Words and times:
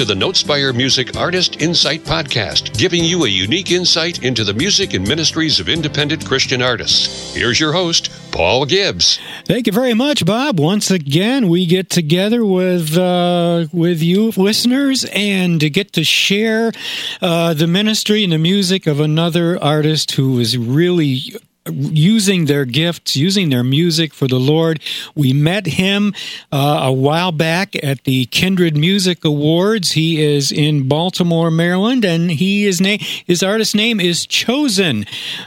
to 0.00 0.06
the 0.06 0.14
Notespire 0.14 0.74
Music 0.74 1.14
Artist 1.14 1.60
Insight 1.60 2.04
Podcast, 2.04 2.74
giving 2.78 3.04
you 3.04 3.26
a 3.26 3.28
unique 3.28 3.70
insight 3.70 4.24
into 4.24 4.44
the 4.44 4.54
music 4.54 4.94
and 4.94 5.06
ministries 5.06 5.60
of 5.60 5.68
independent 5.68 6.24
Christian 6.24 6.62
artists. 6.62 7.34
Here's 7.34 7.60
your 7.60 7.74
host, 7.74 8.10
Paul 8.32 8.64
Gibbs. 8.64 9.20
Thank 9.44 9.66
you 9.66 9.74
very 9.74 9.92
much, 9.92 10.24
Bob. 10.24 10.58
Once 10.58 10.90
again, 10.90 11.50
we 11.50 11.66
get 11.66 11.90
together 11.90 12.46
with 12.46 12.96
uh, 12.96 13.66
with 13.74 14.00
you 14.00 14.32
listeners 14.38 15.04
and 15.12 15.60
to 15.60 15.68
get 15.68 15.92
to 15.92 16.02
share 16.02 16.72
uh, 17.20 17.52
the 17.52 17.66
ministry 17.66 18.24
and 18.24 18.32
the 18.32 18.38
music 18.38 18.86
of 18.86 19.00
another 19.00 19.62
artist 19.62 20.12
who 20.12 20.38
is 20.38 20.56
really 20.56 21.34
using 21.70 22.46
their 22.46 22.64
gifts, 22.64 23.16
using 23.16 23.50
their 23.50 23.64
music 23.64 24.14
for 24.14 24.26
the 24.28 24.38
Lord. 24.38 24.80
We 25.14 25.32
met 25.32 25.66
him 25.66 26.14
uh, 26.52 26.80
a 26.84 26.92
while 26.92 27.32
back 27.32 27.76
at 27.82 28.04
the 28.04 28.26
Kindred 28.26 28.76
Music 28.76 29.24
Awards. 29.24 29.92
He 29.92 30.22
is 30.22 30.52
in 30.52 30.88
Baltimore, 30.88 31.50
Maryland, 31.50 32.04
and 32.04 32.30
he 32.30 32.66
is 32.66 32.80
na- 32.80 32.98
his 33.26 33.42
artist 33.42 33.74
name 33.74 34.00
is 34.00 34.26
Chosen. 34.26 35.06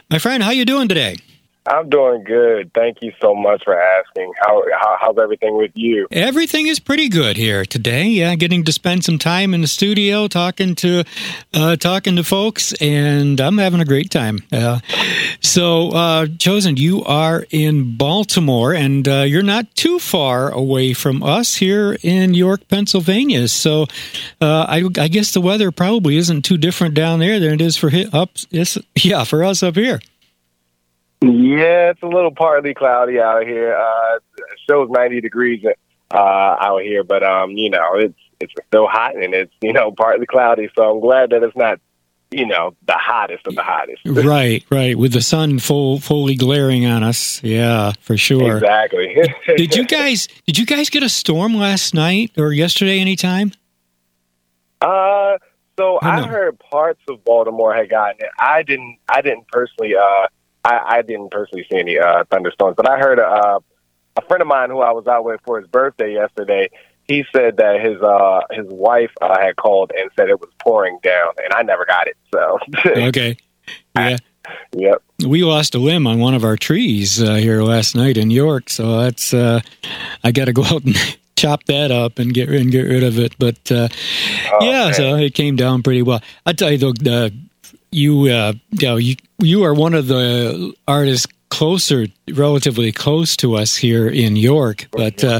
My 0.09 0.19
friend, 0.19 0.43
how 0.43 0.51
you 0.51 0.65
doing 0.65 0.87
today? 0.87 1.17
I'm 1.65 1.89
doing 1.89 2.23
good. 2.25 2.73
Thank 2.73 2.97
you 3.01 3.13
so 3.21 3.33
much 3.33 3.63
for 3.63 3.79
asking. 3.79 4.33
How, 4.37 4.63
how, 4.77 4.97
how's 4.99 5.17
everything 5.17 5.55
with 5.55 5.71
you? 5.75 6.07
Everything 6.11 6.67
is 6.67 6.79
pretty 6.79 7.07
good 7.07 7.37
here 7.37 7.65
today. 7.65 8.07
Yeah, 8.07 8.35
getting 8.35 8.65
to 8.65 8.73
spend 8.73 9.05
some 9.05 9.17
time 9.17 9.53
in 9.53 9.61
the 9.61 9.67
studio 9.67 10.27
talking 10.27 10.75
to 10.75 11.05
uh, 11.53 11.77
talking 11.77 12.17
to 12.17 12.23
folks, 12.23 12.73
and 12.81 13.39
I'm 13.39 13.57
having 13.57 13.79
a 13.79 13.85
great 13.85 14.11
time. 14.11 14.39
Uh, 14.51 14.79
so, 15.39 15.91
uh, 15.91 16.27
chosen, 16.37 16.75
you 16.75 17.03
are 17.05 17.45
in 17.49 17.95
Baltimore, 17.95 18.73
and 18.73 19.07
uh, 19.07 19.21
you're 19.21 19.41
not 19.41 19.73
too 19.75 19.99
far 19.99 20.49
away 20.49 20.93
from 20.93 21.23
us 21.23 21.55
here 21.55 21.97
in 22.03 22.33
York, 22.33 22.67
Pennsylvania. 22.67 23.47
So, 23.47 23.83
uh, 24.41 24.65
I, 24.67 24.83
I, 24.99 25.07
guess 25.07 25.33
the 25.33 25.41
weather 25.41 25.71
probably 25.71 26.17
isn't 26.17 26.43
too 26.43 26.57
different 26.57 26.93
down 26.93 27.19
there 27.19 27.39
than 27.39 27.53
it 27.53 27.61
is 27.61 27.77
for 27.77 27.89
up. 28.11 28.31
Yeah, 28.95 29.23
for 29.23 29.43
us 29.43 29.63
up 29.63 29.75
here. 29.75 29.99
Yeah, 31.23 31.91
it's 31.91 32.03
a 32.03 32.07
little 32.07 32.33
partly 32.33 32.73
cloudy 32.73 33.19
out 33.19 33.43
here. 33.43 33.75
Uh, 33.75 34.15
it 34.15 34.59
shows 34.69 34.89
90 34.91 35.21
degrees 35.21 35.63
uh, 36.11 36.17
out 36.17 36.81
here, 36.81 37.03
but 37.03 37.23
um, 37.23 37.51
you 37.51 37.69
know, 37.69 37.95
it's 37.95 38.19
it's 38.39 38.53
still 38.67 38.87
hot 38.87 39.15
and 39.15 39.33
it's 39.33 39.53
you 39.61 39.73
know 39.73 39.91
partly 39.91 40.25
cloudy. 40.25 40.69
So 40.75 40.83
I'm 40.83 40.99
glad 40.99 41.29
that 41.29 41.43
it's 41.43 41.55
not 41.55 41.79
you 42.29 42.45
know 42.45 42.75
the 42.85 42.97
hottest 42.97 43.47
of 43.47 43.55
the 43.55 43.63
hottest. 43.63 44.01
right, 44.05 44.65
right. 44.69 44.97
With 44.97 45.13
the 45.13 45.21
sun 45.21 45.59
full 45.59 45.99
fully 45.99 46.35
glaring 46.35 46.85
on 46.85 47.03
us. 47.03 47.41
Yeah, 47.43 47.93
for 48.01 48.17
sure. 48.17 48.57
Exactly. 48.57 49.15
did 49.55 49.75
you 49.75 49.85
guys 49.85 50.27
did 50.45 50.57
you 50.57 50.65
guys 50.65 50.89
get 50.89 51.03
a 51.03 51.09
storm 51.09 51.55
last 51.55 51.93
night 51.93 52.31
or 52.37 52.51
yesterday 52.51 52.99
anytime? 52.99 53.51
Uh 54.81 55.37
so 55.77 55.97
I, 55.97 56.19
I 56.19 56.27
heard 56.27 56.59
parts 56.59 57.01
of 57.07 57.23
Baltimore 57.23 57.73
had 57.73 57.89
gotten 57.89 58.17
it. 58.19 58.29
I 58.37 58.63
didn't 58.63 58.97
I 59.07 59.21
didn't 59.21 59.47
personally 59.47 59.95
uh 59.95 60.27
I, 60.63 60.97
I 60.97 61.01
didn't 61.01 61.31
personally 61.31 61.65
see 61.69 61.77
any 61.77 61.99
uh, 61.99 62.23
thunderstorms, 62.29 62.75
but 62.75 62.89
I 62.89 62.97
heard 62.97 63.19
uh, 63.19 63.59
a 64.15 64.21
friend 64.27 64.41
of 64.41 64.47
mine 64.47 64.69
who 64.69 64.81
I 64.81 64.91
was 64.91 65.07
out 65.07 65.25
with 65.25 65.41
for 65.45 65.59
his 65.59 65.67
birthday 65.67 66.13
yesterday. 66.13 66.69
He 67.07 67.25
said 67.33 67.57
that 67.57 67.81
his 67.81 68.01
uh, 68.01 68.41
his 68.51 68.71
wife 68.71 69.11
uh, 69.21 69.37
had 69.37 69.57
called 69.57 69.91
and 69.97 70.09
said 70.15 70.29
it 70.29 70.39
was 70.39 70.49
pouring 70.59 70.99
down, 71.03 71.33
and 71.43 71.53
I 71.53 71.63
never 71.63 71.85
got 71.85 72.07
it. 72.07 72.15
So 72.33 72.59
okay, 72.85 73.37
yeah. 73.95 74.17
Yep. 74.73 75.03
We 75.25 75.43
lost 75.43 75.73
a 75.75 75.79
limb 75.79 76.05
on 76.05 76.19
one 76.19 76.33
of 76.33 76.43
our 76.43 76.57
trees 76.57 77.21
uh, 77.21 77.35
here 77.35 77.61
last 77.61 77.95
night 77.95 78.17
in 78.17 78.29
York, 78.29 78.69
so 78.69 79.01
that's 79.01 79.33
uh, 79.33 79.61
I 80.23 80.31
got 80.31 80.45
to 80.45 80.53
go 80.53 80.63
out 80.63 80.83
and 80.83 80.95
chop 81.35 81.63
that 81.65 81.91
up 81.91 82.19
and 82.19 82.33
get 82.33 82.49
and 82.49 82.71
get 82.71 82.83
rid 82.83 83.03
of 83.03 83.19
it. 83.19 83.35
But 83.37 83.71
uh, 83.71 83.87
oh, 84.51 84.65
yeah, 84.65 84.85
man. 84.85 84.93
so 84.93 85.15
it 85.15 85.33
came 85.33 85.55
down 85.55 85.83
pretty 85.83 86.01
well. 86.01 86.21
I 86.45 86.53
tell 86.53 86.71
you, 86.71 86.77
the, 86.77 86.93
the 86.93 87.33
you 87.93 88.27
uh, 88.27 88.53
you, 88.71 88.87
know, 88.87 88.97
you 88.97 89.15
you 89.39 89.63
are 89.63 89.73
one 89.73 89.93
of 89.93 90.07
the 90.07 90.73
artists 90.87 91.27
closer, 91.53 92.07
relatively 92.33 92.91
close 92.91 93.37
to 93.37 93.55
us 93.55 93.75
here 93.75 94.07
in 94.07 94.35
York. 94.35 94.87
But 94.91 95.23
uh, 95.23 95.39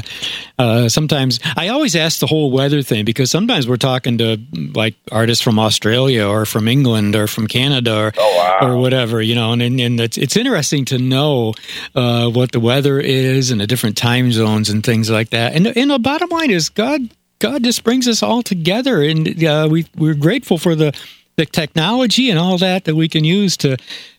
uh, 0.60 0.88
sometimes 0.88 1.40
I 1.56 1.68
always 1.68 1.96
ask 1.96 2.20
the 2.20 2.28
whole 2.28 2.52
weather 2.52 2.82
thing 2.82 3.04
because 3.04 3.32
sometimes 3.32 3.66
we're 3.66 3.78
talking 3.78 4.18
to 4.18 4.38
like 4.74 4.94
artists 5.10 5.42
from 5.42 5.58
Australia 5.58 6.24
or 6.24 6.46
from 6.46 6.68
England 6.68 7.16
or 7.16 7.26
from 7.26 7.48
Canada 7.48 7.96
or 7.96 8.12
oh, 8.16 8.36
wow. 8.60 8.68
or 8.68 8.76
whatever, 8.76 9.20
you 9.20 9.34
know. 9.34 9.52
And, 9.52 9.62
and 9.62 9.98
it's, 9.98 10.16
it's 10.16 10.36
interesting 10.36 10.84
to 10.86 10.98
know 10.98 11.54
uh, 11.96 12.30
what 12.30 12.52
the 12.52 12.60
weather 12.60 13.00
is 13.00 13.50
and 13.50 13.60
the 13.60 13.66
different 13.66 13.96
time 13.96 14.30
zones 14.30 14.70
and 14.70 14.84
things 14.84 15.10
like 15.10 15.30
that. 15.30 15.54
And 15.54 15.66
and 15.66 15.90
the 15.90 15.98
bottom 15.98 16.28
line 16.30 16.52
is 16.52 16.68
God. 16.68 17.00
God 17.40 17.64
just 17.64 17.82
brings 17.82 18.06
us 18.06 18.22
all 18.22 18.42
together, 18.42 19.02
and 19.02 19.44
uh, 19.44 19.68
we 19.70 19.86
we're 19.96 20.14
grateful 20.14 20.56
for 20.56 20.76
the 20.76 20.94
the 21.36 21.46
technology 21.46 22.30
and 22.30 22.38
all 22.38 22.58
that 22.58 22.84
that 22.84 22.94
we 22.94 23.08
can 23.08 23.24
use 23.24 23.56
to 23.58 23.76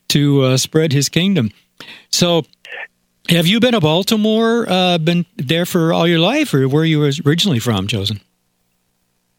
to 0.10 0.42
uh, 0.44 0.58
spread 0.58 0.94
His 0.94 1.10
kingdom. 1.10 1.52
So, 2.12 2.44
have 3.30 3.48
you 3.48 3.60
been 3.60 3.74
a 3.74 3.82
Baltimore? 3.82 4.66
Uh, 4.70 4.98
been 4.98 5.26
there 5.36 5.66
for 5.66 5.92
all 5.94 6.08
your 6.08 6.20
life, 6.20 6.54
or 6.54 6.68
where 6.68 6.86
you 6.86 7.04
originally 7.26 7.60
from, 7.60 7.88
Chosen? 7.88 8.22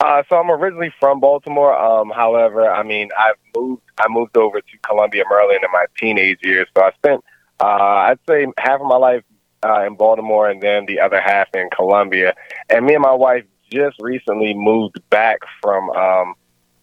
Uh, 0.01 0.23
so 0.29 0.37
I'm 0.37 0.51
originally 0.51 0.93
from 1.01 1.21
Baltimore. 1.21 1.77
Um, 1.77 2.11
however, 2.11 2.71
I 2.71 2.83
mean, 2.83 3.09
I've 3.19 3.37
moved. 3.57 3.83
I 3.99 4.07
moved 4.09 4.37
over 4.37 4.61
to 4.61 4.79
Columbia, 4.87 5.25
Maryland, 5.31 5.61
in 5.65 5.71
my 5.73 5.87
teenage 5.99 6.41
years. 6.43 6.69
So 6.77 6.83
I 6.83 6.93
spent, 6.93 7.25
uh, 7.61 7.65
I'd 7.65 8.19
say, 8.29 8.47
half 8.59 8.81
of 8.81 8.87
my 8.87 8.97
life 8.97 9.25
uh, 9.65 9.87
in 9.87 9.97
Baltimore, 9.97 10.51
and 10.51 10.63
then 10.63 10.85
the 10.87 11.01
other 11.01 11.21
half 11.21 11.49
in 11.55 11.71
Columbia. 11.75 12.35
And 12.69 12.85
me 12.85 12.95
and 12.95 13.03
my 13.03 13.15
wife 13.15 13.45
just 13.73 13.97
recently 14.01 14.53
moved 14.55 14.99
back 15.09 15.39
from 15.63 15.89
um, 15.91 16.35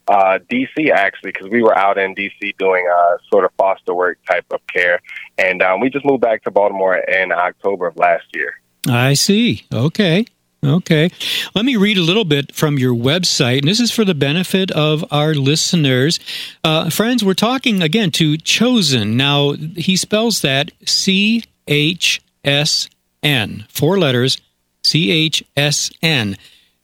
uh, 0.08 0.40
DC 0.50 0.90
actually, 0.92 1.32
because 1.32 1.50
we 1.50 1.62
were 1.62 1.78
out 1.78 1.98
in 1.98 2.16
DC 2.16 2.58
doing 2.58 2.88
uh, 2.94 3.18
sort 3.30 3.46
of 3.46 3.52
foster 3.58 3.94
work 3.94 4.20
type 4.30 4.46
of 4.52 4.60
care, 4.68 5.00
and 5.38 5.62
um, 5.62 5.80
we 5.80 5.90
just 5.90 6.06
moved 6.06 6.22
back 6.22 6.44
to 6.44 6.52
Baltimore 6.52 6.96
in 6.96 7.32
October 7.32 7.88
of 7.88 7.98
last 7.98 8.26
year. 8.34 8.60
I 8.88 9.14
see. 9.14 9.66
Okay. 9.74 10.26
Okay. 10.64 11.10
Let 11.56 11.66
me 11.66 11.76
read 11.76 11.98
a 11.98 12.02
little 12.02 12.24
bit 12.24 12.56
from 12.56 12.78
your 12.78 12.94
website, 12.94 13.60
and 13.60 13.68
this 13.68 13.82
is 13.82 13.92
for 13.92 14.06
the 14.06 14.16
benefit 14.16 14.72
of 14.72 15.04
our 15.12 15.34
listeners. 15.34 16.20
Uh, 16.64 16.90
friends, 16.90 17.24
we're 17.24 17.34
talking 17.34 17.82
again 17.82 18.12
to 18.12 18.38
Chosen. 18.38 19.18
Now, 19.18 19.54
he 19.54 19.98
spells 19.98 20.42
that 20.42 20.72
C 20.86 21.44
H 21.68 22.22
S 22.46 22.90
N, 23.22 23.66
four 23.70 24.00
letters, 24.00 24.38
C 24.84 25.12
H 25.12 25.44
S 25.58 25.92
N. 26.02 26.38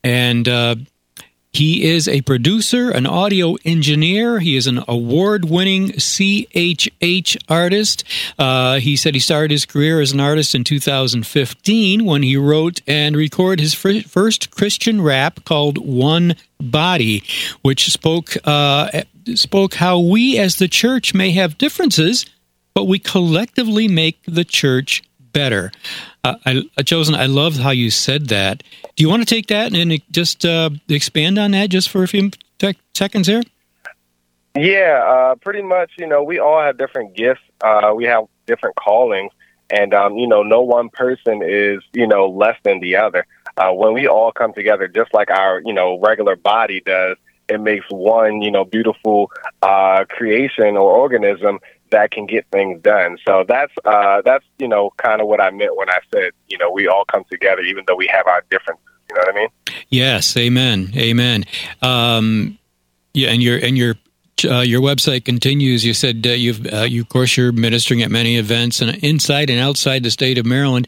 And 0.03 0.47
uh, 0.47 0.75
he 1.51 1.83
is 1.83 2.07
a 2.07 2.21
producer, 2.21 2.91
an 2.91 3.07
audio 3.07 3.55
engineer. 3.65 4.39
He 4.39 4.55
is 4.55 4.67
an 4.67 4.83
award 4.87 5.45
winning 5.45 5.89
CHH 5.89 7.37
artist. 7.49 8.03
Uh, 8.37 8.79
he 8.79 8.95
said 8.95 9.15
he 9.15 9.19
started 9.19 9.49
his 9.49 9.65
career 9.65 9.99
as 9.99 10.11
an 10.11 10.19
artist 10.19 10.53
in 10.53 10.63
2015 10.63 12.05
when 12.05 12.21
he 12.21 12.37
wrote 12.37 12.81
and 12.85 13.17
recorded 13.17 13.61
his 13.61 13.73
first 13.73 14.51
Christian 14.51 15.01
rap 15.01 15.43
called 15.43 15.79
One 15.79 16.35
Body, 16.61 17.23
which 17.63 17.91
spoke, 17.91 18.35
uh, 18.43 19.01
spoke 19.33 19.75
how 19.75 19.99
we 19.99 20.37
as 20.37 20.57
the 20.57 20.67
church 20.67 21.15
may 21.15 21.31
have 21.31 21.57
differences, 21.57 22.27
but 22.75 22.85
we 22.85 22.99
collectively 22.99 23.87
make 23.87 24.19
the 24.27 24.45
church 24.45 25.01
better. 25.31 25.71
I, 26.23 26.63
uh, 26.77 26.83
chosen. 26.83 27.15
I 27.15 27.25
love 27.25 27.57
how 27.57 27.71
you 27.71 27.89
said 27.89 28.27
that. 28.27 28.63
Do 28.95 29.03
you 29.03 29.09
want 29.09 29.21
to 29.21 29.35
take 29.35 29.47
that 29.47 29.73
and 29.73 30.01
just 30.11 30.45
uh, 30.45 30.69
expand 30.89 31.37
on 31.37 31.51
that 31.51 31.69
just 31.69 31.89
for 31.89 32.03
a 32.03 32.07
few 32.07 32.31
seconds 32.93 33.27
here? 33.27 33.41
Yeah, 34.57 35.03
uh, 35.05 35.35
pretty 35.35 35.61
much. 35.61 35.91
You 35.97 36.07
know, 36.07 36.23
we 36.23 36.39
all 36.39 36.61
have 36.61 36.77
different 36.77 37.15
gifts. 37.15 37.41
Uh, 37.61 37.93
we 37.95 38.05
have 38.05 38.25
different 38.45 38.75
callings, 38.75 39.31
and 39.69 39.93
um, 39.93 40.17
you 40.17 40.27
know, 40.27 40.43
no 40.43 40.61
one 40.61 40.89
person 40.89 41.41
is 41.43 41.81
you 41.93 42.07
know 42.07 42.27
less 42.27 42.57
than 42.63 42.79
the 42.79 42.97
other. 42.97 43.25
Uh, 43.55 43.71
when 43.71 43.93
we 43.93 44.07
all 44.07 44.31
come 44.31 44.53
together, 44.53 44.87
just 44.87 45.13
like 45.13 45.29
our 45.29 45.61
you 45.65 45.73
know 45.73 45.99
regular 45.99 46.35
body 46.35 46.81
does, 46.85 47.17
it 47.47 47.61
makes 47.61 47.85
one 47.89 48.41
you 48.41 48.51
know 48.51 48.65
beautiful 48.65 49.31
uh, 49.61 50.03
creation 50.09 50.75
or 50.75 50.91
organism 50.91 51.59
that 51.91 52.11
can 52.11 52.25
get 52.25 52.45
things 52.51 52.81
done. 52.81 53.17
So 53.25 53.45
that's 53.47 53.73
uh, 53.85 54.21
that's 54.23 54.45
you 54.57 54.67
know 54.67 54.91
kind 54.97 55.21
of 55.21 55.27
what 55.27 55.41
I 55.41 55.51
meant 55.51 55.75
when 55.75 55.89
I 55.89 55.99
said 56.13 56.31
you 56.47 56.57
know 56.57 56.71
we 56.71 56.87
all 56.87 57.05
come 57.05 57.23
together 57.29 57.61
even 57.61 57.83
though 57.87 57.95
we 57.95 58.07
have 58.07 58.27
our 58.27 58.43
differences. 58.49 58.85
You 59.09 59.15
know 59.15 59.21
what 59.21 59.35
I 59.35 59.39
mean? 59.39 59.49
Yes, 59.89 60.37
amen, 60.37 60.91
amen. 60.95 61.45
Um, 61.81 62.59
yeah, 63.13 63.29
and 63.29 63.41
your 63.41 63.57
and 63.57 63.77
your 63.77 63.95
uh, 64.45 64.61
your 64.61 64.81
website 64.81 65.25
continues. 65.25 65.85
You 65.85 65.93
said 65.93 66.25
uh, 66.25 66.31
you've 66.31 66.65
uh, 66.71 66.83
you 66.83 67.01
of 67.01 67.09
course 67.09 67.35
you're 67.35 67.51
ministering 67.51 68.01
at 68.01 68.11
many 68.11 68.37
events 68.37 68.81
and 68.81 68.95
inside 69.03 69.49
and 69.49 69.59
outside 69.59 70.03
the 70.03 70.11
state 70.11 70.37
of 70.37 70.45
Maryland. 70.45 70.87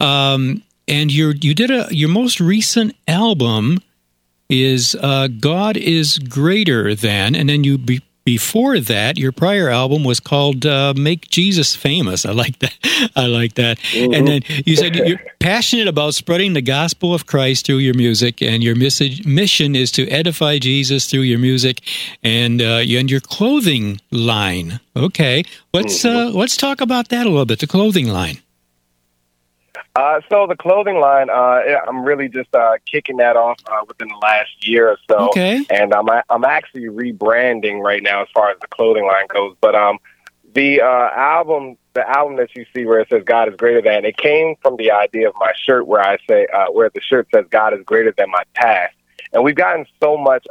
Um, 0.00 0.62
and 0.88 1.12
you 1.12 1.32
you 1.40 1.54
did 1.54 1.70
a 1.70 1.86
your 1.90 2.08
most 2.08 2.40
recent 2.40 2.96
album 3.06 3.78
is 4.48 4.96
uh, 5.00 5.28
God 5.28 5.76
is 5.76 6.18
greater 6.18 6.94
than, 6.94 7.36
and 7.36 7.48
then 7.48 7.62
you 7.62 7.78
be, 7.78 8.02
before 8.24 8.78
that, 8.80 9.18
your 9.18 9.32
prior 9.32 9.68
album 9.70 10.04
was 10.04 10.20
called 10.20 10.66
uh, 10.66 10.94
"Make 10.96 11.28
Jesus 11.30 11.74
Famous." 11.74 12.24
I 12.26 12.32
like 12.32 12.58
that. 12.58 12.74
I 13.16 13.26
like 13.26 13.54
that. 13.54 13.78
Mm-hmm. 13.78 14.14
And 14.14 14.28
then 14.28 14.42
you 14.66 14.76
said 14.76 14.96
you're 14.96 15.20
passionate 15.38 15.88
about 15.88 16.14
spreading 16.14 16.52
the 16.52 16.62
gospel 16.62 17.14
of 17.14 17.26
Christ 17.26 17.66
through 17.66 17.78
your 17.78 17.94
music, 17.94 18.42
and 18.42 18.62
your 18.62 18.76
message, 18.76 19.24
mission 19.24 19.74
is 19.74 19.90
to 19.92 20.08
edify 20.08 20.58
Jesus 20.58 21.10
through 21.10 21.20
your 21.20 21.38
music 21.38 21.82
and 22.22 22.60
uh, 22.60 22.84
and 22.86 23.10
your 23.10 23.20
clothing 23.20 24.00
line. 24.10 24.80
Okay, 24.96 25.42
let's 25.72 26.02
mm-hmm. 26.02 26.28
uh, 26.28 26.38
let's 26.38 26.56
talk 26.56 26.80
about 26.80 27.08
that 27.08 27.26
a 27.26 27.30
little 27.30 27.46
bit. 27.46 27.60
The 27.60 27.66
clothing 27.66 28.08
line. 28.08 28.38
Uh, 29.96 30.20
so 30.28 30.46
the 30.46 30.56
clothing 30.56 31.00
line, 31.00 31.28
uh, 31.30 31.62
I'm 31.86 32.04
really 32.04 32.28
just 32.28 32.54
uh, 32.54 32.74
kicking 32.86 33.16
that 33.16 33.36
off 33.36 33.58
uh, 33.66 33.84
within 33.88 34.08
the 34.08 34.18
last 34.22 34.66
year 34.66 34.88
or 34.88 34.98
so. 35.08 35.28
Okay. 35.30 35.64
And 35.68 35.92
I'm 35.92 36.08
I'm 36.28 36.44
actually 36.44 36.84
rebranding 36.84 37.80
right 37.80 38.02
now 38.02 38.22
as 38.22 38.28
far 38.32 38.50
as 38.50 38.58
the 38.60 38.68
clothing 38.68 39.04
line 39.06 39.26
goes. 39.28 39.56
But 39.60 39.74
um, 39.74 39.98
the 40.54 40.80
uh, 40.80 41.10
album, 41.14 41.76
the 41.94 42.08
album 42.08 42.36
that 42.36 42.54
you 42.54 42.64
see 42.72 42.84
where 42.84 43.00
it 43.00 43.08
says 43.08 43.22
God 43.24 43.48
is 43.48 43.56
greater 43.56 43.82
than, 43.82 44.04
it 44.04 44.16
came 44.16 44.54
from 44.62 44.76
the 44.76 44.92
idea 44.92 45.28
of 45.28 45.34
my 45.40 45.52
shirt 45.56 45.86
where 45.88 46.00
I 46.00 46.18
say 46.28 46.46
uh, 46.54 46.66
where 46.66 46.90
the 46.94 47.00
shirt 47.00 47.28
says 47.34 47.46
God 47.50 47.74
is 47.74 47.80
greater 47.84 48.14
than 48.16 48.30
my 48.30 48.44
past. 48.54 48.94
And 49.32 49.42
we've 49.42 49.56
gotten 49.56 49.86
so 50.00 50.16
much. 50.16 50.46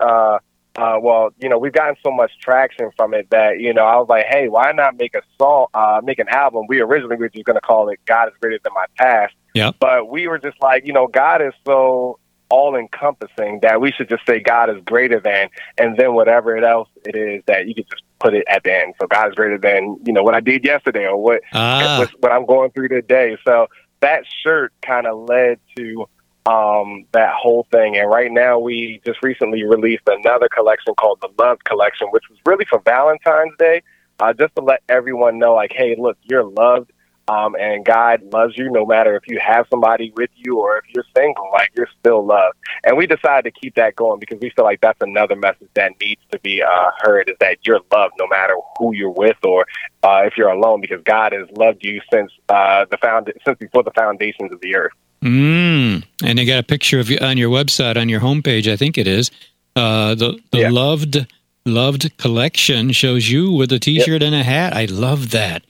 Uh, 0.79 0.89
uh, 0.89 0.99
well, 0.99 1.29
you 1.39 1.49
know, 1.49 1.57
we've 1.57 1.73
gotten 1.73 1.95
so 2.03 2.11
much 2.11 2.31
traction 2.39 2.89
from 2.95 3.13
it 3.13 3.29
that, 3.29 3.59
you 3.59 3.73
know, 3.73 3.83
I 3.83 3.97
was 3.97 4.07
like, 4.09 4.25
hey, 4.27 4.47
why 4.47 4.71
not 4.71 4.97
make 4.97 5.15
a 5.15 5.21
song, 5.37 5.67
uh, 5.73 6.01
make 6.03 6.19
an 6.19 6.29
album? 6.29 6.65
We 6.67 6.81
originally 6.81 7.17
were 7.17 7.29
just 7.29 7.45
going 7.45 7.55
to 7.55 7.61
call 7.61 7.89
it 7.89 7.99
God 8.05 8.29
is 8.29 8.33
Greater 8.41 8.59
Than 8.63 8.73
My 8.73 8.85
Past. 8.97 9.33
Yeah. 9.53 9.71
But 9.79 10.09
we 10.09 10.27
were 10.27 10.39
just 10.39 10.61
like, 10.61 10.85
you 10.85 10.93
know, 10.93 11.07
God 11.07 11.41
is 11.41 11.53
so 11.65 12.19
all 12.49 12.75
encompassing 12.75 13.59
that 13.61 13.79
we 13.79 13.91
should 13.91 14.09
just 14.09 14.25
say 14.25 14.39
God 14.39 14.69
is 14.69 14.81
greater 14.83 15.19
than, 15.19 15.49
and 15.77 15.95
then 15.97 16.15
whatever 16.15 16.57
it 16.57 16.63
else 16.63 16.89
it 17.05 17.15
is 17.15 17.43
that 17.45 17.67
you 17.67 17.75
could 17.75 17.87
just 17.89 18.01
put 18.19 18.33
it 18.33 18.43
at 18.47 18.63
the 18.63 18.73
end. 18.73 18.95
So 18.99 19.07
God 19.07 19.29
is 19.29 19.35
greater 19.35 19.59
than, 19.59 19.99
you 20.05 20.13
know, 20.13 20.23
what 20.23 20.33
I 20.33 20.39
did 20.39 20.65
yesterday 20.65 21.05
or 21.05 21.17
what, 21.17 21.41
ah. 21.53 22.07
what 22.19 22.31
I'm 22.31 22.45
going 22.45 22.71
through 22.71 22.89
today. 22.89 23.37
So 23.45 23.67
that 23.99 24.23
shirt 24.43 24.73
kind 24.81 25.05
of 25.05 25.29
led 25.29 25.59
to 25.77 26.07
um, 26.45 27.05
that 27.11 27.33
whole 27.33 27.67
thing. 27.71 27.97
And 27.97 28.09
right 28.09 28.31
now, 28.31 28.59
we 28.59 29.01
just 29.05 29.21
recently 29.23 29.63
released 29.63 30.03
another 30.07 30.49
collection 30.49 30.93
called 30.95 31.19
the 31.21 31.29
Love 31.37 31.59
Collection, 31.63 32.07
which 32.11 32.23
was 32.29 32.39
really 32.45 32.65
for 32.65 32.79
Valentine's 32.79 33.53
Day, 33.57 33.81
uh, 34.19 34.33
just 34.33 34.55
to 34.55 34.61
let 34.61 34.81
everyone 34.89 35.37
know, 35.37 35.53
like, 35.53 35.71
hey, 35.73 35.95
look, 35.97 36.17
you're 36.23 36.45
loved. 36.45 36.91
Um, 37.27 37.55
and 37.59 37.85
God 37.85 38.23
loves 38.33 38.57
you 38.57 38.71
no 38.71 38.87
matter 38.87 39.15
if 39.15 39.21
you 39.27 39.39
have 39.39 39.67
somebody 39.69 40.11
with 40.15 40.31
you 40.35 40.57
or 40.57 40.79
if 40.79 40.85
you're 40.89 41.05
single, 41.15 41.47
like 41.53 41.69
you're 41.75 41.87
still 41.99 42.25
loved. 42.25 42.57
And 42.83 42.97
we 42.97 43.05
decided 43.05 43.53
to 43.53 43.59
keep 43.59 43.75
that 43.75 43.95
going 43.95 44.19
because 44.19 44.39
we 44.41 44.49
feel 44.49 44.65
like 44.65 44.81
that's 44.81 44.99
another 45.01 45.35
message 45.35 45.69
that 45.75 45.91
needs 46.01 46.21
to 46.31 46.39
be 46.39 46.63
uh, 46.63 46.89
heard 47.01 47.29
is 47.29 47.35
that 47.39 47.59
you're 47.67 47.81
loved 47.91 48.15
no 48.17 48.25
matter 48.25 48.55
who 48.79 48.95
you're 48.95 49.11
with 49.11 49.37
or 49.43 49.67
uh, 50.01 50.23
if 50.25 50.37
you're 50.37 50.49
alone 50.49 50.81
because 50.81 51.03
God 51.03 51.33
has 51.33 51.47
loved 51.51 51.83
you 51.83 52.01
since 52.11 52.31
uh, 52.49 52.85
the 52.89 52.97
found 52.97 53.31
since 53.45 53.59
before 53.59 53.83
the 53.83 53.91
foundations 53.91 54.51
of 54.51 54.59
the 54.61 54.75
earth. 54.75 54.93
Mm. 55.21 56.03
And 56.23 56.39
they 56.39 56.45
got 56.45 56.59
a 56.59 56.63
picture 56.63 56.99
of 56.99 57.09
you 57.09 57.17
on 57.21 57.37
your 57.37 57.49
website, 57.49 57.97
on 57.97 58.09
your 58.09 58.21
homepage, 58.21 58.71
I 58.71 58.77
think 58.77 58.97
it 58.97 59.07
is. 59.07 59.31
Uh, 59.75 60.15
the 60.15 60.39
the 60.51 60.59
yeah. 60.59 60.69
loved 60.69 61.27
loved 61.65 62.17
collection 62.17 62.91
shows 62.91 63.29
you 63.29 63.51
with 63.51 63.71
a 63.71 63.79
T-shirt 63.79 64.21
yep. 64.21 64.21
and 64.21 64.35
a 64.35 64.43
hat. 64.43 64.73
I 64.73 64.85
love 64.85 65.31
that. 65.31 65.63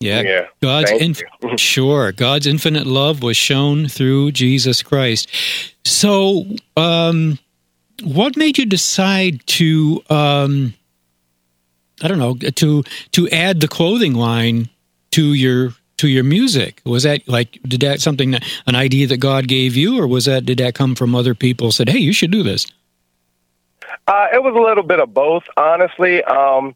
Yeah, 0.00 0.20
yeah. 0.20 0.46
God's 0.60 0.90
inf- 0.92 1.22
sure 1.56 2.12
God's 2.12 2.46
infinite 2.46 2.86
love 2.86 3.22
was 3.22 3.36
shown 3.36 3.88
through 3.88 4.32
Jesus 4.32 4.82
Christ. 4.82 5.28
So, 5.84 6.44
um, 6.76 7.38
what 8.02 8.36
made 8.36 8.58
you 8.58 8.66
decide 8.66 9.44
to 9.46 10.02
um, 10.08 10.74
I 12.02 12.08
don't 12.08 12.18
know 12.18 12.34
to 12.34 12.84
to 13.12 13.28
add 13.30 13.60
the 13.60 13.68
clothing 13.68 14.14
line 14.14 14.68
to 15.12 15.32
your 15.32 15.74
to 15.98 16.08
your 16.08 16.24
music? 16.24 16.80
Was 16.84 17.02
that 17.02 17.28
like 17.28 17.60
did 17.62 17.80
that 17.80 18.00
something 18.00 18.32
that, 18.32 18.44
an 18.66 18.74
idea 18.74 19.06
that 19.06 19.18
God 19.18 19.46
gave 19.46 19.76
you, 19.76 20.00
or 20.00 20.06
was 20.06 20.24
that 20.24 20.46
did 20.46 20.58
that 20.58 20.74
come 20.74 20.94
from 20.94 21.14
other 21.14 21.34
people? 21.34 21.70
Said, 21.70 21.88
hey, 21.88 21.98
you 21.98 22.12
should 22.12 22.30
do 22.30 22.42
this. 22.42 22.66
Uh, 24.06 24.28
it 24.32 24.42
was 24.42 24.54
a 24.56 24.60
little 24.60 24.82
bit 24.82 25.00
of 25.00 25.12
both, 25.12 25.44
honestly. 25.56 26.24
Um, 26.24 26.74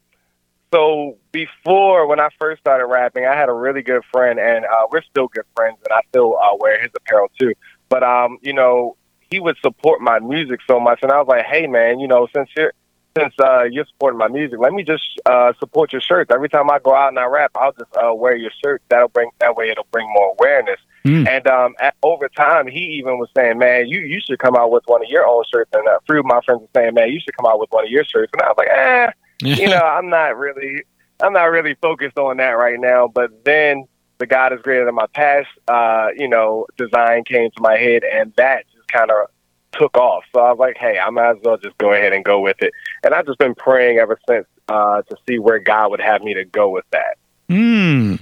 so 0.72 1.16
before, 1.32 2.06
when 2.06 2.20
I 2.20 2.28
first 2.38 2.60
started 2.60 2.86
rapping, 2.86 3.26
I 3.26 3.34
had 3.34 3.48
a 3.48 3.52
really 3.52 3.82
good 3.82 4.02
friend, 4.10 4.38
and 4.38 4.64
uh, 4.64 4.86
we're 4.90 5.02
still 5.02 5.28
good 5.28 5.44
friends, 5.54 5.78
and 5.84 5.92
I 5.92 6.00
still 6.08 6.38
uh, 6.38 6.56
wear 6.58 6.80
his 6.80 6.90
apparel 6.96 7.30
too. 7.38 7.54
But 7.88 8.02
um, 8.02 8.38
you 8.42 8.52
know, 8.52 8.96
he 9.30 9.40
would 9.40 9.56
support 9.62 10.00
my 10.00 10.18
music 10.18 10.60
so 10.66 10.78
much, 10.78 11.00
and 11.02 11.10
I 11.10 11.18
was 11.18 11.28
like, 11.28 11.44
"Hey, 11.46 11.66
man, 11.66 12.00
you 12.00 12.08
know, 12.08 12.28
since 12.34 12.48
you're 12.56 12.72
since 13.16 13.34
uh, 13.38 13.64
you're 13.64 13.86
supporting 13.86 14.18
my 14.18 14.28
music, 14.28 14.58
let 14.58 14.72
me 14.72 14.82
just 14.82 15.02
uh, 15.26 15.52
support 15.58 15.92
your 15.92 16.00
shirts. 16.00 16.30
Every 16.32 16.48
time 16.48 16.70
I 16.70 16.78
go 16.78 16.94
out 16.94 17.08
and 17.08 17.18
I 17.18 17.24
rap, 17.24 17.50
I'll 17.54 17.72
just 17.72 17.94
uh, 17.96 18.14
wear 18.14 18.36
your 18.36 18.50
shirt. 18.62 18.82
That'll 18.88 19.08
bring 19.08 19.30
that 19.40 19.56
way 19.56 19.68
it'll 19.68 19.86
bring 19.90 20.10
more 20.12 20.34
awareness. 20.38 20.80
Mm. 21.04 21.28
And 21.28 21.46
um, 21.46 21.74
at, 21.80 21.94
over 22.02 22.28
time, 22.28 22.66
he 22.66 22.80
even 22.98 23.18
was 23.18 23.28
saying, 23.36 23.58
"Man, 23.58 23.88
you 23.88 24.00
you 24.00 24.20
should 24.20 24.38
come 24.38 24.54
out 24.56 24.70
with 24.70 24.84
one 24.86 25.02
of 25.02 25.10
your 25.10 25.26
own 25.26 25.42
shirts." 25.52 25.70
And 25.72 25.86
a 25.86 25.98
few 26.06 26.20
of 26.20 26.24
my 26.24 26.40
friends 26.44 26.62
were 26.62 26.68
saying, 26.74 26.94
"Man, 26.94 27.08
you 27.08 27.20
should 27.20 27.36
come 27.36 27.46
out 27.46 27.58
with 27.58 27.70
one 27.70 27.84
of 27.84 27.90
your 27.90 28.04
shirts." 28.04 28.30
And 28.32 28.42
I 28.42 28.48
was 28.48 28.54
like, 28.56 28.68
"Eh, 28.68 29.10
you 29.62 29.68
know, 29.68 29.82
I'm 29.82 30.08
not 30.08 30.38
really 30.38 30.84
I'm 31.20 31.32
not 31.32 31.44
really 31.46 31.74
focused 31.82 32.18
on 32.18 32.36
that 32.36 32.50
right 32.50 32.78
now." 32.78 33.08
But 33.08 33.44
then 33.44 33.86
the 34.18 34.26
God 34.26 34.52
is 34.52 34.60
greater 34.62 34.84
than 34.84 34.94
my 34.94 35.08
past, 35.08 35.48
uh, 35.66 36.08
you 36.16 36.28
know, 36.28 36.66
design 36.76 37.24
came 37.24 37.50
to 37.50 37.60
my 37.60 37.76
head, 37.76 38.04
and 38.04 38.32
that 38.36 38.64
just 38.72 38.86
kind 38.86 39.10
of 39.10 39.28
took 39.72 39.96
off. 39.96 40.24
So 40.34 40.40
I 40.40 40.50
was 40.50 40.58
like, 40.58 40.76
hey, 40.76 40.98
I 40.98 41.10
might 41.10 41.30
as 41.30 41.36
well 41.42 41.56
just 41.56 41.76
go 41.78 41.92
ahead 41.92 42.12
and 42.12 42.24
go 42.24 42.40
with 42.40 42.60
it. 42.62 42.72
And 43.02 43.14
I've 43.14 43.26
just 43.26 43.38
been 43.38 43.54
praying 43.54 43.98
ever 43.98 44.18
since 44.28 44.46
uh, 44.68 45.02
to 45.02 45.16
see 45.28 45.38
where 45.38 45.58
God 45.58 45.90
would 45.90 46.00
have 46.00 46.22
me 46.22 46.34
to 46.34 46.44
go 46.44 46.68
with 46.68 46.84
that. 46.90 47.16
Hmm. 47.48 48.16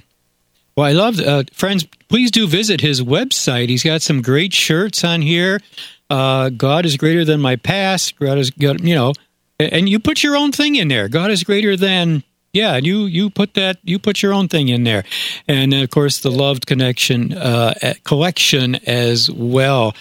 Well, 0.76 0.86
I 0.86 0.92
love 0.92 1.20
uh, 1.20 1.44
friends. 1.52 1.86
Please 2.08 2.30
do 2.30 2.46
visit 2.46 2.80
his 2.80 3.02
website. 3.02 3.68
He's 3.68 3.84
got 3.84 4.02
some 4.02 4.22
great 4.22 4.52
shirts 4.52 5.04
on 5.04 5.22
here. 5.22 5.60
Uh, 6.08 6.50
God 6.50 6.86
is 6.86 6.96
greater 6.96 7.24
than 7.24 7.40
my 7.40 7.56
past. 7.56 8.18
God 8.18 8.38
is, 8.38 8.50
you 8.56 8.94
know, 8.94 9.12
and 9.58 9.88
you 9.88 9.98
put 9.98 10.22
your 10.22 10.36
own 10.36 10.52
thing 10.52 10.76
in 10.76 10.88
there. 10.88 11.08
God 11.08 11.30
is 11.30 11.44
greater 11.44 11.76
than 11.76 12.24
yeah, 12.52 12.74
and 12.74 12.86
you 12.86 13.04
you 13.04 13.30
put 13.30 13.54
that 13.54 13.78
you 13.84 13.98
put 13.98 14.22
your 14.22 14.32
own 14.32 14.48
thing 14.48 14.68
in 14.68 14.84
there, 14.84 15.04
and 15.46 15.72
of 15.72 15.90
course 15.90 16.20
the 16.20 16.30
loved 16.30 16.66
connection 16.66 17.32
uh, 17.32 17.74
collection 18.04 18.76
as 18.86 19.30
well. 19.30 19.94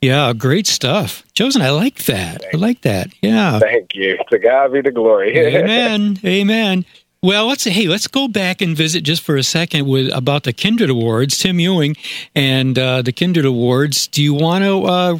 Yeah, 0.00 0.32
great 0.32 0.66
stuff, 0.66 1.24
Chosen. 1.32 1.62
I 1.62 1.70
like 1.70 2.04
that. 2.04 2.44
I 2.52 2.56
like 2.56 2.82
that. 2.82 3.10
Yeah. 3.20 3.58
Thank 3.58 3.94
you. 3.94 4.18
To 4.30 4.38
God 4.38 4.72
be 4.72 4.80
the 4.82 4.92
glory. 4.92 5.36
Amen. 5.56 6.18
Amen. 6.24 6.84
Well, 7.22 7.48
let's 7.48 7.64
hey, 7.64 7.88
let's 7.88 8.06
go 8.06 8.28
back 8.28 8.62
and 8.62 8.76
visit 8.76 9.02
just 9.02 9.22
for 9.22 9.36
a 9.36 9.42
second 9.42 9.86
with 9.88 10.08
about 10.14 10.44
the 10.44 10.52
Kindred 10.52 10.90
Awards. 10.90 11.36
Tim 11.36 11.58
Ewing 11.58 11.96
and 12.34 12.78
uh, 12.78 13.02
the 13.02 13.12
Kindred 13.12 13.44
Awards. 13.44 14.06
Do 14.06 14.22
you 14.22 14.32
want 14.32 14.64
to 14.64 14.84
uh, 14.84 15.18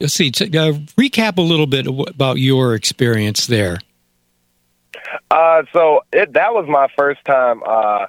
let's 0.00 0.14
see 0.14 0.30
t- 0.32 0.46
uh, 0.46 0.72
recap 0.98 1.38
a 1.38 1.42
little 1.42 1.66
bit 1.66 1.86
about 1.86 2.38
your 2.38 2.74
experience 2.74 3.46
there? 3.46 3.78
Uh, 5.30 5.62
so 5.72 6.00
it, 6.12 6.32
that 6.34 6.54
was 6.54 6.66
my 6.68 6.88
first 6.96 7.24
time 7.24 7.62
uh, 7.66 8.06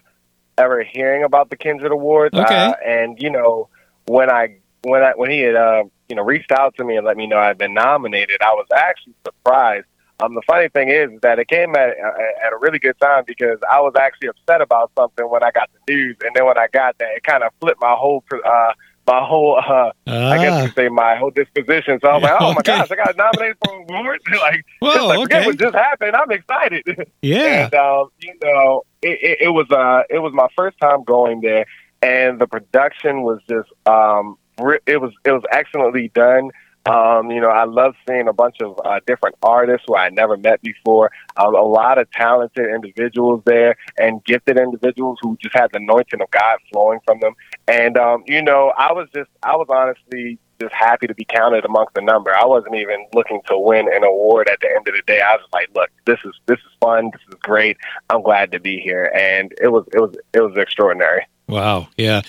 ever 0.57 0.83
hearing 0.83 1.23
about 1.23 1.49
the 1.49 1.55
Kindred 1.55 1.91
Awards. 1.91 2.37
Okay. 2.37 2.55
Uh, 2.55 2.73
and 2.85 3.21
you 3.21 3.29
know, 3.29 3.69
when 4.05 4.29
I 4.29 4.57
when 4.83 5.03
I 5.03 5.13
when 5.15 5.29
he 5.29 5.39
had 5.39 5.55
uh, 5.55 5.83
you 6.09 6.15
know 6.15 6.23
reached 6.23 6.51
out 6.51 6.75
to 6.77 6.83
me 6.83 6.97
and 6.97 7.05
let 7.05 7.17
me 7.17 7.27
know 7.27 7.37
I'd 7.37 7.57
been 7.57 7.73
nominated, 7.73 8.41
I 8.41 8.53
was 8.53 8.67
actually 8.75 9.15
surprised. 9.25 9.85
Um, 10.19 10.33
the 10.33 10.41
funny 10.47 10.67
thing 10.69 10.89
is 10.89 11.11
that 11.21 11.37
it 11.37 11.47
came 11.47 11.75
at 11.75 11.89
at 11.89 12.53
a 12.53 12.57
really 12.59 12.79
good 12.79 12.99
time 12.99 13.23
because 13.27 13.59
I 13.71 13.79
was 13.81 13.93
actually 13.99 14.29
upset 14.29 14.61
about 14.61 14.91
something 14.97 15.29
when 15.29 15.43
I 15.43 15.51
got 15.51 15.69
the 15.73 15.93
news, 15.93 16.17
and 16.25 16.35
then 16.35 16.45
when 16.45 16.57
I 16.57 16.67
got 16.73 16.97
that, 16.97 17.09
it 17.15 17.23
kind 17.23 17.43
of 17.43 17.51
flipped 17.61 17.81
my 17.81 17.93
whole 17.93 18.23
uh, 18.43 18.73
my 19.07 19.25
whole, 19.25 19.57
uh, 19.57 19.61
ah. 19.61 19.91
I 20.05 20.37
guess 20.37 20.63
you 20.63 20.69
ah. 20.69 20.73
say 20.75 20.89
my 20.89 21.15
whole 21.15 21.31
disposition. 21.31 21.99
So 22.01 22.09
I'm 22.09 22.21
like, 22.21 22.35
oh 22.39 22.53
my 22.53 22.61
gosh, 22.61 22.91
I 22.91 22.95
got 22.95 23.15
nominated 23.15 23.57
for 23.63 23.75
an 23.75 23.85
award. 23.89 24.19
like, 24.41 24.65
Whoa, 24.79 25.07
like, 25.07 25.19
okay. 25.19 25.45
what 25.45 25.57
just 25.57 25.75
happened. 25.75 26.15
I'm 26.15 26.31
excited. 26.31 26.83
Yeah. 27.21 27.65
and, 27.65 27.73
um, 27.73 28.09
you 28.19 28.33
know, 28.43 28.83
it, 29.01 29.19
it, 29.21 29.37
it 29.41 29.49
was, 29.49 29.69
uh, 29.71 30.03
it 30.09 30.19
was 30.19 30.33
my 30.33 30.47
first 30.55 30.77
time 30.79 31.03
going 31.03 31.41
there 31.41 31.65
and 32.01 32.39
the 32.39 32.47
production 32.47 33.23
was 33.23 33.39
just, 33.49 33.69
um, 33.85 34.37
it 34.85 35.01
was, 35.01 35.13
it 35.25 35.31
was 35.31 35.43
excellently 35.51 36.09
done. 36.13 36.51
Um, 36.87 37.31
you 37.31 37.41
know, 37.41 37.49
I 37.49 37.65
love 37.65 37.95
seeing 38.07 38.27
a 38.27 38.33
bunch 38.33 38.57
of 38.61 38.79
uh, 38.83 38.99
different 39.05 39.35
artists 39.43 39.85
who 39.87 39.95
I 39.95 40.09
never 40.09 40.37
met 40.37 40.61
before. 40.61 41.11
Um, 41.35 41.55
a 41.55 41.61
lot 41.61 41.97
of 41.97 42.09
talented 42.11 42.65
individuals 42.69 43.41
there 43.45 43.75
and 43.97 44.23
gifted 44.23 44.57
individuals 44.57 45.19
who 45.21 45.37
just 45.41 45.55
had 45.55 45.71
the 45.71 45.77
anointing 45.77 46.21
of 46.21 46.31
God 46.31 46.59
flowing 46.71 46.99
from 47.05 47.19
them. 47.19 47.33
And 47.67 47.97
um, 47.97 48.23
you 48.27 48.41
know, 48.41 48.73
I 48.77 48.93
was 48.93 49.07
just, 49.13 49.29
I 49.43 49.55
was 49.55 49.67
honestly 49.69 50.39
just 50.59 50.73
happy 50.73 51.07
to 51.07 51.13
be 51.13 51.25
counted 51.25 51.65
amongst 51.65 51.93
the 51.93 52.01
number. 52.01 52.35
I 52.35 52.45
wasn't 52.45 52.75
even 52.75 53.05
looking 53.13 53.41
to 53.47 53.57
win 53.57 53.87
an 53.91 54.03
award 54.03 54.49
at 54.49 54.59
the 54.61 54.69
end 54.69 54.87
of 54.87 54.93
the 54.95 55.01
day. 55.05 55.21
I 55.21 55.35
was 55.35 55.47
like, 55.53 55.69
look, 55.75 55.89
this 56.05 56.19
is 56.25 56.33
this 56.45 56.57
is 56.57 56.71
fun. 56.79 57.11
This 57.13 57.21
is 57.29 57.35
great. 57.41 57.77
I'm 58.09 58.21
glad 58.21 58.51
to 58.53 58.59
be 58.59 58.79
here, 58.79 59.11
and 59.15 59.53
it 59.61 59.67
was 59.67 59.85
it 59.93 59.99
was 59.99 60.15
it 60.33 60.41
was 60.41 60.57
extraordinary. 60.57 61.25
Wow. 61.47 61.87
Yeah. 61.97 62.21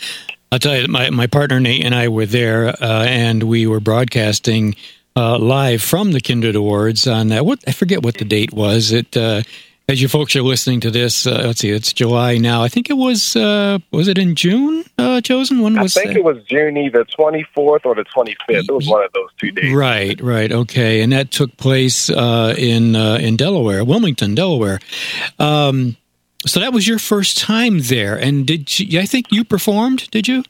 I'll 0.50 0.58
tell 0.58 0.76
you, 0.76 0.88
my, 0.88 1.10
my 1.10 1.26
partner 1.26 1.60
Nate 1.60 1.84
and 1.84 1.94
I 1.94 2.08
were 2.08 2.26
there, 2.26 2.68
uh, 2.68 3.04
and 3.04 3.42
we 3.42 3.66
were 3.66 3.80
broadcasting 3.80 4.76
uh, 5.14 5.38
live 5.38 5.82
from 5.82 6.12
the 6.12 6.20
Kindred 6.20 6.56
Awards 6.56 7.06
on 7.06 7.28
that. 7.28 7.44
What 7.44 7.60
I 7.66 7.72
forget 7.72 8.02
what 8.02 8.18
the 8.18 8.24
date 8.24 8.52
was. 8.52 8.92
It 8.92 9.16
uh, 9.16 9.42
as 9.88 10.02
you 10.02 10.08
folks 10.08 10.36
are 10.36 10.42
listening 10.42 10.80
to 10.80 10.90
this, 10.90 11.26
uh, 11.26 11.42
let's 11.46 11.60
see, 11.60 11.70
it's 11.70 11.94
July 11.94 12.36
now. 12.36 12.62
I 12.62 12.68
think 12.68 12.90
it 12.90 12.94
was 12.94 13.34
uh, 13.34 13.78
was 13.90 14.06
it 14.06 14.18
in 14.18 14.34
June? 14.34 14.84
Uh, 14.98 15.20
chosen 15.20 15.60
when 15.60 15.80
was? 15.80 15.96
I 15.96 16.00
think 16.00 16.12
that? 16.12 16.20
it 16.20 16.24
was 16.24 16.44
June 16.44 16.76
either 16.76 17.04
twenty 17.04 17.44
fourth 17.54 17.84
or 17.84 17.94
the 17.94 18.04
twenty 18.04 18.36
fifth. 18.46 18.68
It 18.68 18.72
was 18.72 18.86
one 18.86 19.02
of 19.02 19.12
those 19.12 19.30
two 19.38 19.50
days. 19.50 19.74
Right, 19.74 20.20
right, 20.20 20.52
okay, 20.52 21.00
and 21.00 21.12
that 21.12 21.30
took 21.30 21.56
place 21.56 22.10
uh, 22.10 22.54
in 22.56 22.94
uh, 22.94 23.16
in 23.20 23.36
Delaware, 23.36 23.84
Wilmington, 23.84 24.34
Delaware. 24.34 24.78
Um, 25.38 25.96
so 26.46 26.60
that 26.60 26.72
was 26.72 26.86
your 26.86 26.98
first 26.98 27.38
time 27.38 27.80
there, 27.80 28.16
and 28.16 28.46
did 28.46 28.78
you, 28.78 29.00
I 29.00 29.06
think 29.06 29.26
you 29.30 29.44
performed? 29.44 30.10
Did 30.10 30.28
you? 30.28 30.44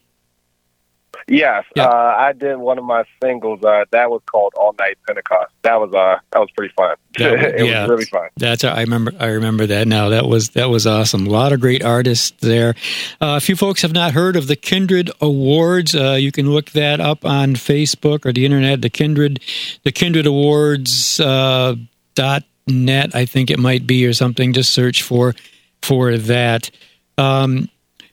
Yes, 1.31 1.65
Yeah. 1.77 1.85
uh, 1.85 2.15
I 2.19 2.33
did 2.33 2.57
one 2.57 2.79
of 2.79 2.85
my 2.85 3.05
singles. 3.23 3.63
Uh, 3.63 3.85
that 3.91 4.11
was 4.11 4.23
called 4.31 4.55
All 4.57 4.75
Night 4.79 4.97
Pentecost. 5.07 5.53
That 5.63 5.75
was 5.79 5.93
uh, 5.93 6.19
that 6.33 6.39
was 6.39 6.51
pretty 6.57 6.73
fun. 6.75 6.97
That 7.19 7.33
it 7.61 7.67
yeah. 7.67 7.83
was 7.83 7.91
really 7.91 8.05
fun. 8.07 8.29
That's 8.39 8.65
I 8.65 8.81
remember. 8.81 9.13
I 9.21 9.27
remember 9.27 9.67
that 9.67 9.87
now. 9.89 10.09
That 10.09 10.27
was 10.27 10.51
that 10.51 10.71
was 10.71 10.87
awesome. 10.87 11.27
A 11.27 11.31
lot 11.31 11.53
of 11.53 11.61
great 11.61 11.85
artists 11.85 12.33
there. 12.41 12.75
Uh, 13.21 13.39
if 13.43 13.49
you 13.49 13.57
folks 13.57 13.83
have 13.83 13.93
not 13.93 14.13
heard 14.15 14.37
of 14.37 14.47
the 14.47 14.57
Kindred 14.57 15.11
Awards, 15.21 15.95
uh, 15.95 16.13
you 16.13 16.33
can 16.33 16.51
look 16.51 16.71
that 16.71 16.99
up 17.01 17.27
on 17.27 17.55
Facebook 17.57 18.25
or 18.25 18.33
the 18.33 18.47
internet. 18.47 18.81
The 18.81 18.91
Kindred, 18.91 19.41
the 19.83 19.93
Kindred 19.93 20.25
Awards 20.25 21.21
uh, 21.21 21.75
dot 22.15 22.45
net. 22.67 23.15
I 23.15 23.27
think 23.27 23.51
it 23.51 23.59
might 23.59 23.87
be 23.87 24.07
or 24.07 24.15
something. 24.15 24.55
Just 24.55 24.73
search 24.73 25.03
for 25.03 25.35
for 25.83 26.17
that. 26.17 26.71
Um, 27.17 27.69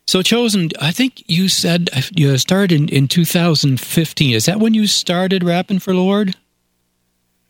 so 0.08 0.22
chosen. 0.22 0.70
I 0.80 0.92
think 0.92 1.24
you 1.28 1.50
said 1.50 1.90
you 2.16 2.38
started 2.38 2.72
in, 2.72 2.90
in 2.90 3.08
2015. 3.08 4.36
Is 4.36 4.46
that 4.46 4.60
when 4.60 4.74
you 4.74 4.88
started 4.88 5.44
rapping 5.44 5.80
for 5.80 5.94
Lord? 5.94 6.36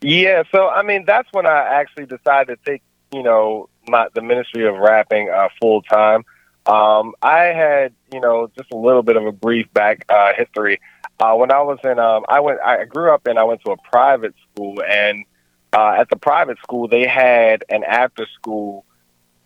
Yeah, 0.02 0.44
so 0.52 0.70
I 0.70 0.84
mean 0.84 1.04
that's 1.06 1.28
when 1.32 1.46
I 1.46 1.64
actually 1.80 2.06
decided 2.06 2.60
to 2.64 2.72
take 2.72 2.82
you 3.14 3.24
know 3.24 3.70
my 3.88 4.08
the 4.14 4.22
ministry 4.22 4.68
of 4.68 4.76
rapping 4.76 5.30
uh, 5.30 5.50
full 5.60 5.82
time. 5.82 6.24
Um, 6.66 7.14
I 7.22 7.46
had 7.46 7.94
you 8.14 8.20
know 8.20 8.50
just 8.58 8.72
a 8.72 8.78
little 8.78 9.04
bit 9.04 9.18
of 9.18 9.26
a 9.26 9.32
brief 9.32 9.72
back 9.74 10.06
uh, 10.10 10.34
history. 10.36 10.80
Uh, 11.20 11.34
when 11.36 11.52
I 11.52 11.62
was 11.62 11.80
in, 11.84 11.98
um, 11.98 12.26
I 12.28 12.42
went, 12.42 12.60
I 12.60 12.84
grew 12.84 13.14
up 13.14 13.26
and 13.26 13.40
I 13.40 13.44
went 13.44 13.64
to 13.66 13.72
a 13.72 13.78
private 13.78 14.36
school, 14.52 14.82
and 14.88 15.26
uh, 15.74 15.96
at 15.98 16.10
the 16.10 16.18
private 16.18 16.58
school 16.60 16.88
they 16.88 17.08
had 17.08 17.64
an 17.70 17.84
after 17.84 18.28
school, 18.36 18.86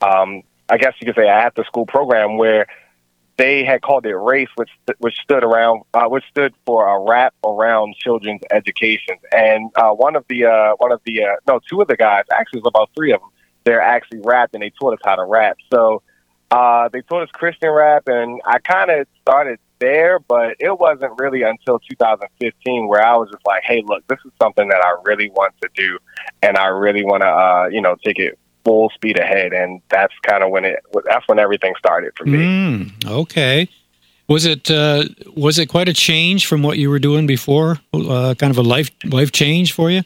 um, 0.01 0.43
I 0.69 0.77
guess 0.77 0.93
you 0.99 1.05
could 1.05 1.15
say, 1.15 1.27
after 1.27 1.63
school 1.63 1.85
program 1.85 2.37
where 2.37 2.67
they 3.39 3.63
had 3.63 3.81
called 3.81 4.05
it 4.05 4.15
race, 4.15 4.49
which 4.55 4.69
which 4.99 5.15
stood 5.23 5.45
around, 5.45 5.83
uh, 5.93 6.05
which 6.07 6.25
stood 6.29 6.53
for 6.65 6.87
a 6.87 6.99
rap 7.09 7.33
around 7.45 7.95
children's 7.95 8.41
education. 8.51 9.15
And 9.31 9.71
uh, 9.77 9.91
one 9.91 10.17
of 10.17 10.25
the 10.27 10.45
uh, 10.45 10.73
one 10.77 10.91
of 10.91 10.99
the 11.05 11.23
uh, 11.23 11.35
no, 11.47 11.61
two 11.67 11.81
of 11.81 11.87
the 11.87 11.95
guys, 11.95 12.25
actually, 12.31 12.59
it 12.59 12.63
was 12.65 12.71
about 12.71 12.89
three 12.95 13.13
of 13.13 13.21
them. 13.21 13.29
They're 13.63 13.81
actually 13.81 14.19
rapped, 14.19 14.53
and 14.55 14.61
they 14.61 14.71
taught 14.71 14.93
us 14.93 14.99
how 15.05 15.15
to 15.15 15.23
rap. 15.23 15.57
So 15.71 16.01
uh, 16.51 16.89
they 16.89 17.01
taught 17.01 17.23
us 17.23 17.29
Christian 17.31 17.69
rap, 17.69 18.07
and 18.07 18.41
I 18.45 18.59
kind 18.59 18.91
of 18.91 19.07
started 19.21 19.59
there, 19.79 20.19
but 20.19 20.57
it 20.59 20.77
wasn't 20.77 21.13
really 21.17 21.43
until 21.43 21.79
2015 21.79 22.87
where 22.89 23.01
I 23.01 23.15
was 23.15 23.29
just 23.31 23.45
like, 23.45 23.63
"Hey, 23.63 23.81
look, 23.85 24.05
this 24.07 24.19
is 24.25 24.33
something 24.41 24.67
that 24.67 24.83
I 24.83 24.95
really 25.05 25.29
want 25.29 25.53
to 25.61 25.69
do, 25.73 25.97
and 26.41 26.57
I 26.57 26.67
really 26.67 27.05
want 27.05 27.21
to, 27.21 27.29
uh, 27.29 27.69
you 27.71 27.79
know, 27.79 27.95
take 28.03 28.19
it 28.19 28.37
full 28.63 28.89
speed 28.91 29.19
ahead." 29.19 29.53
And 29.53 29.81
that's 29.89 30.13
kind 30.23 30.43
of 30.43 30.51
when 30.51 30.65
it 30.65 30.79
that's 31.05 31.27
when 31.27 31.39
everything 31.39 31.73
started 31.77 32.13
for 32.17 32.25
me. 32.25 32.39
Mm, 32.39 33.05
okay. 33.07 33.69
Was 34.27 34.45
it 34.45 34.69
uh, 34.69 35.05
was 35.35 35.57
it 35.57 35.65
quite 35.67 35.89
a 35.89 35.93
change 35.93 36.45
from 36.45 36.61
what 36.61 36.77
you 36.77 36.89
were 36.89 36.99
doing 36.99 37.25
before? 37.25 37.79
Uh, 37.93 38.35
kind 38.37 38.51
of 38.51 38.57
a 38.57 38.63
life 38.63 38.91
life 39.03 39.31
change 39.31 39.73
for 39.73 39.89
you? 39.89 40.03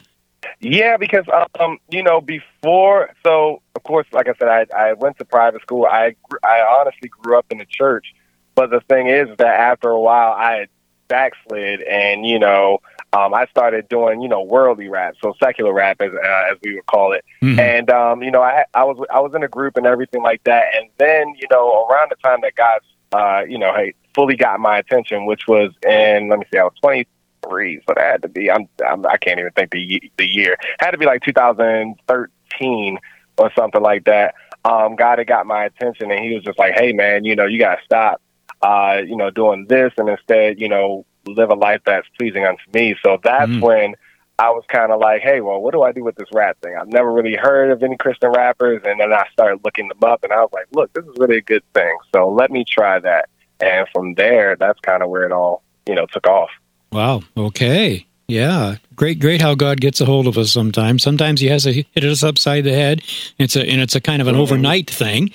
Yeah, 0.60 0.96
because 0.96 1.24
um, 1.60 1.78
you 1.90 2.02
know, 2.02 2.22
before, 2.22 3.10
so 3.24 3.60
of 3.76 3.82
course, 3.82 4.06
like 4.12 4.28
I 4.28 4.34
said, 4.38 4.48
I 4.48 4.66
I 4.74 4.92
went 4.94 5.18
to 5.18 5.26
private 5.26 5.60
school. 5.60 5.84
I 5.84 6.16
I 6.42 6.60
honestly 6.80 7.10
grew 7.10 7.38
up 7.38 7.46
in 7.50 7.58
the 7.58 7.66
church, 7.66 8.14
but 8.54 8.70
the 8.70 8.80
thing 8.88 9.08
is 9.08 9.28
that 9.36 9.60
after 9.60 9.90
a 9.90 10.00
while, 10.00 10.32
I 10.32 10.68
backslid, 11.08 11.82
and 11.82 12.26
you 12.26 12.38
know, 12.38 12.78
um, 13.14 13.32
I 13.32 13.46
started 13.46 13.88
doing 13.88 14.20
you 14.20 14.28
know 14.28 14.42
worldly 14.42 14.88
rap, 14.88 15.14
so 15.22 15.34
secular 15.42 15.72
rap 15.72 16.00
as 16.00 16.10
uh, 16.12 16.52
as 16.52 16.58
we 16.62 16.74
would 16.74 16.86
call 16.86 17.12
it. 17.12 17.24
Mhm. 17.42 17.58
And 17.58 17.90
um, 17.90 18.22
you 18.22 18.30
know, 18.30 18.42
I 18.42 18.64
I 18.74 18.84
was 18.84 19.04
I 19.12 19.20
was 19.20 19.32
in 19.34 19.42
a 19.42 19.48
group 19.48 19.76
and 19.76 19.86
everything 19.86 20.22
like 20.22 20.42
that. 20.44 20.74
And 20.76 20.88
then 20.98 21.34
you 21.36 21.46
know, 21.50 21.86
around 21.88 22.10
the 22.10 22.16
time 22.16 22.40
that 22.42 22.54
God, 22.56 22.80
uh, 23.12 23.44
you 23.48 23.58
know, 23.58 23.72
hey, 23.74 23.94
fully 24.14 24.36
got 24.36 24.58
my 24.58 24.78
attention, 24.78 25.26
which 25.26 25.46
was 25.46 25.70
in 25.86 26.28
let 26.28 26.40
me 26.40 26.46
see, 26.52 26.58
I 26.58 26.64
was 26.64 26.72
23, 26.82 27.80
so 27.86 27.94
that 27.94 28.04
had 28.04 28.22
to 28.22 28.28
be 28.28 28.50
I'm, 28.50 28.68
I'm 28.86 29.06
I 29.06 29.16
can't 29.16 29.38
even 29.38 29.52
think 29.52 29.70
the 29.70 30.02
the 30.16 30.26
year. 30.26 30.56
Had 30.80 30.90
to 30.90 30.98
be 30.98 31.06
like 31.06 31.22
2013 31.22 32.98
or 33.38 33.52
something 33.56 33.82
like 33.82 34.04
that. 34.04 34.34
Um, 34.64 34.96
God 34.96 35.18
had 35.18 35.26
got 35.26 35.46
my 35.46 35.64
attention, 35.66 36.10
and 36.10 36.20
He 36.24 36.34
was 36.34 36.42
just 36.42 36.58
like, 36.58 36.72
"Hey, 36.74 36.92
man, 36.92 37.24
you 37.24 37.36
know, 37.36 37.44
you 37.44 37.58
gotta 37.58 37.82
stop, 37.84 38.20
uh, 38.62 39.02
you 39.06 39.16
know, 39.16 39.30
doing 39.30 39.66
this, 39.68 39.92
and 39.98 40.08
instead, 40.08 40.58
you 40.58 40.68
know, 40.68 41.04
live 41.32 41.50
a 41.50 41.54
life 41.54 41.80
that's 41.84 42.06
pleasing 42.18 42.44
unto 42.44 42.62
me." 42.72 42.94
So 43.02 43.18
that's 43.22 43.50
Mm. 43.50 43.60
when 43.60 43.94
I 44.38 44.50
was 44.50 44.64
kind 44.68 44.90
of 44.90 44.98
like, 45.00 45.22
hey, 45.22 45.40
well, 45.40 45.60
what 45.60 45.72
do 45.72 45.82
I 45.82 45.92
do 45.92 46.02
with 46.02 46.16
this 46.16 46.26
rap 46.34 46.56
thing? 46.60 46.74
I've 46.76 46.88
never 46.88 47.12
really 47.12 47.36
heard 47.36 47.70
of 47.70 47.82
any 47.84 47.96
Christian 47.96 48.30
rappers. 48.32 48.82
And 48.84 48.98
then 48.98 49.12
I 49.12 49.24
started 49.32 49.60
looking 49.64 49.86
them 49.86 49.98
up 50.02 50.24
and 50.24 50.32
I 50.32 50.40
was 50.40 50.50
like, 50.52 50.66
look, 50.72 50.92
this 50.92 51.04
is 51.04 51.14
really 51.18 51.36
a 51.36 51.40
good 51.42 51.62
thing. 51.72 51.96
So 52.12 52.28
let 52.28 52.50
me 52.50 52.64
try 52.64 52.98
that. 52.98 53.28
And 53.60 53.86
from 53.92 54.14
there, 54.14 54.56
that's 54.56 54.80
kind 54.80 55.04
of 55.04 55.08
where 55.10 55.22
it 55.22 55.30
all, 55.30 55.62
you 55.86 55.94
know, 55.94 56.06
took 56.06 56.26
off. 56.26 56.50
Wow. 56.90 57.22
Okay. 57.36 58.06
Yeah. 58.26 58.76
Great. 58.96 59.20
Great. 59.20 59.40
How 59.40 59.54
God 59.54 59.80
gets 59.80 60.00
a 60.00 60.04
hold 60.04 60.26
of 60.26 60.36
us 60.36 60.50
sometimes. 60.50 61.02
Sometimes 61.04 61.40
He 61.40 61.46
has 61.48 61.62
to 61.62 61.72
hit 61.72 62.04
us 62.04 62.24
upside 62.24 62.64
the 62.64 62.72
head. 62.72 63.02
It's 63.38 63.54
a 63.54 63.60
and 63.64 63.80
it's 63.80 63.94
a 63.94 64.00
kind 64.00 64.20
of 64.20 64.26
an 64.26 64.34
Mhm. 64.34 64.40
overnight 64.40 64.90
thing. 64.90 65.30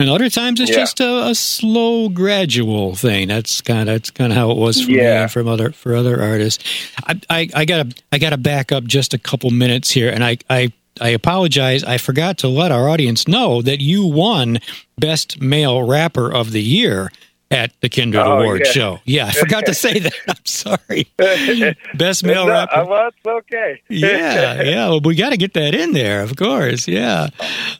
And 0.00 0.10
other 0.10 0.28
times 0.28 0.60
it's 0.60 0.70
Yeah. 0.70 0.76
just 0.76 1.00
a, 1.00 1.26
a 1.28 1.34
slow, 1.34 2.08
gradual 2.08 2.94
thing. 2.96 3.28
That's 3.28 3.60
kind 3.60 3.88
of 3.88 3.94
that's 3.94 4.10
kind 4.10 4.32
of 4.32 4.36
how 4.36 4.50
it 4.50 4.56
was 4.56 4.82
for 4.82 4.90
me 4.90 4.96
Yeah. 4.98 5.22
and 5.22 5.30
from 5.32 5.46
other 5.48 5.70
for 5.70 5.94
other 5.94 6.20
artists. 6.20 6.64
I, 7.06 7.20
I, 7.30 7.48
I 7.54 7.64
gotta 7.64 7.94
I 8.12 8.18
gotta 8.18 8.36
back 8.36 8.72
up 8.72 8.84
just 8.84 9.14
a 9.14 9.18
couple 9.18 9.50
minutes 9.50 9.90
here, 9.90 10.10
and 10.10 10.24
I, 10.24 10.38
I 10.50 10.72
I 11.00 11.08
apologize. 11.10 11.84
I 11.84 11.98
forgot 11.98 12.38
to 12.38 12.48
let 12.48 12.70
our 12.72 12.88
audience 12.88 13.26
know 13.28 13.62
that 13.62 13.80
you 13.80 14.04
won 14.06 14.58
Best 14.98 15.40
Male 15.40 15.82
Rapper 15.82 16.32
of 16.32 16.52
the 16.52 16.62
Year 16.62 17.10
at 17.50 17.72
the 17.80 17.88
Kindred 17.88 18.22
Oh, 18.24 18.38
Award 18.40 18.62
yeah. 18.64 18.70
show. 18.72 18.98
Yeah, 19.04 19.26
I 19.26 19.32
forgot 19.32 19.66
to 19.66 19.74
say 19.74 19.98
that. 20.00 20.12
I'm 20.28 20.44
sorry. 20.44 21.06
Best 21.94 22.24
male 22.24 22.46
No, 22.46 22.52
rapper. 22.52 22.84
well, 22.84 23.08
it's 23.08 23.26
okay. 23.26 23.80
yeah, 23.88 24.62
yeah. 24.62 24.88
Well, 24.88 25.00
we 25.00 25.14
got 25.14 25.30
to 25.30 25.36
get 25.36 25.54
that 25.54 25.74
in 25.74 25.92
there, 25.92 26.20
of 26.22 26.34
course. 26.36 26.88
Yeah. 26.88 27.28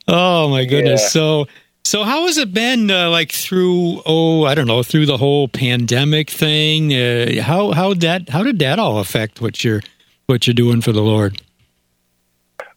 Oh 0.07 0.49
my 0.49 0.65
goodness. 0.65 1.03
Yeah. 1.03 1.09
So, 1.09 1.47
so 1.85 2.03
how 2.03 2.27
has 2.27 2.39
it 2.39 2.53
been 2.53 2.91
uh, 2.91 3.11
like 3.11 3.31
through? 3.33 4.03
Oh, 4.07 4.45
I 4.45 4.55
don't 4.55 4.67
know, 4.67 4.83
through 4.83 5.07
the 5.07 5.19
whole 5.19 5.49
pandemic 5.49 6.31
thing. 6.31 6.93
Uh, 6.93 7.43
how 7.43 7.73
how 7.73 7.95
that 7.95 8.29
how 8.31 8.43
did 8.43 8.59
that 8.61 8.79
all 8.79 8.99
affect 8.99 9.41
what 9.41 9.63
you're 9.63 9.83
what 10.27 10.47
you're 10.47 10.55
doing 10.55 10.81
for 10.81 10.93
the 10.93 11.03
Lord? 11.03 11.41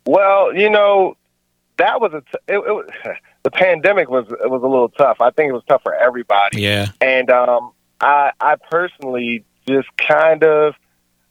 Well, 0.05 0.55
you 0.55 0.69
know, 0.69 1.17
that 1.77 1.99
was 2.01 2.13
a 2.13 2.21
t- 2.21 2.53
it, 2.53 2.57
it 2.57 2.73
was, 2.73 2.87
the 3.43 3.51
pandemic 3.51 4.09
was 4.09 4.25
it 4.29 4.49
was 4.49 4.61
a 4.61 4.67
little 4.67 4.89
tough. 4.89 5.21
I 5.21 5.31
think 5.31 5.49
it 5.49 5.53
was 5.53 5.63
tough 5.67 5.83
for 5.83 5.93
everybody. 5.93 6.61
Yeah. 6.61 6.87
And 7.01 7.29
um, 7.29 7.71
I 8.01 8.31
I 8.39 8.55
personally 8.69 9.43
just 9.67 9.87
kind 9.97 10.43
of 10.43 10.73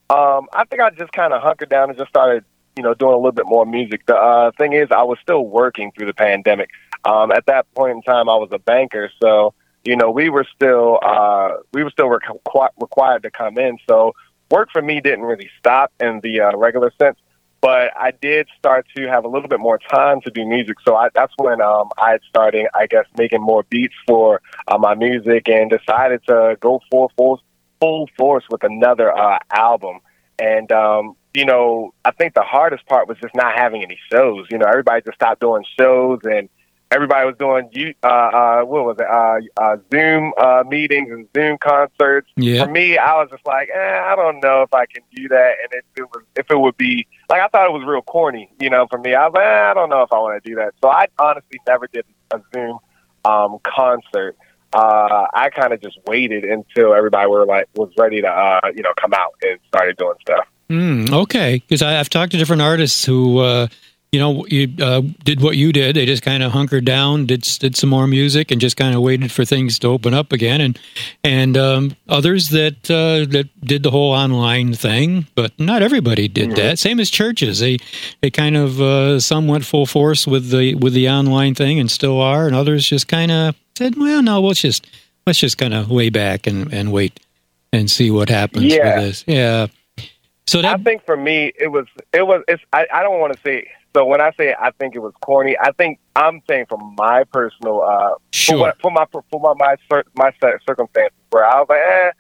um, 0.09 0.49
I 0.53 0.65
think 0.69 0.83
I 0.83 0.91
just 0.91 1.13
kind 1.13 1.33
of 1.33 1.43
hunkered 1.43 1.69
down 1.69 1.91
and 1.91 1.99
just 1.99 2.11
started 2.11 2.45
you 2.77 2.83
know 2.83 2.95
doing 2.95 3.13
a 3.13 3.17
little 3.17 3.33
bit 3.33 3.47
more 3.47 3.67
music. 3.67 4.07
The 4.07 4.17
uh, 4.17 4.51
thing 4.53 4.73
is, 4.73 4.89
I 4.91 5.03
was 5.03 5.19
still 5.21 5.47
working 5.47 5.93
through 5.93 6.07
the 6.07 6.15
pandemic. 6.15 6.71
Um, 7.07 7.31
at 7.31 7.47
that 7.47 7.73
point 7.75 7.93
in 7.93 8.03
time, 8.03 8.29
I 8.29 8.37
was 8.37 8.49
a 8.53 8.59
banker, 8.59 9.11
so 9.23 9.55
you 9.85 9.97
know 9.97 10.11
we 10.11 10.29
were 10.29 10.47
still 10.55 10.99
uh, 11.03 11.51
we 11.73 11.85
were 11.85 11.91
still 11.91 12.09
requ- 12.09 12.69
required 12.81 13.23
to 13.23 13.31
come 13.31 13.57
in. 13.59 13.79
So 13.89 14.15
work 14.51 14.69
for 14.73 14.83
me 14.83 15.01
didn't 15.01 15.25
really 15.25 15.51
stop 15.59 15.93
in 16.01 16.21
the 16.23 16.41
uh, 16.41 16.57
regular 16.57 16.93
sense 17.01 17.19
but 17.67 17.91
I 17.97 18.13
did 18.13 18.49
start 18.59 18.87
to 18.97 19.09
have 19.09 19.25
a 19.25 19.29
little 19.29 19.49
bit 19.49 19.61
more 19.61 19.79
time 19.79 20.21
to 20.21 20.31
do 20.31 20.47
music. 20.47 20.77
So 20.85 20.95
I, 20.95 21.09
that's 21.15 21.33
when 21.37 21.61
um, 21.61 21.91
I 21.99 22.19
started, 22.29 22.67
I 22.75 22.87
guess, 22.87 23.07
making 23.19 23.41
more 23.41 23.65
beats 23.69 23.95
for 24.07 24.41
uh, 24.69 24.79
my 24.79 24.95
music 24.95 25.49
and 25.49 25.69
decided 25.69 26.21
to 26.29 26.57
go 26.61 26.81
full 26.91 27.11
force, 27.17 27.41
full 27.81 28.09
force 28.17 28.45
with 28.51 28.63
another 28.63 29.17
uh, 29.17 29.39
album. 29.51 29.99
And 30.39 30.71
um, 30.71 31.17
you 31.35 31.45
know, 31.45 31.93
I 32.05 32.13
think 32.13 32.35
the 32.35 32.43
hardest 32.43 32.87
part 32.87 33.09
was 33.09 33.19
just 33.21 33.35
not 33.35 33.59
having 33.59 33.83
any 33.83 33.99
shows. 34.13 34.47
You 34.51 34.59
know, 34.59 34.67
everybody 34.67 35.03
just 35.03 35.17
stopped 35.17 35.41
doing 35.41 35.65
shows 35.79 36.21
and 36.25 36.49
everybody 36.91 37.27
was 37.27 37.35
doing 37.39 37.69
you 37.73 37.93
uh, 38.03 38.07
uh, 38.07 38.61
what 38.63 38.85
was 38.85 38.97
it 38.99 39.07
uh, 39.07 39.41
uh, 39.63 39.77
Zoom 39.93 40.33
uh, 40.39 40.63
meetings 40.69 41.11
and 41.11 41.27
Zoom 41.37 41.59
concerts 41.59 42.29
Yeah. 42.37 42.65
for 42.65 42.71
me, 42.71 42.97
I 42.97 43.15
was 43.15 43.29
just 43.31 43.45
like, 43.47 43.69
eh, 43.75 44.01
I 44.05 44.15
don't 44.15 44.41
know 44.41 44.63
if 44.63 44.73
I 44.73 44.87
can 44.87 45.03
do 45.15 45.29
that, 45.29 45.55
and 45.63 45.73
if 45.73 45.85
it 45.97 46.03
was, 46.05 46.23
if 46.37 46.51
it 46.51 46.59
would 46.59 46.77
be 46.77 47.07
like, 47.29 47.41
I 47.41 47.49
thought 47.49 47.67
it 47.67 47.73
was 47.73 47.83
real 47.85 48.03
corny, 48.03 48.51
you 48.61 48.71
know. 48.71 48.87
For 48.89 48.99
me, 48.99 49.15
I 49.15 49.27
was 49.27 49.35
like, 49.35 49.45
eh, 49.45 49.71
I 49.71 49.75
don't 49.75 49.89
know 49.91 50.03
if 50.03 50.13
I 50.13 50.19
want 50.19 50.43
to 50.43 50.49
do 50.49 50.55
that. 50.57 50.75
So 50.83 50.89
I 50.89 51.09
honestly 51.19 51.61
never 51.67 51.87
did 51.89 52.05
a 52.33 52.41
Zoom 52.55 52.79
um, 53.25 53.59
concert. 53.65 54.37
Uh, 54.73 55.27
I 55.33 55.49
kind 55.51 55.73
of 55.73 55.81
just 55.81 55.99
waited 56.07 56.45
until 56.45 56.93
everybody 56.95 57.29
were 57.29 57.47
like 57.47 57.67
was 57.75 57.91
ready 57.99 58.21
to, 58.21 58.29
uh, 58.29 58.61
you 58.75 58.83
know, 58.83 58.93
come 59.01 59.15
out 59.15 59.35
and 59.43 59.59
started 59.69 59.97
doing 59.97 60.15
stuff. 60.21 60.47
Mm, 60.71 61.13
okay, 61.13 61.63
because 61.67 61.81
I've 61.83 62.09
talked 62.11 62.33
to 62.33 62.39
different 62.39 62.63
artists 62.63 63.05
who, 63.05 63.39
uh, 63.39 63.69
you 64.17 64.23
know, 64.23 64.47
you 64.47 64.73
uh, 64.83 65.03
did 65.25 65.43
what 65.43 65.59
you 65.59 65.73
did. 65.73 65.95
They 65.95 66.07
just 66.07 66.23
kind 66.23 66.43
of 66.43 66.51
hunkered 66.51 66.87
down, 66.87 67.27
did 67.27 67.43
did 67.43 67.77
some 67.77 67.91
more 67.91 68.07
music, 68.07 68.51
and 68.51 68.59
just 68.59 68.79
kind 68.79 68.95
of 68.95 69.03
waited 69.03 69.31
for 69.31 69.45
things 69.45 69.79
to 69.81 69.89
open 69.89 70.15
up 70.15 70.33
again. 70.33 70.63
And 70.63 70.79
and 71.23 71.55
um, 71.59 71.97
others 72.09 72.49
that 72.49 72.91
uh, 72.91 73.31
that 73.31 73.51
did 73.61 73.83
the 73.83 73.91
whole 73.91 74.13
online 74.13 74.73
thing, 74.73 75.27
but 75.35 75.53
not 75.61 75.83
everybody 75.83 76.29
did 76.29 76.49
mm-hmm. 76.49 76.57
that. 76.57 76.79
Same 76.79 76.99
as 76.99 77.11
churches. 77.11 77.59
They 77.59 77.77
they 78.23 78.31
kind 78.31 78.57
of 78.57 78.81
uh, 78.81 79.21
some 79.21 79.49
went 79.49 79.67
full 79.67 79.85
force 79.85 80.27
with 80.27 80.49
the 80.49 80.75
with 80.77 80.95
the 80.95 81.11
online 81.11 81.55
thing 81.55 81.79
and 81.79 81.91
still 81.91 82.19
are, 82.19 82.47
and 82.47 82.57
others 82.57 82.87
just 82.87 83.09
kind 83.09 83.31
of 83.31 83.55
said, 83.77 83.97
well, 83.97 84.23
no, 84.23 84.41
let's 84.41 84.63
just 84.63 84.87
let's 85.27 85.39
just 85.39 85.59
kind 85.59 85.75
of 85.75 85.91
way 85.91 86.09
back 86.09 86.47
and 86.47 86.73
and 86.73 86.91
wait 86.91 87.21
and 87.71 87.91
see 87.91 88.11
what 88.11 88.31
happens 88.31 88.65
yeah. 88.65 88.97
with 88.97 89.05
this. 89.05 89.25
Yeah. 89.27 89.67
So 90.47 90.63
that, 90.63 90.81
I 90.81 90.83
think 90.83 91.05
for 91.05 91.19
me, 91.19 91.53
it 91.59 91.69
was 91.69 91.87
it 92.15 92.27
was. 92.27 92.43
It's 92.49 92.63
I, 92.73 92.87
I 92.91 93.03
don't 93.03 93.21
want 93.21 93.35
to 93.35 93.41
say. 93.43 93.69
So 93.97 94.05
when 94.05 94.21
I 94.21 94.31
say 94.37 94.55
I 94.61 94.73
think 94.73 94.95
it 94.95 94.99
was 94.99 95.15
corny, 95.23 95.57
I 95.59 95.73
think 95.73 96.01
I'm 96.15 96.43
saying 96.47 96.67
from 96.69 96.95
my 96.99 97.25
personal 97.25 97.81
uh 97.81 98.17
sure. 98.31 98.57
for, 98.57 98.61
what, 98.61 98.81
for 98.83 98.91
my 98.91 99.07
for 99.31 99.41
my 99.41 99.77
my, 99.91 100.03
my 100.15 100.33
circumstances 100.67 101.17
where 101.31 101.47
I 101.47 101.59
was 101.61 101.67
like, 101.71 101.81
eh, 101.81 102.11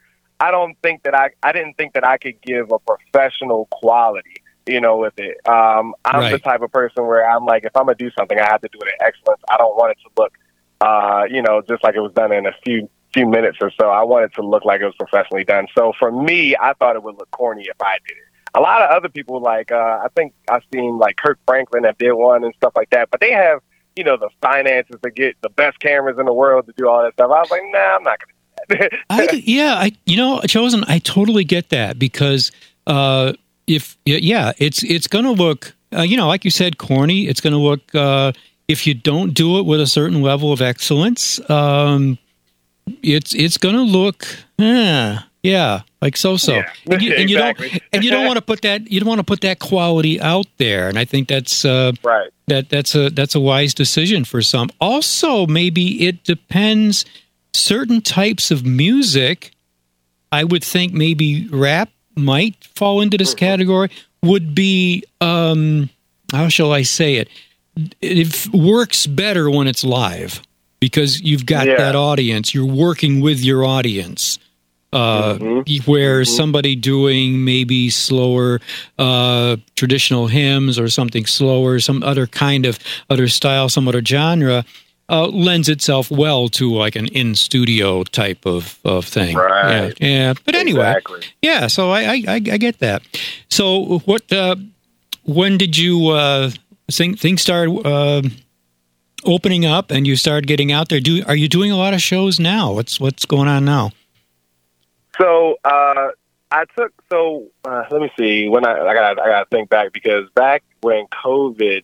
I 0.40 0.50
don't 0.50 0.74
think 0.82 1.02
that 1.02 1.14
I 1.14 1.30
I 1.42 1.52
didn't 1.52 1.74
think 1.74 1.92
that 1.92 2.06
I 2.06 2.16
could 2.16 2.40
give 2.40 2.72
a 2.72 2.78
professional 2.78 3.66
quality 3.70 4.42
you 4.66 4.80
know, 4.80 4.96
with 4.96 5.12
it. 5.18 5.36
Um, 5.46 5.94
I'm 6.04 6.22
right. 6.22 6.32
the 6.32 6.38
type 6.38 6.60
of 6.60 6.72
person 6.72 7.06
where 7.06 7.28
I'm 7.28 7.44
like, 7.44 7.64
if 7.64 7.76
I'm 7.76 7.84
gonna 7.84 7.94
do 7.94 8.10
something, 8.18 8.36
I 8.36 8.46
have 8.46 8.60
to 8.62 8.68
do 8.72 8.78
it 8.80 8.88
in 8.88 9.06
excellence. 9.06 9.40
I 9.48 9.56
don't 9.56 9.76
want 9.76 9.92
it 9.92 9.98
to 10.02 10.10
look, 10.20 10.32
uh, 10.80 11.22
you 11.30 11.40
know, 11.40 11.62
just 11.68 11.84
like 11.84 11.94
it 11.94 12.00
was 12.00 12.12
done 12.14 12.32
in 12.32 12.46
a 12.46 12.54
few 12.64 12.88
few 13.14 13.28
minutes 13.28 13.58
or 13.60 13.70
so. 13.80 13.90
I 13.90 14.02
want 14.02 14.24
it 14.24 14.34
to 14.34 14.42
look 14.42 14.64
like 14.64 14.80
it 14.80 14.84
was 14.84 14.96
professionally 14.98 15.44
done. 15.44 15.68
So 15.76 15.92
for 15.98 16.10
me, 16.10 16.56
I 16.56 16.72
thought 16.74 16.96
it 16.96 17.02
would 17.02 17.16
look 17.16 17.30
corny 17.30 17.68
if 17.68 17.80
I 17.80 17.98
did 18.06 18.16
it. 18.16 18.25
A 18.56 18.60
lot 18.60 18.82
of 18.82 18.90
other 18.90 19.08
people, 19.08 19.40
like 19.40 19.70
uh, 19.70 20.00
I 20.02 20.08
think 20.16 20.32
I've 20.48 20.62
seen 20.72 20.98
like 20.98 21.16
Kirk 21.16 21.38
Franklin 21.46 21.84
that 21.84 21.98
did 21.98 22.12
one 22.12 22.42
and 22.42 22.52
stuff 22.56 22.72
like 22.74 22.90
that, 22.90 23.10
but 23.10 23.20
they 23.20 23.30
have 23.30 23.60
you 23.94 24.02
know 24.02 24.16
the 24.16 24.30
finances 24.42 24.96
to 25.02 25.10
get 25.10 25.36
the 25.42 25.50
best 25.50 25.78
cameras 25.78 26.18
in 26.18 26.26
the 26.26 26.32
world 26.32 26.66
to 26.66 26.72
do 26.76 26.88
all 26.88 27.02
that 27.02 27.12
stuff. 27.12 27.30
I 27.30 27.40
was 27.40 27.50
like, 27.50 27.62
nah, 27.66 27.96
I'm 27.96 28.02
not 28.02 28.18
gonna. 28.18 28.88
I, 29.10 29.28
yeah, 29.44 29.74
I 29.74 29.92
you 30.06 30.16
know, 30.16 30.40
chosen. 30.42 30.84
I 30.88 30.98
totally 30.98 31.44
get 31.44 31.68
that 31.68 31.98
because 31.98 32.50
uh, 32.86 33.34
if 33.66 33.96
yeah, 34.04 34.52
it's 34.58 34.82
it's 34.82 35.06
going 35.06 35.24
to 35.26 35.32
look 35.32 35.76
uh, 35.96 36.02
you 36.02 36.16
know, 36.16 36.26
like 36.26 36.44
you 36.44 36.50
said, 36.50 36.78
corny. 36.78 37.28
It's 37.28 37.40
going 37.40 37.52
to 37.52 37.58
look 37.58 37.94
uh, 37.94 38.32
if 38.68 38.86
you 38.86 38.94
don't 38.94 39.34
do 39.34 39.58
it 39.58 39.66
with 39.66 39.80
a 39.80 39.86
certain 39.86 40.22
level 40.22 40.52
of 40.52 40.60
excellence. 40.60 41.38
Um, 41.50 42.18
it's 43.02 43.34
it's 43.34 43.58
going 43.58 43.74
to 43.74 43.82
look 43.82 44.26
yeah 44.58 45.22
yeah 45.42 45.80
like 46.06 46.16
so 46.16 46.36
so 46.36 46.54
yeah, 46.54 46.72
and, 46.88 47.02
you, 47.02 47.14
and 47.14 47.28
you 47.28 47.36
don't 47.36 47.60
and 47.92 48.04
you 48.04 48.10
don't 48.12 48.26
want 48.26 48.36
to 48.36 48.42
put 48.42 48.62
that 48.62 48.88
you 48.90 49.00
don't 49.00 49.08
want 49.08 49.18
to 49.18 49.24
put 49.24 49.40
that 49.40 49.58
quality 49.58 50.20
out 50.20 50.46
there 50.58 50.88
and 50.88 50.98
i 50.98 51.04
think 51.04 51.26
that's 51.26 51.64
uh, 51.64 51.90
right 52.04 52.30
that 52.46 52.68
that's 52.68 52.94
a 52.94 53.10
that's 53.10 53.34
a 53.34 53.40
wise 53.40 53.74
decision 53.74 54.24
for 54.24 54.40
some 54.40 54.70
also 54.80 55.48
maybe 55.48 56.06
it 56.06 56.22
depends 56.22 57.04
certain 57.52 58.00
types 58.00 58.52
of 58.52 58.64
music 58.64 59.50
i 60.30 60.44
would 60.44 60.62
think 60.62 60.92
maybe 60.92 61.48
rap 61.48 61.90
might 62.14 62.54
fall 62.62 63.00
into 63.00 63.18
this 63.18 63.30
mm-hmm. 63.30 63.46
category 63.46 63.90
would 64.22 64.54
be 64.54 65.02
um 65.20 65.90
how 66.30 66.46
shall 66.48 66.72
i 66.72 66.82
say 66.82 67.16
it 67.16 67.28
it 68.00 68.48
works 68.54 69.08
better 69.08 69.50
when 69.50 69.66
it's 69.66 69.84
live 69.84 70.40
because 70.80 71.20
you've 71.20 71.46
got 71.46 71.66
yeah. 71.66 71.76
that 71.76 71.94
audience. 71.94 72.54
You're 72.54 72.64
working 72.64 73.20
with 73.20 73.40
your 73.40 73.64
audience. 73.64 74.38
Uh, 74.96 75.36
mm-hmm. 75.38 75.90
Where 75.90 76.22
mm-hmm. 76.22 76.36
somebody 76.36 76.74
doing 76.74 77.44
maybe 77.44 77.90
slower 77.90 78.60
uh, 78.98 79.56
traditional 79.74 80.26
hymns 80.28 80.78
or 80.78 80.88
something 80.88 81.26
slower, 81.26 81.80
some 81.80 82.02
other 82.02 82.26
kind 82.26 82.64
of 82.64 82.78
other 83.10 83.28
style, 83.28 83.68
some 83.68 83.88
other 83.88 84.02
genre, 84.02 84.64
uh, 85.10 85.26
lends 85.26 85.68
itself 85.68 86.10
well 86.10 86.48
to 86.48 86.72
like 86.72 86.96
an 86.96 87.08
in 87.08 87.34
studio 87.34 88.04
type 88.04 88.46
of, 88.46 88.78
of 88.84 89.04
thing. 89.04 89.36
Right. 89.36 89.94
Yeah. 90.00 90.08
yeah. 90.08 90.34
But 90.46 90.54
anyway, 90.54 90.88
exactly. 90.88 91.20
yeah. 91.42 91.66
So 91.66 91.90
I, 91.90 92.22
I, 92.26 92.34
I 92.34 92.38
get 92.38 92.78
that. 92.78 93.02
So 93.50 93.98
what? 94.06 94.32
Uh, 94.32 94.56
when 95.24 95.58
did 95.58 95.76
you 95.76 96.08
uh, 96.08 96.50
think 96.90 97.18
things 97.18 97.42
started? 97.42 97.86
Uh, 97.86 98.22
opening 99.24 99.66
up 99.66 99.90
and 99.90 100.06
you 100.06 100.14
started 100.14 100.46
getting 100.46 100.70
out 100.70 100.88
there, 100.88 101.00
do 101.00 101.22
are 101.26 101.34
you 101.34 101.48
doing 101.48 101.72
a 101.72 101.76
lot 101.76 101.92
of 101.92 102.00
shows 102.00 102.38
now? 102.38 102.72
What's 102.72 103.00
what's 103.00 103.24
going 103.24 103.48
on 103.48 103.64
now? 103.64 103.90
So 105.18 105.56
uh, 105.64 106.08
I 106.50 106.64
took 106.76 106.92
so 107.10 107.46
uh, 107.64 107.84
let 107.90 108.00
me 108.00 108.10
see 108.18 108.48
when 108.48 108.66
I 108.66 108.80
I 108.80 108.94
got 108.94 109.20
I 109.20 109.28
got 109.28 109.40
to 109.40 109.46
think 109.50 109.70
back 109.70 109.92
because 109.92 110.28
back 110.34 110.62
when 110.80 111.06
COVID 111.06 111.82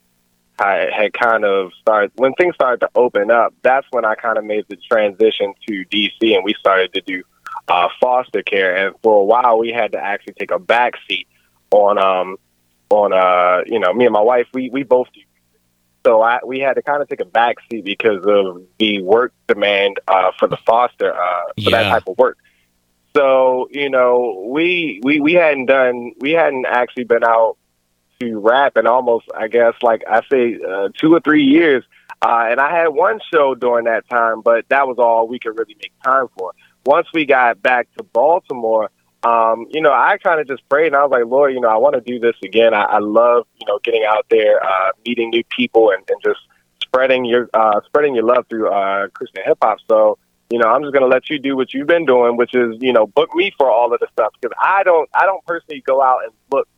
I 0.59 0.89
had 0.95 1.13
kind 1.13 1.45
of 1.45 1.73
started 1.81 2.13
when 2.17 2.35
things 2.35 2.55
started 2.55 2.81
to 2.81 2.91
open 2.95 3.31
up. 3.31 3.55
That's 3.63 3.87
when 3.91 4.05
I 4.05 4.15
kind 4.15 4.39
of 4.39 4.45
made 4.45 4.65
the 4.69 4.77
transition 4.77 5.55
to 5.67 5.85
DC 5.87 6.35
and 6.35 6.45
we 6.45 6.55
started 6.59 6.93
to 6.95 7.01
do 7.01 7.23
uh, 7.69 7.89
foster 8.01 8.43
care. 8.43 8.77
And 8.77 8.95
for 9.03 9.21
a 9.21 9.25
while, 9.25 9.59
we 9.59 9.71
had 9.71 9.93
to 9.93 9.99
actually 9.99 10.35
take 10.35 10.51
a 10.51 10.59
back 10.59 10.95
seat 11.09 11.27
on 11.71 11.99
um 11.99 12.37
on 12.91 13.13
uh 13.15 13.63
you 13.67 13.79
know 13.79 13.93
me 13.95 14.05
and 14.05 14.13
my 14.13 14.21
wife 14.21 14.47
we 14.53 14.69
we 14.69 14.83
both 14.83 15.09
do 15.15 15.23
so 16.05 16.21
I, 16.21 16.41
we 16.45 16.59
had 16.59 16.75
to 16.75 16.83
kind 16.83 17.01
of 17.01 17.09
take 17.09 17.21
a 17.21 17.25
back 17.25 17.57
seat 17.71 17.85
because 17.85 18.25
of 18.27 18.63
the 18.79 19.01
work 19.03 19.33
demand 19.47 20.01
uh, 20.09 20.33
for 20.39 20.49
the 20.49 20.57
foster 20.57 21.15
uh, 21.15 21.45
for 21.47 21.53
yeah. 21.57 21.71
that 21.71 21.91
type 21.91 22.09
of 22.09 22.19
work. 22.19 22.39
So 23.17 23.69
you 23.71 23.91
know, 23.91 24.47
we 24.49 25.01
we 25.03 25.21
we 25.21 25.35
hadn't 25.35 25.67
done 25.67 26.13
we 26.19 26.33
hadn't 26.33 26.67
actually 26.67 27.05
been 27.05 27.25
out 27.25 27.57
to 28.21 28.39
rap 28.39 28.77
in 28.77 28.87
almost 28.87 29.27
I 29.35 29.49
guess 29.49 29.75
like 29.83 30.03
I 30.09 30.23
say 30.31 30.59
uh, 30.67 30.89
two 30.97 31.15
or 31.15 31.21
three 31.21 31.45
years. 31.45 31.85
Uh, 32.21 32.47
and 32.51 32.61
I 32.61 32.71
had 32.71 32.89
one 32.89 33.19
show 33.33 33.57
during 33.57 33.87
that 33.87 34.09
time, 34.09 34.43
but 34.43 34.69
that 34.69 34.87
was 34.87 34.97
all 34.99 35.27
we 35.27 35.41
could 35.41 35.59
really 35.59 35.75
make 35.75 35.93
time 36.05 36.29
for. 36.39 36.53
Once 36.87 37.09
we 37.13 37.27
got 37.27 37.61
back 37.61 37.89
to 37.97 38.05
Baltimore, 38.05 38.91
um, 39.25 39.67
you 39.71 39.81
know, 39.81 39.93
I 39.93 40.19
kind 40.19 40.41
of 40.41 40.47
just 40.47 40.69
prayed 40.69 40.89
and 40.89 40.97
I 40.97 41.03
was 41.03 41.11
like, 41.11 41.25
Lord, 41.27 41.53
you 41.53 41.61
know, 41.61 41.69
I 41.69 41.77
want 41.79 41.95
to 41.95 42.01
do 42.01 42.21
this 42.21 42.37
again. 42.45 42.75
I, 42.75 42.83
I 42.83 42.99
love, 42.99 43.47
you 43.61 43.67
know, 43.67 43.79
getting 43.83 44.05
out 44.05 44.27
there, 44.31 44.63
uh, 44.63 44.91
meeting 45.07 45.31
new 45.31 45.43
people 45.57 45.91
and, 45.91 46.05
and 46.09 46.21
just 46.25 46.41
spreading 46.81 47.25
your, 47.25 47.49
uh, 47.55 47.81
spreading 47.87 48.15
your 48.15 48.25
love 48.25 48.47
through, 48.49 48.69
uh, 48.69 49.09
Christian 49.09 49.43
hip 49.45 49.59
hop. 49.63 49.79
So, 49.89 50.19
you 50.53 50.59
know, 50.59 50.69
I'm 50.69 50.83
just 50.83 50.93
going 50.93 51.03
to 51.03 51.09
let 51.09 51.31
you 51.31 51.39
do 51.39 51.57
what 51.57 51.73
you've 51.73 51.87
been 51.87 52.05
doing, 52.05 52.37
which 52.37 52.55
is, 52.55 52.77
you 52.81 52.93
know, 52.93 53.07
book 53.07 53.35
me 53.35 53.53
for 53.57 53.71
all 53.71 53.95
of 53.95 54.01
the 54.01 54.07
stuff 54.13 54.35
because 54.39 54.55
I 54.61 54.83
don't, 54.83 55.09
I 55.15 55.25
don't 55.25 55.43
personally 55.47 55.83
go 55.87 56.03
out 56.03 56.25
and 56.25 56.33
look 56.53 56.69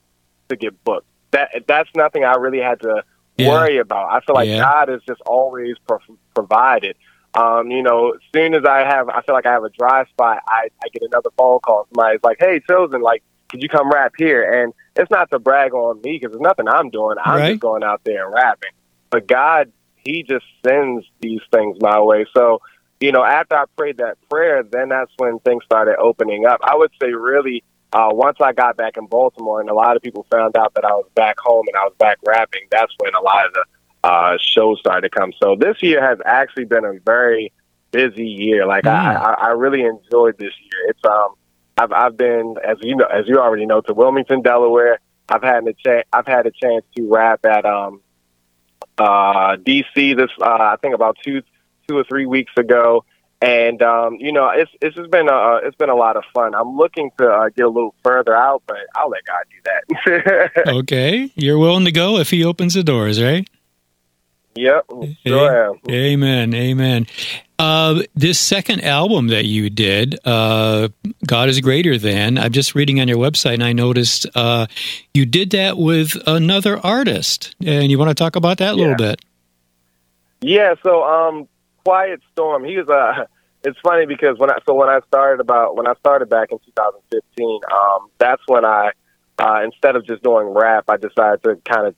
to 0.49 0.57
get 0.57 0.83
booked. 0.85 1.07
That, 1.33 1.65
that's 1.67 1.91
nothing 1.97 2.25
I 2.25 2.37
really 2.37 2.61
had 2.61 2.81
to 2.83 3.03
yeah. 3.37 3.49
worry 3.49 3.79
about. 3.79 4.13
I 4.13 4.25
feel 4.25 4.37
like 4.37 4.49
yeah. 4.49 4.59
God 4.59 4.91
is 4.91 5.01
just 5.09 5.21
always 5.23 5.75
pro- 5.89 5.99
provided. 6.35 6.97
Um, 7.35 7.73
you 7.73 7.83
know, 7.83 8.13
as 8.13 8.21
soon 8.33 8.55
as 8.55 8.65
I 8.65 8.85
have, 8.85 9.09
I 9.09 9.23
feel 9.23 9.35
like 9.35 9.47
I 9.47 9.53
have 9.53 9.65
a 9.65 9.71
dry 9.71 10.05
spot, 10.07 10.39
I, 10.47 10.69
I 10.83 10.89
get 10.93 11.03
another 11.03 11.31
phone 11.37 11.59
call. 11.59 11.89
Somebody's 11.93 12.21
like, 12.23 12.37
"Hey, 12.39 12.61
Chosen, 12.71 13.03
like, 13.03 13.25
could 13.49 13.61
you 13.61 13.69
come 13.69 13.91
rap 13.91 14.13
here?" 14.17 14.63
And 14.63 14.73
it's 14.95 15.11
not 15.11 15.31
to 15.33 15.41
brag 15.41 15.75
on 15.75 16.01
me 16.01 16.13
because 16.13 16.31
there's 16.31 16.41
nothing 16.41 16.69
I'm 16.69 16.91
doing. 16.91 17.17
I'm 17.25 17.39
right. 17.41 17.51
just 17.51 17.61
going 17.61 17.83
out 17.83 18.03
there 18.05 18.27
and 18.27 18.33
rapping. 18.33 18.71
But 19.11 19.27
God, 19.27 19.73
He 19.97 20.23
just 20.23 20.45
sends 20.65 21.05
these 21.21 21.41
things 21.51 21.77
my 21.81 22.01
way. 22.01 22.25
So, 22.37 22.61
you 23.05 23.13
know, 23.13 23.23
after 23.23 23.55
I 23.55 23.65
prayed 23.77 23.99
that 23.99 24.17
prayer, 24.31 24.63
then 24.63 24.89
that's 24.89 25.11
when 25.19 25.39
things 25.41 25.63
started 25.65 25.97
opening 25.99 26.47
up. 26.47 26.61
I 26.63 26.75
would 26.75 26.91
say, 27.01 27.13
really, 27.13 27.63
uh, 27.93 28.09
once 28.13 28.39
I 28.41 28.55
got 28.55 28.79
back 28.79 28.97
in 28.97 29.07
Baltimore, 29.07 29.61
and 29.61 29.69
a 29.69 29.75
lot 29.75 29.95
of 29.95 30.03
people 30.03 30.27
found 30.31 30.57
out 30.57 30.73
that 30.73 30.87
I 30.87 30.93
was 30.93 31.07
back 31.15 31.39
home 31.39 31.67
and 31.69 31.77
I 31.77 31.85
was 31.85 31.93
back 31.99 32.17
rapping, 32.27 32.63
that's 32.71 32.93
when 32.99 33.15
a 33.15 33.21
lot 33.21 33.47
of 33.47 33.53
the 33.53 33.65
uh, 34.09 34.39
shows 34.41 34.81
started 34.81 35.11
to 35.11 35.11
come. 35.11 35.35
So 35.43 35.55
this 35.55 35.83
year 35.83 36.03
has 36.03 36.19
actually 36.25 36.65
been 36.65 36.87
a 36.87 36.95
very 37.05 37.53
busy 37.91 38.27
year. 38.27 38.67
Like 38.67 38.85
mm. 38.85 38.91
I, 38.91 39.35
I 39.39 39.49
really 39.51 39.83
enjoyed 39.83 40.39
this 40.39 40.53
year. 40.63 40.89
It's 40.89 41.05
um, 41.05 41.35
I've 41.77 41.93
I've 41.93 42.17
been 42.17 42.57
as 42.67 42.79
you 42.81 42.97
know 42.97 43.07
as 43.07 43.29
you 43.29 43.39
already 43.39 43.67
know 43.67 43.83
to 43.83 43.93
Wilmington, 43.93 44.41
Delaware. 44.41 44.99
I've 45.29 45.43
had 45.43 45.67
a 45.67 45.75
chance. 45.75 46.07
I've 46.11 46.27
had 46.27 46.47
a 46.47 46.51
chance 46.51 46.85
to 46.97 47.07
rap 47.09 47.45
at 47.45 47.67
um, 47.67 48.01
uh, 48.97 49.57
DC. 49.57 50.17
This 50.17 50.31
uh, 50.41 50.45
I 50.73 50.77
think 50.81 50.95
about 50.95 51.19
two 51.23 51.43
two 51.89 51.97
or 51.97 52.05
three 52.05 52.27
weeks 52.27 52.53
ago. 52.57 53.05
And 53.43 53.83
um, 53.83 54.17
you 54.21 54.33
know, 54.33 54.49
it's 54.49 54.71
it's 54.81 54.97
just 54.97 55.11
been 55.11 55.29
a 55.29 55.57
it's 55.63 55.77
been 55.77 55.91
a 55.91 55.95
lot 55.95 56.17
of 56.17 56.25
fun. 56.33 56.55
I'm 56.55 56.77
looking 56.77 57.11
to 57.19 57.29
uh, 57.29 57.49
get 57.51 57.67
a 57.67 57.69
little 57.69 57.95
further 58.03 58.35
out, 58.35 58.63
but 58.67 58.79
I'll 58.95 59.11
let 59.11 59.25
God 59.25 59.45
do 59.51 60.11
that. 60.15 60.67
okay, 60.69 61.31
you're 61.35 61.59
willing 61.59 61.85
to 61.85 61.93
go 61.93 62.19
if 62.19 62.31
He 62.31 62.45
opens 62.45 62.75
the 62.75 62.83
doors, 62.83 63.21
right? 63.21 63.47
Yep, 64.57 64.87
sure 65.27 65.71
am. 65.71 65.81
Amen, 65.91 66.55
amen. 66.55 67.07
Uh, 67.59 68.03
this 68.15 68.39
second 68.39 68.83
album 68.83 69.29
that 69.29 69.45
you 69.45 69.69
did, 69.69 70.19
uh, 70.25 70.89
God 71.27 71.49
is 71.49 71.61
Greater 71.61 71.99
Than, 71.99 72.39
I'm 72.39 72.53
just 72.53 72.75
reading 72.75 73.01
on 73.01 73.09
your 73.09 73.19
website 73.19 73.55
and 73.55 73.65
I 73.65 73.73
noticed 73.73 74.27
uh, 74.35 74.67
you 75.13 75.27
did 75.27 75.51
that 75.51 75.77
with 75.77 76.17
another 76.27 76.79
artist. 76.79 77.55
And 77.65 77.91
you 77.91 77.99
want 77.99 78.11
to 78.11 78.15
talk 78.15 78.37
about 78.37 78.59
that 78.59 78.75
a 78.75 78.77
yeah. 78.77 78.83
little 78.83 78.97
bit? 78.97 79.21
Yeah, 80.41 80.75
so 80.83 81.05
um, 81.05 81.49
Quiet 81.85 82.21
Storm, 82.33 82.65
he 82.65 82.77
was 82.77 82.89
a. 82.89 82.93
Uh, 82.93 83.27
it's 83.65 83.79
funny 83.81 84.05
because 84.05 84.39
when 84.39 84.51
I 84.51 84.59
so 84.67 84.75
when 84.75 84.91
I 84.91 85.01
started 85.09 85.41
about 85.41 85.77
when 85.77 85.87
I 85.87 85.95
started 85.95 86.29
back 86.29 86.53
in 86.53 86.59
2015, 86.59 87.61
um, 87.73 88.11
that's 88.19 88.43
when 88.47 88.65
I 88.65 88.91
uh, 89.39 89.61
instead 89.65 89.97
of 89.97 90.07
just 90.07 90.23
doing 90.23 90.49
rap, 90.49 90.85
I 90.89 90.97
decided 90.97 91.43
to 91.45 91.57
kind 91.65 91.87
of 91.87 91.95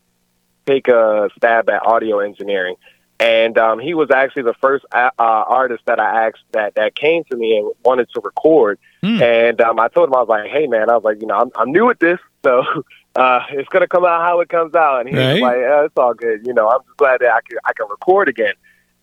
take 0.67 0.89
a 0.89 1.29
stab 1.37 1.69
at 1.69 1.85
audio 1.87 2.21
engineering. 2.21 2.77
And 3.19 3.57
um, 3.57 3.79
he 3.79 3.95
was 3.95 4.11
actually 4.11 4.43
the 4.43 4.55
first 4.61 4.85
uh, 4.93 5.11
artist 5.19 5.83
that 5.87 5.99
I 5.99 6.27
asked 6.27 6.45
that 6.53 6.75
that 6.75 6.95
came 6.95 7.25
to 7.31 7.37
me 7.37 7.57
and 7.57 7.73
wanted 7.83 8.11
to 8.11 8.21
record. 8.21 8.79
Mm. 9.03 9.23
And 9.23 9.61
um, 9.63 9.81
I 9.81 9.89
told 9.89 10.09
him 10.09 10.15
I 10.15 10.19
was 10.19 10.29
like, 10.29 10.51
"Hey, 10.51 10.67
man," 10.67 10.91
I 10.91 10.95
was 10.95 11.05
like, 11.05 11.21
"You 11.23 11.27
know, 11.27 11.37
I'm, 11.37 11.51
I'm 11.57 11.73
new 11.73 11.89
at 11.89 11.99
this, 11.99 12.19
so 12.45 12.63
uh, 13.17 13.41
it's 13.53 13.69
gonna 13.71 13.89
come 13.89 14.05
out 14.05 14.21
how 14.21 14.41
it 14.41 14.51
comes 14.51 14.75
out." 14.75 15.01
And 15.01 15.09
he 15.09 15.17
right. 15.17 15.33
was 15.33 15.41
like, 15.41 15.57
yeah, 15.57 15.85
"It's 15.85 15.97
all 15.97 16.13
good." 16.13 16.47
You 16.47 16.53
know, 16.53 16.69
I'm 16.69 16.81
just 16.85 16.97
glad 16.99 17.21
that 17.21 17.31
I 17.31 17.41
can 17.49 17.59
I 17.65 17.73
can 17.73 17.87
record 17.89 18.29
again. 18.29 18.53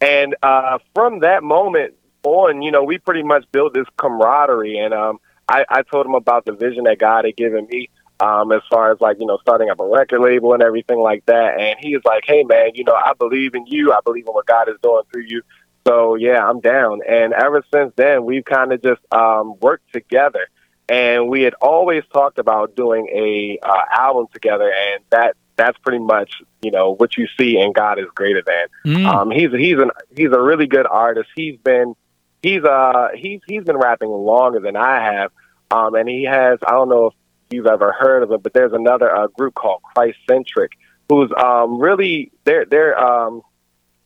And 0.04 0.36
uh, 0.44 0.80
from 0.94 1.20
that 1.20 1.44
moment 1.44 1.94
on, 2.24 2.62
you 2.62 2.72
know, 2.72 2.84
we 2.84 2.98
pretty 2.98 3.24
much 3.24 3.46
built 3.52 3.74
this 3.74 3.88
camaraderie. 3.98 4.78
And 4.78 4.94
um, 4.94 5.20
I, 5.48 5.64
I 5.70 5.82
told 5.84 6.06
him 6.06 6.14
about 6.14 6.46
the 6.46 6.52
vision 6.52 6.84
that 6.84 7.00
God 7.00 7.24
had 7.24 7.38
given 7.38 7.68
me 7.70 7.90
um, 8.20 8.52
as 8.52 8.62
far 8.70 8.92
as 8.92 9.00
like, 9.00 9.18
you 9.20 9.26
know, 9.26 9.38
starting 9.42 9.70
up 9.70 9.80
a 9.80 9.86
record 9.86 10.20
label 10.20 10.54
and 10.54 10.62
everything 10.62 11.00
like 11.00 11.26
that. 11.28 11.58
And 11.58 11.78
he 11.80 11.96
was 11.96 12.04
like, 12.04 12.24
hey, 12.28 12.44
man, 12.44 12.72
you 12.74 12.84
know, 12.84 12.94
I 12.96 13.14
believe 13.18 13.56
in 13.56 13.66
you. 13.66 13.94
I 13.94 14.00
believe 14.04 14.28
in 14.28 14.34
what 14.34 14.46
God 14.46 14.68
is 14.68 14.76
doing 14.84 15.04
through 15.12 15.26
you. 15.28 15.42
So, 15.88 16.16
yeah, 16.16 16.46
I'm 16.46 16.60
down. 16.60 17.00
And 17.08 17.34
ever 17.34 17.64
since 17.74 17.94
then, 17.96 18.26
we've 18.26 18.46
kind 18.46 18.74
of 18.74 18.82
just 18.82 19.02
um, 19.14 19.56
worked 19.62 19.92
together. 19.94 20.48
And 20.90 21.30
we 21.30 21.44
had 21.44 21.54
always 21.62 22.04
talked 22.12 22.40
about 22.40 22.76
doing 22.76 23.08
a 23.08 23.58
uh, 23.66 23.82
album 23.90 24.28
together, 24.34 24.70
and 24.70 25.04
that 25.12 25.38
that's 25.56 25.78
pretty 25.80 26.00
much 26.00 26.42
you 26.62 26.72
know 26.72 26.96
what 26.96 27.18
you 27.18 27.28
see 27.38 27.60
and 27.60 27.74
God 27.74 28.00
is 28.00 28.06
greater 28.16 28.42
than. 28.46 28.96
Mm. 28.96 29.06
Um, 29.06 29.32
he's 29.32 29.52
he's 29.52 29.78
an 29.78 29.92
he's 30.16 30.32
a 30.32 30.42
really 30.42 30.68
good 30.68 30.88
artist. 30.88 31.30
He's 31.36 31.58
been 31.58 31.96
he's 32.42 32.64
uh 32.64 33.10
he's 33.16 33.42
he's 33.48 33.64
been 33.64 33.78
rapping 33.78 34.10
longer 34.10 34.60
than 34.60 34.76
I 34.76 35.04
have, 35.14 35.32
um, 35.72 35.96
and 35.96 36.08
he 36.08 36.24
has 36.24 36.60
I 36.66 36.72
don't 36.72 36.90
know 36.90 37.08
if 37.08 37.14
you've 37.52 37.68
ever 37.68 37.92
heard 37.92 38.24
of 38.24 38.32
it, 38.32 38.44
but 38.44 38.54
there's 38.54 38.74
another 38.74 39.14
uh, 39.14 39.28
group 39.28 39.56
called 39.56 39.82
Christ 39.82 40.18
Centric, 40.30 40.72
who's 41.10 41.32
um, 41.38 41.80
really 41.80 42.32
they're 42.44 42.66
they're 42.66 42.98
um, 42.98 43.42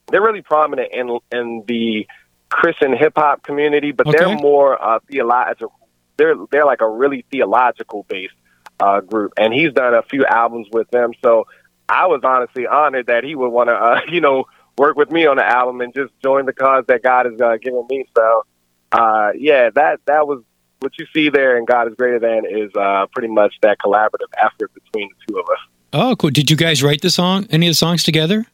they're 0.07 0.21
really 0.21 0.41
prominent 0.41 0.91
in 0.93 1.19
in 1.31 1.63
the 1.67 2.07
Christian 2.49 2.95
hip 2.95 3.13
hop 3.15 3.43
community, 3.43 3.91
but 3.91 4.07
okay. 4.07 4.17
they're 4.17 4.35
more 4.35 4.81
uh, 4.81 4.99
theological. 5.09 5.73
They're 6.17 6.35
they're 6.51 6.65
like 6.65 6.81
a 6.81 6.89
really 6.89 7.25
theological 7.31 8.05
based 8.07 8.33
uh, 8.79 9.01
group, 9.01 9.33
and 9.37 9.53
he's 9.53 9.73
done 9.73 9.93
a 9.93 10.03
few 10.03 10.25
albums 10.25 10.67
with 10.71 10.89
them. 10.91 11.11
So 11.23 11.47
I 11.89 12.07
was 12.07 12.21
honestly 12.23 12.67
honored 12.67 13.07
that 13.07 13.23
he 13.23 13.35
would 13.35 13.49
want 13.49 13.69
to 13.69 13.75
uh, 13.75 14.01
you 14.11 14.21
know 14.21 14.45
work 14.77 14.95
with 14.95 15.11
me 15.11 15.25
on 15.25 15.37
the 15.37 15.45
album 15.45 15.81
and 15.81 15.93
just 15.93 16.13
join 16.21 16.45
the 16.45 16.53
cause 16.53 16.85
that 16.87 17.01
God 17.03 17.25
has 17.25 17.39
uh, 17.41 17.57
given 17.61 17.85
me. 17.89 18.05
So 18.15 18.43
uh, 18.91 19.31
yeah, 19.37 19.69
that 19.71 19.99
that 20.05 20.27
was 20.27 20.43
what 20.79 20.93
you 20.99 21.05
see 21.13 21.29
there, 21.29 21.57
and 21.57 21.65
God 21.65 21.87
is 21.87 21.95
greater 21.95 22.19
than 22.19 22.45
is 22.45 22.71
uh, 22.75 23.07
pretty 23.11 23.29
much 23.29 23.55
that 23.61 23.79
collaborative 23.79 24.31
effort 24.37 24.71
between 24.73 25.09
the 25.09 25.33
two 25.33 25.39
of 25.39 25.45
us. 25.49 25.59
Oh, 25.93 26.15
cool! 26.15 26.29
Did 26.29 26.49
you 26.51 26.57
guys 26.57 26.83
write 26.83 27.01
the 27.01 27.09
song? 27.09 27.47
Any 27.49 27.67
of 27.67 27.71
the 27.71 27.75
songs 27.75 28.03
together? 28.03 28.45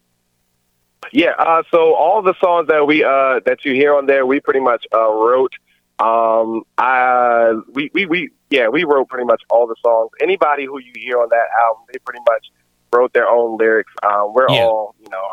Yeah. 1.12 1.32
Uh, 1.38 1.64
so 1.70 1.94
all 1.94 2.22
the 2.22 2.34
songs 2.40 2.68
that 2.70 2.88
we 2.88 3.04
uh, 3.04 3.42
that 3.46 3.66
you 3.66 3.74
hear 3.74 3.96
on 3.96 4.06
there, 4.06 4.26
we 4.26 4.40
pretty 4.40 4.60
much 4.60 4.86
uh, 4.94 5.12
wrote. 5.12 5.54
Um, 6.00 6.64
I 6.78 7.54
we, 7.74 7.92
we 7.94 8.06
we 8.06 8.30
yeah 8.50 8.68
we 8.68 8.84
wrote 8.84 9.10
pretty 9.10 9.26
much 9.26 9.42
all 9.50 9.68
the 9.68 9.76
songs. 9.84 10.10
Anybody 10.22 10.66
who 10.66 10.80
you 10.80 10.92
hear 10.96 11.20
on 11.20 11.30
that 11.30 11.48
album, 11.64 11.84
they 11.92 12.00
pretty 12.00 12.22
much 12.28 12.48
wrote 12.92 13.14
their 13.14 13.28
own 13.28 13.58
lyrics. 13.58 13.94
Um, 14.04 14.34
we're 14.34 14.48
yeah. 14.50 14.64
all 14.64 14.96
you 15.02 15.10
know 15.10 15.28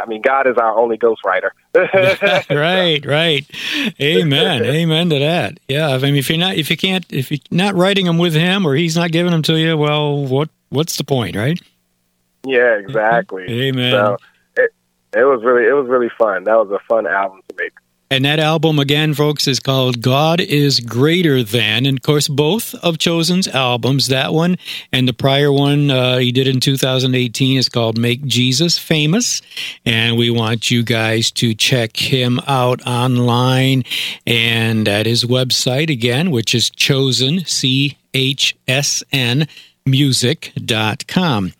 I 0.00 0.06
mean, 0.06 0.22
God 0.22 0.46
is 0.46 0.56
our 0.56 0.78
only 0.78 0.98
ghostwriter. 0.98 1.50
right, 2.50 3.04
right. 3.04 3.46
Amen. 4.00 4.64
Amen 4.64 5.10
to 5.10 5.18
that. 5.18 5.58
Yeah. 5.68 5.88
I 5.88 5.98
mean, 5.98 6.16
if 6.16 6.28
you're 6.28 6.38
not, 6.38 6.56
if 6.56 6.70
you 6.70 6.76
can't, 6.76 7.04
if 7.10 7.30
you're 7.30 7.40
not 7.50 7.74
writing 7.74 8.06
them 8.06 8.18
with 8.18 8.34
him 8.34 8.66
or 8.66 8.74
he's 8.74 8.96
not 8.96 9.12
giving 9.12 9.32
them 9.32 9.42
to 9.42 9.58
you, 9.58 9.76
well, 9.76 10.24
what, 10.24 10.50
what's 10.68 10.96
the 10.96 11.04
point, 11.04 11.36
right? 11.36 11.60
Yeah, 12.44 12.76
exactly. 12.76 13.44
Amen. 13.48 13.92
So 13.92 14.16
it, 14.56 14.74
it 15.14 15.24
was 15.24 15.42
really, 15.42 15.66
it 15.66 15.72
was 15.72 15.88
really 15.88 16.10
fun. 16.18 16.44
That 16.44 16.56
was 16.56 16.70
a 16.70 16.80
fun 16.86 17.06
album 17.06 17.40
to 17.48 17.54
make. 17.58 17.72
And 18.08 18.24
that 18.24 18.38
album, 18.38 18.78
again, 18.78 19.14
folks, 19.14 19.48
is 19.48 19.58
called 19.58 20.00
God 20.00 20.40
is 20.40 20.78
Greater 20.78 21.42
Than. 21.42 21.86
And 21.86 21.98
of 21.98 22.02
course, 22.02 22.28
both 22.28 22.74
of 22.76 22.98
Chosen's 22.98 23.48
albums, 23.48 24.06
that 24.06 24.32
one 24.32 24.58
and 24.92 25.08
the 25.08 25.12
prior 25.12 25.50
one 25.50 25.90
uh, 25.90 26.18
he 26.18 26.30
did 26.30 26.46
in 26.46 26.60
2018, 26.60 27.58
is 27.58 27.68
called 27.68 27.98
Make 27.98 28.24
Jesus 28.24 28.78
Famous. 28.78 29.42
And 29.84 30.16
we 30.16 30.30
want 30.30 30.70
you 30.70 30.84
guys 30.84 31.32
to 31.32 31.52
check 31.52 31.96
him 31.96 32.40
out 32.46 32.80
online 32.86 33.82
and 34.24 34.86
at 34.86 35.06
his 35.06 35.24
website 35.24 35.90
again, 35.90 36.30
which 36.30 36.54
is 36.54 36.70
chosen, 36.70 37.44
C 37.44 37.98
H 38.14 38.56
S 38.68 39.02
N, 39.10 39.48
music.com. 39.84 41.52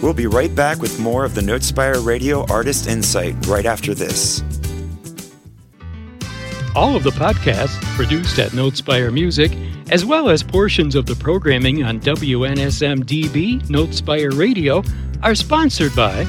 We'll 0.00 0.14
be 0.14 0.26
right 0.26 0.54
back 0.54 0.78
with 0.78 0.98
more 1.00 1.24
of 1.24 1.34
the 1.34 1.40
Notespire 1.40 2.04
Radio 2.04 2.46
Artist 2.46 2.86
Insight 2.86 3.34
right 3.46 3.66
after 3.66 3.92
this. 3.92 4.42
All 6.76 6.94
of 6.94 7.02
the 7.02 7.10
podcasts 7.10 7.82
produced 7.96 8.38
at 8.38 8.52
Notespire 8.52 9.12
Music, 9.12 9.50
as 9.90 10.04
well 10.04 10.28
as 10.28 10.42
portions 10.42 10.94
of 10.94 11.06
the 11.06 11.16
programming 11.16 11.82
on 11.82 11.98
WNSM-DB 12.00 13.62
Notespire 13.68 14.38
Radio, 14.38 14.82
are 15.22 15.34
sponsored 15.34 15.94
by 15.96 16.26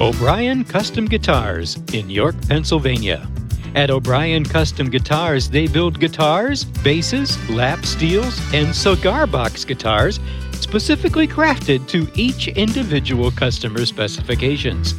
O'Brien 0.00 0.64
Custom 0.64 1.04
Guitars 1.04 1.76
in 1.92 2.08
York, 2.10 2.34
Pennsylvania. 2.48 3.28
At 3.74 3.90
O'Brien 3.90 4.44
Custom 4.44 4.90
Guitars, 4.90 5.48
they 5.48 5.66
build 5.66 6.00
guitars, 6.00 6.64
basses, 6.64 7.38
lap 7.50 7.84
steels, 7.84 8.40
and 8.52 8.74
cigar 8.74 9.26
box 9.26 9.64
guitars 9.64 10.20
specifically 10.52 11.28
crafted 11.28 11.86
to 11.88 12.08
each 12.14 12.48
individual 12.48 13.30
customer 13.30 13.84
specifications 13.84 14.94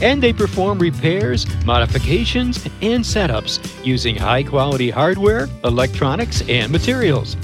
and 0.00 0.22
they 0.22 0.32
perform 0.32 0.78
repairs, 0.78 1.46
modifications, 1.64 2.64
and 2.82 3.04
setups 3.04 3.58
using 3.84 4.16
high 4.16 4.42
quality 4.42 4.90
hardware, 4.90 5.48
electronics, 5.64 6.42
and 6.48 6.70
materials. 6.70 7.36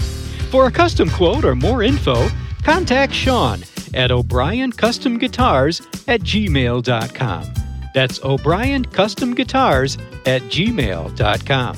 For 0.51 0.67
a 0.67 0.71
custom 0.71 1.11
quote 1.11 1.45
or 1.45 1.55
more 1.55 1.83
info, 1.83 2.29
contact 2.62 3.12
Sean 3.12 3.62
at 3.95 4.11
O'Brien 4.11 4.73
Custom 4.73 5.19
Guitars 5.19 5.81
at 6.09 6.21
gmail.com. 6.21 7.55
That's 7.95 8.23
O'Brien 8.25 8.85
Custom 8.85 9.35
Guitars 9.35 9.97
at 10.27 10.43
gmail.com. 10.43 11.77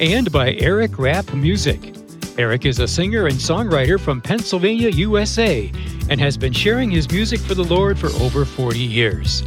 And 0.00 0.32
by 0.32 0.54
Eric 0.54 0.98
Rapp 0.98 1.34
Music. 1.34 1.94
Eric 2.38 2.64
is 2.64 2.78
a 2.78 2.86
singer 2.86 3.26
and 3.26 3.34
songwriter 3.34 3.98
from 3.98 4.20
Pennsylvania, 4.20 4.90
USA, 4.90 5.72
and 6.08 6.20
has 6.20 6.36
been 6.36 6.52
sharing 6.52 6.88
his 6.88 7.10
music 7.10 7.40
for 7.40 7.54
the 7.54 7.64
Lord 7.64 7.98
for 7.98 8.06
over 8.22 8.44
40 8.44 8.78
years. 8.78 9.42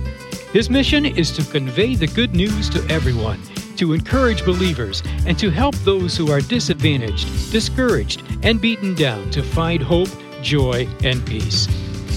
His 0.53 0.69
mission 0.69 1.05
is 1.05 1.31
to 1.37 1.45
convey 1.45 1.95
the 1.95 2.07
good 2.07 2.35
news 2.35 2.69
to 2.71 2.85
everyone, 2.89 3.41
to 3.77 3.93
encourage 3.93 4.45
believers, 4.45 5.01
and 5.25 5.39
to 5.39 5.49
help 5.49 5.75
those 5.77 6.17
who 6.17 6.29
are 6.29 6.41
disadvantaged, 6.41 7.53
discouraged, 7.53 8.21
and 8.43 8.59
beaten 8.59 8.93
down 8.93 9.31
to 9.31 9.43
find 9.43 9.81
hope, 9.81 10.09
joy, 10.41 10.89
and 11.05 11.25
peace. 11.25 11.69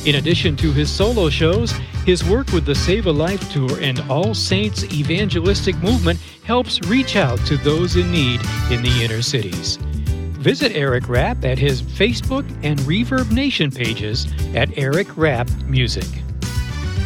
In 0.05 0.17
addition 0.17 0.57
to 0.57 0.73
his 0.73 0.91
solo 0.91 1.31
shows, 1.31 1.71
his 2.05 2.25
work 2.25 2.51
with 2.51 2.67
the 2.67 2.75
Save 2.75 3.07
a 3.07 3.13
Life 3.13 3.53
Tour 3.53 3.79
and 3.81 4.01
All 4.11 4.35
Saints 4.35 4.83
Evangelistic 4.93 5.77
Movement 5.77 6.19
helps 6.43 6.81
reach 6.89 7.15
out 7.15 7.39
to 7.47 7.57
those 7.59 7.95
in 7.95 8.11
need 8.11 8.41
in 8.69 8.83
the 8.83 9.01
inner 9.05 9.23
cities. 9.23 9.77
Visit 9.77 10.73
Eric 10.73 11.09
Rapp 11.09 11.45
at 11.45 11.57
his 11.57 11.81
Facebook 11.81 12.45
and 12.65 12.81
Reverb 12.81 13.31
Nation 13.31 13.71
pages 13.71 14.27
at 14.57 14.77
Eric 14.77 15.17
Rapp 15.17 15.49
Music. 15.67 16.24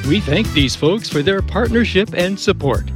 We 0.09 0.21
thank 0.21 0.51
these 0.55 0.75
folks 0.75 1.11
for 1.11 1.23
their 1.23 1.43
partnership 1.43 2.15
and 2.15 2.41
support. 2.41 2.91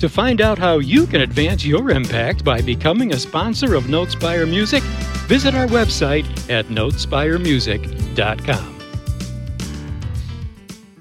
To 0.00 0.08
find 0.08 0.42
out 0.42 0.58
how 0.58 0.80
you 0.80 1.06
can 1.06 1.22
advance 1.22 1.64
your 1.64 1.90
impact 1.90 2.44
by 2.44 2.60
becoming 2.60 3.14
a 3.14 3.18
sponsor 3.18 3.74
of 3.74 3.84
Notespire 3.84 4.46
Music, 4.46 4.82
visit 5.26 5.54
our 5.54 5.66
website 5.66 6.26
at 6.50 6.66
notespiremusic.com. 6.66 8.74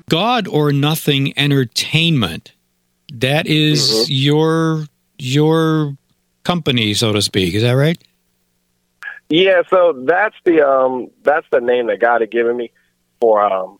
God 0.09 0.47
or 0.47 0.71
Nothing 0.71 1.37
Entertainment. 1.37 2.53
That 3.11 3.45
is 3.45 3.91
mm-hmm. 3.91 4.05
your 4.07 4.85
your 5.17 5.97
company, 6.43 6.93
so 6.93 7.11
to 7.11 7.21
speak. 7.21 7.53
Is 7.53 7.63
that 7.63 7.73
right? 7.73 8.01
Yeah, 9.27 9.63
so 9.69 10.01
that's 10.05 10.37
the 10.45 10.65
um 10.65 11.09
that's 11.23 11.45
the 11.51 11.59
name 11.59 11.87
that 11.87 11.99
God 11.99 12.21
had 12.21 12.31
given 12.31 12.55
me 12.55 12.71
for 13.19 13.43
um 13.43 13.79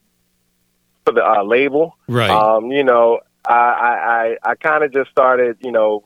for 1.08 1.14
the 1.14 1.24
uh, 1.24 1.42
label. 1.42 1.96
Right. 2.06 2.30
Um, 2.30 2.70
you 2.70 2.84
know, 2.84 3.20
I 3.46 3.54
I, 3.54 3.92
I, 4.46 4.50
I 4.50 4.54
kind 4.56 4.84
of 4.84 4.92
just 4.92 5.10
started, 5.10 5.56
you 5.60 5.72
know, 5.72 6.04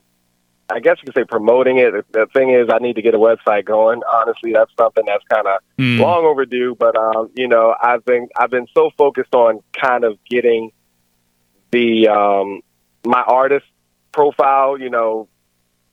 I 0.70 0.80
guess 0.80 0.96
you 1.02 1.12
could 1.12 1.20
say 1.20 1.24
promoting 1.24 1.78
it. 1.78 1.92
The 2.12 2.26
thing 2.32 2.50
is, 2.50 2.68
I 2.72 2.78
need 2.78 2.94
to 2.96 3.02
get 3.02 3.14
a 3.14 3.18
website 3.18 3.64
going. 3.64 4.00
Honestly, 4.10 4.52
that's 4.52 4.70
something 4.78 5.04
that's 5.04 5.24
kind 5.28 5.46
of 5.46 5.60
mm. 5.78 5.98
long 5.98 6.24
overdue. 6.24 6.76
But 6.78 6.96
um, 6.96 7.30
you 7.34 7.48
know, 7.48 7.74
I've 7.80 8.04
been 8.04 8.28
I've 8.36 8.50
been 8.50 8.66
so 8.72 8.90
focused 8.96 9.34
on 9.34 9.60
kind 9.78 10.04
of 10.04 10.18
getting 10.30 10.70
the 11.72 12.08
um, 12.08 12.62
my 13.04 13.20
artist 13.20 13.66
profile, 14.12 14.78
you 14.78 14.88
know, 14.88 15.28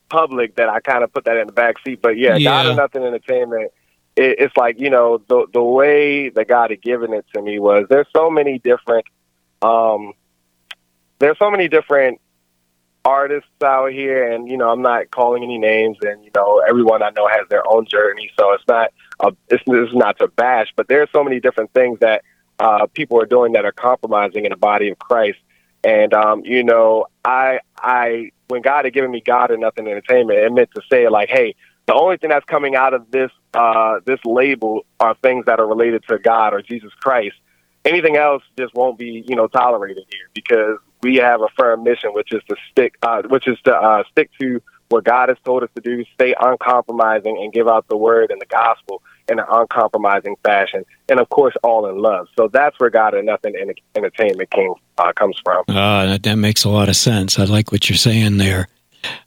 public 0.09 0.55
that 0.55 0.69
I 0.69 0.79
kind 0.79 1.03
of 1.03 1.11
put 1.11 1.25
that 1.25 1.37
in 1.37 1.47
the 1.47 1.53
back 1.53 1.75
seat. 1.85 2.01
But 2.01 2.17
yeah, 2.17 2.35
yeah. 2.35 2.63
God 2.63 2.67
or 2.67 2.75
Nothing 2.75 3.03
Entertainment 3.03 3.71
it, 4.19 4.35
it's 4.39 4.57
like 4.57 4.79
you 4.79 4.89
know 4.89 5.21
the 5.27 5.47
the 5.53 5.63
way 5.63 6.29
that 6.29 6.47
God 6.47 6.71
had 6.71 6.81
given 6.81 7.13
it 7.13 7.25
to 7.33 7.41
me 7.41 7.57
was 7.57 7.85
there's 7.89 8.07
so 8.15 8.29
many 8.29 8.59
different 8.59 9.05
um 9.61 10.13
there's 11.19 11.37
so 11.39 11.49
many 11.49 11.67
different 11.67 12.19
artists 13.05 13.49
out 13.63 13.91
here 13.91 14.31
and 14.31 14.49
you 14.49 14.57
know 14.57 14.69
I'm 14.69 14.81
not 14.81 15.09
calling 15.09 15.43
any 15.43 15.57
names 15.57 15.97
and 16.01 16.23
you 16.23 16.31
know 16.35 16.61
everyone 16.67 17.01
I 17.01 17.11
know 17.11 17.27
has 17.27 17.47
their 17.49 17.63
own 17.67 17.85
journey. 17.85 18.29
So 18.37 18.51
it's 18.51 18.67
not 18.67 18.89
a, 19.21 19.31
it's, 19.47 19.63
it's 19.65 19.95
not 19.95 20.19
to 20.19 20.27
bash 20.27 20.67
but 20.75 20.87
there's 20.89 21.09
so 21.11 21.23
many 21.23 21.39
different 21.39 21.73
things 21.73 21.99
that 21.99 22.23
uh 22.59 22.87
people 22.87 23.21
are 23.21 23.25
doing 23.25 23.53
that 23.53 23.63
are 23.63 23.71
compromising 23.71 24.43
in 24.43 24.51
the 24.51 24.57
body 24.57 24.89
of 24.89 24.99
Christ. 24.99 25.39
And 25.83 26.13
um 26.13 26.41
you 26.43 26.63
know 26.63 27.05
I 27.23 27.61
I 27.77 28.31
when 28.49 28.61
God 28.61 28.83
had 28.83 28.93
given 28.93 29.11
me 29.11 29.21
God 29.25 29.49
and 29.49 29.61
nothing 29.61 29.87
entertainment 29.87 30.39
it 30.39 30.51
meant 30.51 30.71
to 30.75 30.81
say 30.91 31.07
like 31.07 31.29
hey 31.29 31.55
the 31.85 31.93
only 31.93 32.17
thing 32.17 32.29
that's 32.29 32.45
coming 32.45 32.75
out 32.75 32.93
of 32.93 33.09
this 33.11 33.31
uh, 33.53 33.99
this 34.05 34.19
label 34.25 34.85
are 34.99 35.15
things 35.21 35.45
that 35.45 35.59
are 35.59 35.67
related 35.67 36.03
to 36.07 36.19
God 36.19 36.53
or 36.53 36.61
Jesus 36.61 36.91
Christ. 36.99 37.35
Anything 37.85 38.17
else 38.17 38.43
just 38.57 38.73
won't 38.75 38.97
be 38.97 39.23
you 39.27 39.35
know 39.35 39.47
tolerated 39.47 40.03
here 40.09 40.27
because 40.33 40.77
we 41.01 41.15
have 41.15 41.41
a 41.41 41.47
firm 41.57 41.83
mission, 41.83 42.13
which 42.13 42.33
is 42.33 42.41
to 42.49 42.55
stick, 42.71 42.95
uh, 43.01 43.21
which 43.23 43.47
is 43.47 43.57
to 43.63 43.73
uh, 43.73 44.03
stick 44.11 44.29
to 44.39 44.61
what 44.89 45.03
God 45.03 45.29
has 45.29 45.37
told 45.45 45.63
us 45.63 45.69
to 45.75 45.81
do, 45.81 46.03
stay 46.15 46.33
uncompromising, 46.39 47.37
and 47.41 47.53
give 47.53 47.67
out 47.67 47.87
the 47.87 47.97
word 47.97 48.31
and 48.31 48.41
the 48.41 48.45
gospel 48.47 49.01
in 49.29 49.39
an 49.39 49.45
uncompromising 49.49 50.35
fashion, 50.43 50.83
and 51.07 51.19
of 51.19 51.29
course, 51.29 51.55
all 51.63 51.87
in 51.87 51.99
love. 51.99 52.27
So 52.35 52.47
that's 52.47 52.77
where 52.79 52.89
God 52.89 53.13
and 53.13 53.27
Nothing 53.27 53.53
Entertainment 53.95 54.49
King 54.49 54.73
uh, 54.97 55.13
comes 55.13 55.39
from. 55.43 55.63
Uh, 55.67 56.05
that, 56.07 56.23
that 56.23 56.35
makes 56.35 56.63
a 56.63 56.69
lot 56.69 56.89
of 56.89 56.95
sense. 56.95 57.37
I 57.37 57.43
like 57.43 57.71
what 57.71 57.89
you're 57.89 57.97
saying 57.97 58.37
there. 58.37 58.67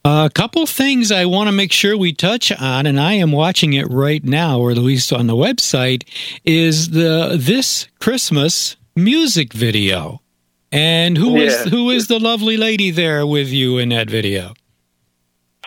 A 0.05 0.31
couple 0.35 0.67
things 0.67 1.11
I 1.13 1.25
want 1.25 1.49
to 1.49 1.53
make 1.53 1.73
sure 1.73 1.97
we 1.97 2.13
touch 2.13 2.53
on, 2.53 2.87
and 2.87 2.99
I 3.01 3.15
am 3.15 3.33
watching 3.33 3.73
it 3.73 3.91
right 3.91 4.23
now, 4.23 4.59
or 4.59 4.71
at 4.71 4.79
least 4.79 5.13
on 5.13 5.27
the 5.27 5.37
website, 5.37 6.05
is 6.45 6.91
the 6.91 7.37
this 7.39 7.89
Christmas 8.01 8.77
music 8.97 9.53
video. 9.53 10.21
And 10.71 11.19
who 11.19 11.37
yeah. 11.37 11.45
is 11.45 11.65
who 11.65 11.91
is 11.91 12.09
the 12.09 12.19
lovely 12.19 12.57
lady 12.57 12.91
there 12.91 13.27
with 13.27 13.49
you 13.49 13.79
in 13.79 13.91
that 13.91 14.09
video? 14.09 14.55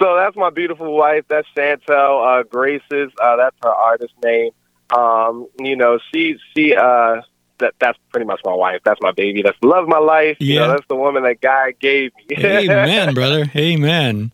So 0.01 0.15
that's 0.15 0.35
my 0.35 0.49
beautiful 0.49 0.93
wife. 0.93 1.23
That's 1.29 1.47
Chantel 1.55 2.41
uh, 2.41 2.43
Graces. 2.43 3.11
Uh, 3.21 3.35
that's 3.37 3.55
her 3.63 3.69
artist 3.71 4.13
name. 4.23 4.51
Um, 4.95 5.47
you 5.59 5.75
know, 5.75 5.99
she 6.11 6.37
she 6.55 6.75
uh, 6.75 7.21
that 7.59 7.73
that's 7.79 7.97
pretty 8.11 8.25
much 8.25 8.41
my 8.43 8.53
wife. 8.53 8.81
That's 8.83 9.01
my 9.01 9.11
baby. 9.11 9.41
That's 9.41 9.57
love 9.61 9.83
of 9.83 9.89
my 9.89 9.99
life. 9.99 10.37
Yeah. 10.39 10.53
You 10.53 10.59
know, 10.59 10.69
that's 10.69 10.87
the 10.87 10.95
woman 10.95 11.23
that 11.23 11.41
God 11.41 11.73
gave 11.79 12.11
me. 12.29 12.37
Amen, 12.43 13.13
brother. 13.13 13.51
Amen. 13.55 14.31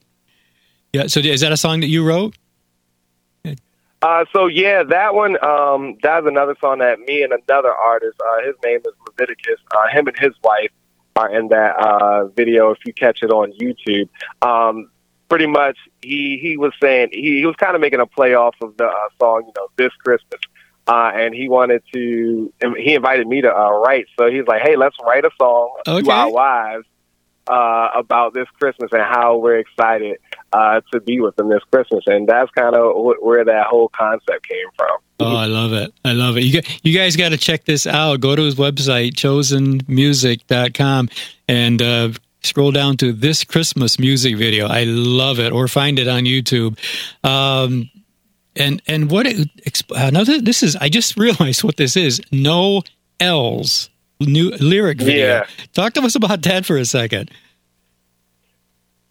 Yeah. 0.94 1.08
So 1.08 1.20
is 1.20 1.42
that 1.42 1.52
a 1.52 1.58
song 1.58 1.82
that 1.82 1.88
you 1.88 2.06
wrote? 2.06 2.36
Uh, 4.02 4.26
so 4.34 4.48
yeah, 4.48 4.82
that 4.82 5.14
one, 5.14 5.44
um, 5.44 5.96
that's 6.02 6.26
another 6.26 6.56
song 6.60 6.80
that 6.80 7.00
me 7.02 7.22
and 7.22 7.34
another 7.34 7.72
artist, 7.72 8.20
uh, 8.20 8.44
his 8.44 8.56
name 8.66 8.80
is 8.80 8.94
Leviticus, 9.08 9.60
uh, 9.76 9.88
him 9.90 10.08
and 10.08 10.18
his 10.18 10.34
wife 10.44 10.72
are 11.16 11.32
in 11.32 11.50
that, 11.50 11.76
uh, 11.78 12.26
video. 12.26 12.72
If 12.72 12.80
you 12.84 12.94
catch 12.94 13.22
it 13.22 13.30
on 13.30 13.54
YouTube, 13.54 14.10
um, 14.42 14.90
pretty 15.30 15.46
much 15.46 15.78
he, 16.02 16.40
he 16.42 16.58
was 16.58 16.74
saying, 16.82 17.10
he, 17.12 17.38
he 17.38 17.46
was 17.46 17.56
kind 17.58 17.76
of 17.76 17.82
making 17.82 18.00
a 18.00 18.08
play 18.08 18.34
off 18.34 18.56
of 18.64 18.76
the 18.78 18.86
uh, 18.86 19.10
song, 19.20 19.44
you 19.46 19.54
know, 19.56 19.68
this 19.76 19.94
Christmas 20.04 20.42
uh, 20.92 21.10
and 21.16 21.34
he 21.34 21.48
wanted 21.48 21.82
to. 21.94 22.52
He 22.78 22.96
invited 22.96 23.26
me 23.26 23.42
to 23.42 23.50
uh, 23.50 23.72
write, 23.80 24.08
so 24.20 24.30
he's 24.30 24.46
like, 24.46 24.62
"Hey, 24.62 24.76
let's 24.76 24.98
write 25.02 25.24
a 25.24 25.30
song 25.40 25.74
okay. 25.88 26.02
to 26.02 26.12
our 26.12 26.30
wives 26.30 26.86
uh, 27.48 27.92
about 27.96 28.34
this 28.34 28.48
Christmas 28.60 28.92
and 28.92 29.02
how 29.02 29.38
we're 29.38 29.60
excited 29.60 30.18
uh, 30.52 30.82
to 30.92 31.00
be 31.00 31.22
with 31.22 31.38
them 31.38 31.48
this 31.48 31.64
Christmas." 31.72 32.04
And 32.08 32.28
that's 32.28 32.52
kind 32.52 32.76
of 32.76 32.94
wh- 32.94 33.24
where 33.24 33.46
that 33.46 33.68
whole 33.68 33.88
concept 33.88 34.46
came 34.46 34.68
from. 34.78 34.98
Oh, 35.22 35.38
I 35.38 35.46
love 35.46 35.72
it! 35.72 35.94
I 36.04 36.12
love 36.12 36.36
it. 36.36 36.44
You 36.44 36.62
you 36.84 36.98
guys 36.98 37.16
got 37.16 37.30
to 37.30 37.38
check 37.38 37.64
this 37.64 37.88
out. 37.88 38.20
Go 38.20 38.36
to 38.36 38.42
his 38.42 38.56
website, 38.56 39.14
chosenmusic.com, 39.14 41.10
and 41.48 41.82
uh, 41.82 42.10
scroll 42.44 42.72
down 42.72 42.98
to 42.98 43.14
this 43.14 43.46
Christmas 43.46 43.98
music 43.98 44.36
video. 44.36 44.68
I 44.68 44.84
love 44.84 45.40
it, 45.40 45.54
or 45.54 45.70
find 45.70 46.00
it 46.00 46.10
on 46.10 46.24
YouTube. 46.24 46.78
Um, 47.24 47.90
and 48.56 48.82
and 48.88 49.10
what 49.10 49.26
it, 49.28 49.50
another 49.96 50.42
this 50.42 50.64
is 50.64 50.76
I 50.76 50.90
just 50.90 51.18
realized 51.18 51.64
what 51.64 51.78
this 51.78 51.96
is. 51.96 52.22
No 52.32 52.84
L's 53.20 53.90
new 54.20 54.52
lyric 54.58 55.00
video. 55.00 55.28
Yeah. 55.28 55.48
Talk 55.74 55.94
to 55.94 56.02
us 56.02 56.16
about 56.16 56.42
that 56.44 56.66
for 56.66 56.78
a 56.78 56.86
second. 56.86 57.32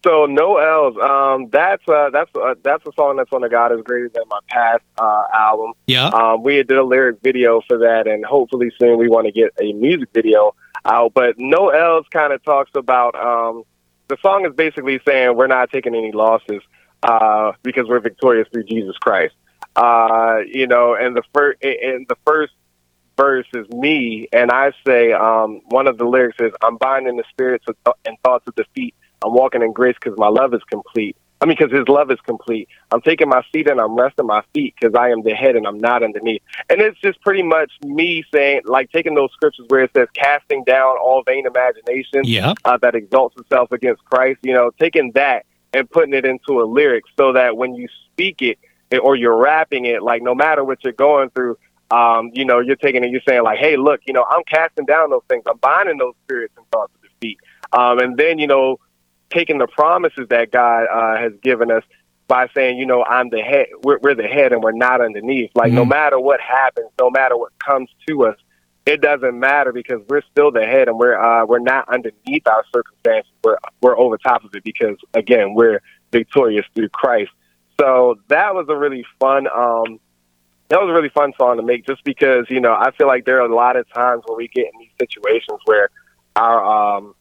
So 0.03 0.25
no 0.25 0.57
L's. 0.57 0.97
Um, 0.97 1.49
that's 1.51 1.87
uh, 1.87 2.09
that's 2.11 2.31
uh, 2.35 2.55
that's 2.63 2.85
a 2.87 2.91
song 2.93 3.17
that's 3.17 3.31
on 3.31 3.41
the 3.41 3.49
God 3.49 3.71
is 3.71 3.81
greater 3.83 4.09
than 4.09 4.23
my 4.29 4.39
past 4.47 4.83
uh, 4.99 5.23
album. 5.33 5.73
Yeah. 5.85 6.07
Um, 6.07 6.43
we 6.43 6.55
did 6.63 6.71
a 6.71 6.83
lyric 6.83 7.19
video 7.21 7.61
for 7.67 7.77
that, 7.79 8.07
and 8.07 8.25
hopefully 8.25 8.71
soon 8.79 8.97
we 8.97 9.07
want 9.07 9.27
to 9.27 9.31
get 9.31 9.51
a 9.61 9.73
music 9.73 10.09
video 10.13 10.55
out. 10.85 11.13
But 11.13 11.35
no 11.37 11.69
L's 11.69 12.07
kind 12.09 12.33
of 12.33 12.43
talks 12.43 12.71
about 12.73 13.13
um, 13.15 13.63
the 14.07 14.17
song 14.21 14.45
is 14.45 14.53
basically 14.55 14.99
saying 15.05 15.35
we're 15.35 15.47
not 15.47 15.71
taking 15.71 15.93
any 15.93 16.11
losses 16.11 16.61
uh, 17.03 17.53
because 17.63 17.87
we're 17.87 17.99
victorious 17.99 18.47
through 18.51 18.63
Jesus 18.63 18.95
Christ. 18.97 19.33
Uh, 19.75 20.39
you 20.45 20.67
know, 20.67 20.95
and 20.95 21.15
the 21.15 21.23
first 21.33 21.63
and 21.63 22.05
the 22.07 22.17
first 22.25 22.53
verse 23.17 23.47
is 23.53 23.67
me, 23.69 24.27
and 24.33 24.51
I 24.51 24.73
say 24.85 25.13
um, 25.13 25.61
one 25.69 25.87
of 25.87 25.97
the 25.97 26.05
lyrics 26.05 26.37
is, 26.39 26.51
"I'm 26.61 26.77
binding 26.77 27.17
the 27.17 27.23
spirits 27.29 27.65
and 28.05 28.17
thoughts 28.23 28.45
of 28.47 28.55
defeat. 28.55 28.95
I'm 29.23 29.33
walking 29.33 29.61
in 29.61 29.71
grace 29.71 29.95
because 30.01 30.17
my 30.17 30.27
love 30.27 30.53
is 30.53 30.61
complete. 30.69 31.15
I 31.41 31.45
mean, 31.45 31.57
because 31.57 31.75
His 31.75 31.87
love 31.87 32.11
is 32.11 32.19
complete. 32.21 32.67
I'm 32.91 33.01
taking 33.01 33.27
my 33.27 33.41
seat 33.51 33.67
and 33.67 33.81
I'm 33.81 33.95
resting 33.95 34.27
my 34.27 34.43
feet 34.53 34.75
because 34.79 34.95
I 34.95 35.09
am 35.09 35.23
the 35.23 35.33
head 35.33 35.55
and 35.55 35.65
I'm 35.65 35.79
not 35.79 36.03
underneath. 36.03 36.41
And 36.69 36.81
it's 36.81 36.99
just 36.99 37.19
pretty 37.21 37.41
much 37.41 37.71
me 37.83 38.23
saying, 38.31 38.61
like, 38.65 38.91
taking 38.91 39.15
those 39.15 39.31
scriptures 39.33 39.65
where 39.69 39.83
it 39.83 39.91
says, 39.95 40.07
casting 40.13 40.63
down 40.65 40.97
all 41.01 41.23
vain 41.25 41.47
imagination 41.47 42.21
yeah. 42.25 42.53
uh, 42.65 42.77
that 42.77 42.93
exalts 42.93 43.37
itself 43.39 43.71
against 43.71 44.05
Christ. 44.05 44.39
You 44.43 44.53
know, 44.53 44.69
taking 44.79 45.11
that 45.13 45.45
and 45.73 45.89
putting 45.89 46.13
it 46.13 46.25
into 46.25 46.61
a 46.61 46.65
lyric 46.65 47.03
so 47.17 47.33
that 47.33 47.55
when 47.55 47.73
you 47.75 47.87
speak 48.05 48.41
it 48.41 48.59
or 49.01 49.15
you're 49.15 49.37
rapping 49.37 49.85
it, 49.85 50.03
like 50.03 50.21
no 50.21 50.35
matter 50.35 50.63
what 50.63 50.83
you're 50.83 50.93
going 50.93 51.29
through, 51.29 51.57
um, 51.91 52.31
you 52.33 52.45
know, 52.45 52.59
you're 52.59 52.75
taking 52.75 53.03
it, 53.03 53.11
you're 53.11 53.21
saying 53.27 53.43
like, 53.43 53.59
hey, 53.59 53.77
look, 53.77 54.01
you 54.05 54.13
know, 54.13 54.25
I'm 54.29 54.43
casting 54.43 54.85
down 54.85 55.09
those 55.09 55.23
things. 55.27 55.43
I'm 55.47 55.57
binding 55.57 55.97
those 55.97 56.13
spirits 56.23 56.53
and 56.57 56.65
thoughts 56.71 56.93
of 56.95 57.01
defeat. 57.01 57.37
Um, 57.73 57.99
and 57.99 58.17
then, 58.17 58.39
you 58.39 58.47
know, 58.47 58.79
taking 59.29 59.57
the 59.57 59.67
promises 59.67 60.27
that 60.29 60.51
God 60.51 60.85
uh, 60.91 61.17
has 61.17 61.33
given 61.41 61.71
us 61.71 61.83
by 62.27 62.47
saying, 62.55 62.77
you 62.77 62.85
know, 62.85 63.03
I'm 63.03 63.29
the 63.29 63.41
head, 63.41 63.67
we're, 63.83 63.99
we're 63.99 64.15
the 64.15 64.23
head 64.23 64.53
and 64.53 64.63
we're 64.63 64.71
not 64.71 65.01
underneath. 65.01 65.51
Like, 65.53 65.67
mm-hmm. 65.67 65.75
no 65.75 65.85
matter 65.85 66.19
what 66.19 66.39
happens, 66.39 66.89
no 66.99 67.09
matter 67.09 67.37
what 67.37 67.51
comes 67.59 67.89
to 68.07 68.25
us, 68.25 68.37
it 68.85 69.01
doesn't 69.01 69.39
matter 69.39 69.71
because 69.71 70.01
we're 70.07 70.23
still 70.31 70.51
the 70.51 70.65
head 70.65 70.87
and 70.87 70.97
we're 70.97 71.19
uh, 71.19 71.45
we're 71.45 71.59
not 71.59 71.87
underneath 71.87 72.47
our 72.47 72.63
circumstances. 72.73 73.31
We're 73.43 73.57
we're 73.81 73.97
over 73.97 74.17
top 74.17 74.43
of 74.43 74.53
it 74.55 74.63
because 74.63 74.97
again 75.13 75.53
we're 75.53 75.81
victorious 76.11 76.65
through 76.73 76.89
Christ. 76.89 77.31
So 77.79 78.19
that 78.27 78.53
was 78.55 78.67
a 78.69 78.75
really 78.75 79.05
fun 79.19 79.47
um, 79.47 79.99
that 80.69 80.79
was 80.79 80.89
a 80.89 80.93
really 80.93 81.09
fun 81.09 81.33
song 81.37 81.57
to 81.57 81.63
make 81.63 81.85
just 81.85 82.03
because 82.03 82.45
you 82.49 82.59
know 82.59 82.73
I 82.73 82.91
feel 82.91 83.07
like 83.07 83.25
there 83.25 83.37
are 83.41 83.45
a 83.45 83.53
lot 83.53 83.75
of 83.75 83.87
times 83.93 84.23
where 84.25 84.37
we 84.37 84.47
get 84.47 84.65
in 84.65 84.79
these 84.79 84.91
situations 84.99 85.59
where 85.65 85.89
our 86.35 86.97
um, 86.97 87.15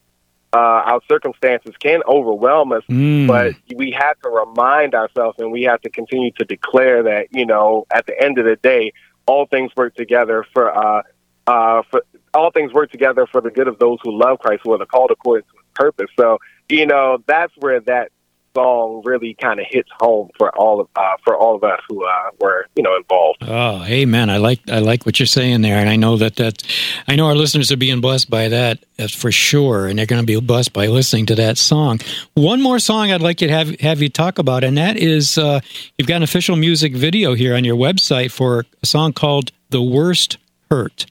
uh, 0.53 0.57
our 0.57 1.01
circumstances 1.09 1.75
can 1.79 2.03
overwhelm 2.09 2.73
us, 2.73 2.83
mm. 2.89 3.27
but 3.27 3.55
we 3.77 3.93
have 3.93 4.19
to 4.21 4.29
remind 4.29 4.95
ourselves 4.95 5.39
and 5.39 5.53
we 5.53 5.63
have 5.63 5.81
to 5.83 5.91
continue 5.91 6.33
to 6.33 6.45
declare 6.45 7.03
that 7.03 7.29
you 7.33 7.45
know 7.45 7.87
at 7.93 8.07
the 8.07 8.19
end 8.21 8.39
of 8.39 8.47
the 8.47 8.57
day 8.57 8.93
all 9.27 9.47
things 9.47 9.71
work 9.77 9.95
together 9.95 10.45
for 10.53 10.77
uh, 10.77 11.03
uh, 11.51 11.83
for 11.91 12.05
all 12.33 12.51
things 12.53 12.73
work 12.73 12.91
together 12.93 13.27
for 13.27 13.41
the 13.41 13.51
good 13.51 13.67
of 13.67 13.79
those 13.79 13.99
who 14.03 14.17
love 14.17 14.39
Christ, 14.39 14.63
who 14.65 14.73
are 14.73 14.87
called 14.87 15.11
according 15.11 15.45
to 15.51 15.57
His 15.57 15.67
purpose. 15.75 16.11
So, 16.19 16.39
you 16.69 16.87
know, 16.87 17.23
that's 17.27 17.53
where 17.59 17.81
that 17.81 18.13
song 18.55 19.03
really 19.05 19.35
kind 19.35 19.61
of 19.61 19.67
hits 19.69 19.89
home 20.01 20.29
for 20.37 20.57
all 20.57 20.81
of 20.81 20.89
uh, 20.97 21.17
for 21.25 21.37
all 21.37 21.55
of 21.55 21.65
us 21.65 21.81
who 21.89 22.05
uh, 22.05 22.31
were 22.41 22.67
you 22.77 22.83
know 22.83 22.97
involved. 22.97 23.39
Oh, 23.43 23.85
amen. 23.85 24.31
I 24.31 24.37
like 24.39 24.61
I 24.69 24.79
like 24.79 25.07
what 25.07 25.19
you're 25.19 25.27
saying 25.27 25.63
there, 25.63 25.79
and 25.79 25.89
I 25.89 25.97
know 25.97 26.17
that 26.17 26.37
that 26.37 26.63
I 27.09 27.17
know 27.17 27.27
our 27.27 27.35
listeners 27.35 27.71
are 27.73 27.77
being 27.77 28.01
blessed 28.01 28.31
by 28.31 28.49
that 28.49 28.85
uh, 28.99 29.09
for 29.09 29.33
sure, 29.33 29.87
and 29.87 29.99
they're 29.99 30.07
going 30.07 30.23
to 30.23 30.27
be 30.27 30.39
blessed 30.41 30.73
by 30.73 30.87
listening 30.87 31.27
to 31.27 31.35
that 31.37 31.59
song. 31.59 32.01
One 32.35 32.61
more 32.63 32.79
song 32.79 33.11
I'd 33.11 33.23
like 33.23 33.41
you 33.41 33.49
to 33.49 33.55
have 33.55 33.81
have 33.81 34.03
you 34.03 34.09
talk 34.09 34.39
about, 34.39 34.65
and 34.65 34.77
that 34.79 34.97
is 34.97 35.39
uh, 35.39 35.61
you've 35.99 36.09
got 36.09 36.17
an 36.17 36.23
official 36.23 36.57
music 36.57 36.95
video 36.95 37.35
here 37.35 37.55
on 37.57 37.65
your 37.65 37.77
website 37.77 38.31
for 38.31 38.67
a 38.83 38.87
song 38.87 39.13
called 39.13 39.53
"The 39.71 39.83
Worst 39.83 40.39
Hurt." 40.71 41.07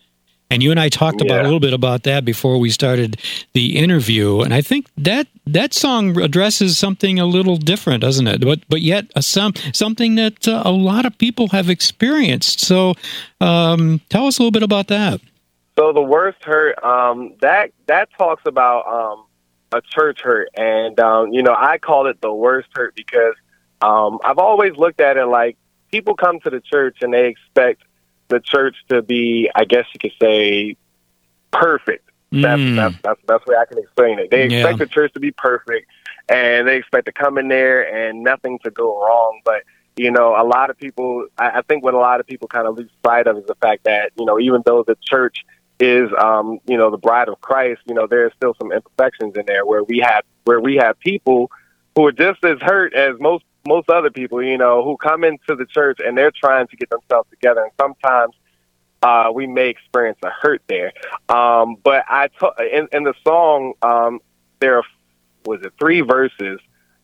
And 0.52 0.64
you 0.64 0.72
and 0.72 0.80
I 0.80 0.90
talked 0.90 1.22
about 1.22 1.42
a 1.42 1.44
little 1.44 1.60
bit 1.60 1.74
about 1.74 2.04
that 2.04 2.26
before 2.26 2.58
we 2.58 2.72
started 2.72 3.18
the 3.54 3.78
interview, 3.78 4.42
and 4.42 4.52
I 4.52 4.62
think 4.62 4.88
that 4.98 5.28
that 5.46 5.76
song 5.76 6.20
addresses 6.20 6.76
something 6.76 7.20
a 7.20 7.26
little 7.26 7.56
different, 7.56 8.02
doesn't 8.02 8.28
it? 8.28 8.42
But 8.42 8.62
but 8.68 8.82
yet 8.82 9.06
a, 9.16 9.22
some 9.22 9.54
something 9.74 10.16
that 10.16 10.48
uh, 10.48 10.64
a 10.66 10.72
lot 10.72 11.06
of 11.06 11.16
people 11.20 11.50
have 11.50 11.70
experienced. 11.70 12.62
So, 12.62 12.96
um, 13.40 14.02
tell 14.10 14.26
us 14.26 14.40
a 14.40 14.42
little 14.42 14.52
bit 14.52 14.64
about 14.64 14.88
that. 14.88 15.22
So 15.78 15.94
the 15.94 16.02
worst 16.02 16.44
hurt 16.44 16.84
um, 16.84 17.36
that 17.42 17.72
that 17.86 18.10
talks 18.18 18.42
about 18.46 18.88
um, 18.88 19.26
a 19.72 19.82
church 19.82 20.22
hurt, 20.22 20.50
and 20.56 21.00
um, 21.00 21.32
you 21.32 21.44
know 21.44 21.56
I 21.56 21.78
call 21.78 22.08
it 22.08 22.22
the 22.22 22.34
worst 22.34 22.70
hurt 22.74 22.96
because 22.96 23.36
um, 23.82 24.18
I've 24.24 24.40
always 24.40 24.76
looked 24.78 25.00
at 25.00 25.16
it 25.16 25.26
like 25.28 25.58
people 25.92 26.16
come 26.16 26.40
to 26.42 26.50
the 26.50 26.60
church 26.60 26.98
and 27.02 27.14
they 27.14 27.28
expect 27.28 27.84
the 28.30 28.40
church 28.40 28.76
to 28.90 29.02
be, 29.02 29.50
I 29.56 29.66
guess 29.66 29.86
you 29.94 30.00
could 30.00 30.14
say, 30.22 30.76
perfect. 31.52 32.10
That's, 32.32 32.62
Mm. 32.62 32.76
that's, 32.76 32.96
that's 33.04 33.22
the 33.22 33.34
best 33.34 33.48
way 33.48 33.56
I 33.56 33.66
can 33.66 33.80
explain 33.80 34.20
it. 34.20 34.30
They 34.30 34.48
Yeah. 34.48 34.58
expect 34.60 34.80
the 34.80 34.86
church 34.86 35.14
to 35.14 35.20
be 35.20 35.32
perfect 35.32 35.90
and 36.30 36.68
they 36.68 36.78
expect 36.78 37.08
to 37.08 37.12
come 37.12 37.38
in 37.40 37.48
there 37.48 37.82
and 37.82 38.24
nothing 38.24 38.60
to 38.64 38.70
go 38.70 39.04
wrong. 39.04 39.42
But, 39.44 39.64
you 39.98 40.12
know, 40.12 40.36
a 40.40 40.46
lot 40.46 40.70
of 40.70 40.78
people, 40.78 41.26
I, 41.40 41.50
I 41.58 41.62
think 41.64 41.84
what 41.84 41.96
a 41.96 41.98
lot 41.98 42.20
of 42.20 42.28
people 42.28 42.48
kind 42.48 42.68
of 42.68 42.78
lose 42.78 42.92
sight 43.04 43.26
of 43.26 43.38
is 43.38 43.46
the 43.48 43.56
fact 43.56 43.86
that, 43.86 44.12
you 44.18 44.26
know, 44.26 44.40
even 44.40 44.62
though 44.64 44.84
the 44.84 44.96
church 45.02 45.44
is, 45.80 46.10
um, 46.22 46.60
you 46.68 46.78
know, 46.78 46.92
the 46.92 46.98
bride 46.98 47.30
of 47.30 47.42
Christ, 47.42 47.82
you 47.88 47.96
know, 47.96 48.06
there's 48.06 48.32
still 48.36 48.54
some 48.62 48.72
imperfections 48.72 49.36
in 49.36 49.46
there 49.48 49.66
where 49.66 49.84
we 49.84 49.98
have, 50.00 50.24
where 50.44 50.60
we 50.60 50.76
have 50.76 51.00
people 51.00 51.50
who 51.96 52.06
are 52.06 52.12
just 52.12 52.44
as 52.46 52.60
hurt 52.62 52.94
as 52.94 53.20
most, 53.20 53.44
most 53.68 53.90
other 53.90 54.10
people, 54.10 54.42
you 54.44 54.58
know, 54.58 54.84
who 54.84 54.98
come 54.98 55.24
into 55.24 55.56
the 55.56 55.66
church 55.66 56.00
and 56.06 56.18
they're 56.18 56.32
trying 56.32 56.68
to 56.68 56.76
get 56.76 56.90
themselves 56.90 57.30
together. 57.30 57.62
And 57.62 57.72
sometimes, 57.80 58.34
uh, 59.02 59.32
we 59.34 59.48
may 59.48 59.70
experience 59.70 60.18
a 60.24 60.30
hurt 60.30 60.62
there. 60.68 60.92
Um, 61.30 61.76
but 61.84 62.04
I 62.10 62.28
to- 62.40 62.78
in, 62.78 62.88
in 62.92 63.04
the 63.04 63.14
song, 63.24 63.74
um, 63.82 64.20
there 64.60 64.78
are, 64.78 64.84
was 65.46 65.62
it 65.64 65.74
three 65.80 66.02
verses, 66.02 66.60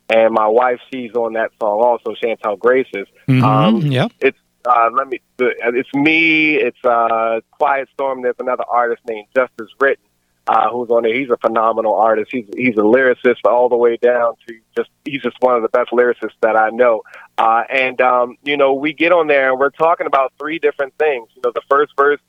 and 0.10 0.34
my 0.34 0.48
wife 0.48 0.80
she's 0.91 1.13
on 1.13 1.34
that 1.34 1.52
song 1.60 1.82
also, 1.82 2.13
Chantal 2.13 2.58
Graces. 2.58 3.08
Mhm. 3.28 3.41
Um, 3.44 3.78
yep. 3.91 4.12
It's 4.20 4.38
uh, 4.65 4.89
let 4.94 5.08
me. 5.08 5.22
It's 5.39 5.94
me. 5.94 6.56
It's 6.56 6.84
uh, 6.84 7.39
Quiet 7.52 7.88
Storm. 7.94 8.24
There's 8.24 8.36
another 8.39 8.63
artist 8.70 9.02
named 9.08 9.28
Justice 9.36 9.70
Written, 9.80 10.04
uh, 10.48 10.70
who's 10.70 10.90
on 10.90 11.04
there. 11.04 11.16
He's 11.16 11.30
a 11.30 11.38
phenomenal 11.38 11.96
artist. 11.96 12.32
He's 12.32 12.46
he's 12.56 12.76
a 12.76 12.82
lyricist 12.82 13.46
all 13.46 13.70
the 13.70 13.78
way 13.78 13.98
down 13.98 14.36
to 14.48 14.60
just 14.78 14.90
he's 15.04 15.22
just 15.22 15.38
one 15.40 15.56
of 15.56 15.62
the 15.62 15.70
best 15.70 15.92
lyricists 15.92 16.36
that 16.42 16.56
I 16.56 16.70
know. 16.70 17.02
Uh, 17.38 17.64
and 17.70 18.00
um, 18.02 18.38
you 18.44 18.58
know, 18.58 18.74
we 18.74 18.94
get 18.94 19.12
on 19.12 19.28
there 19.28 19.50
and 19.52 19.60
we're 19.60 19.70
talking 19.72 20.08
about 20.08 20.34
three 20.40 20.60
different 20.60 20.94
things. 20.98 21.30
You 21.36 21.42
know, 21.44 21.52
the 21.54 21.62
first 21.70 21.94
verse 21.98 22.20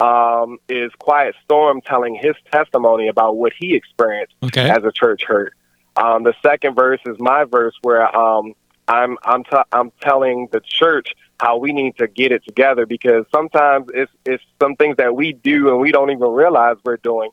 um, 0.00 0.58
is 0.68 0.92
Quiet 0.98 1.34
Storm 1.44 1.80
telling 1.80 2.14
his 2.14 2.34
testimony 2.52 3.08
about 3.08 3.36
what 3.36 3.52
he 3.58 3.74
experienced 3.74 4.34
Okay. 4.42 4.68
as 4.68 4.84
a 4.84 4.92
church 4.92 5.22
hurt. 5.26 5.54
Um, 5.96 6.24
the 6.24 6.34
second 6.42 6.74
verse 6.74 7.00
is 7.06 7.16
my 7.18 7.44
verse 7.44 7.74
where 7.82 8.14
um, 8.16 8.54
I'm 8.88 9.16
I'm 9.24 9.44
t- 9.44 9.56
I'm 9.72 9.90
telling 10.00 10.48
the 10.52 10.60
church 10.60 11.14
how 11.40 11.56
we 11.58 11.72
need 11.72 11.96
to 11.98 12.06
get 12.06 12.32
it 12.32 12.44
together 12.44 12.86
because 12.86 13.24
sometimes 13.34 13.88
it's 13.94 14.12
it's 14.24 14.42
some 14.60 14.76
things 14.76 14.96
that 14.98 15.14
we 15.16 15.32
do 15.32 15.70
and 15.70 15.80
we 15.80 15.90
don't 15.92 16.10
even 16.10 16.28
realize 16.28 16.76
we're 16.84 16.96
doing 16.98 17.30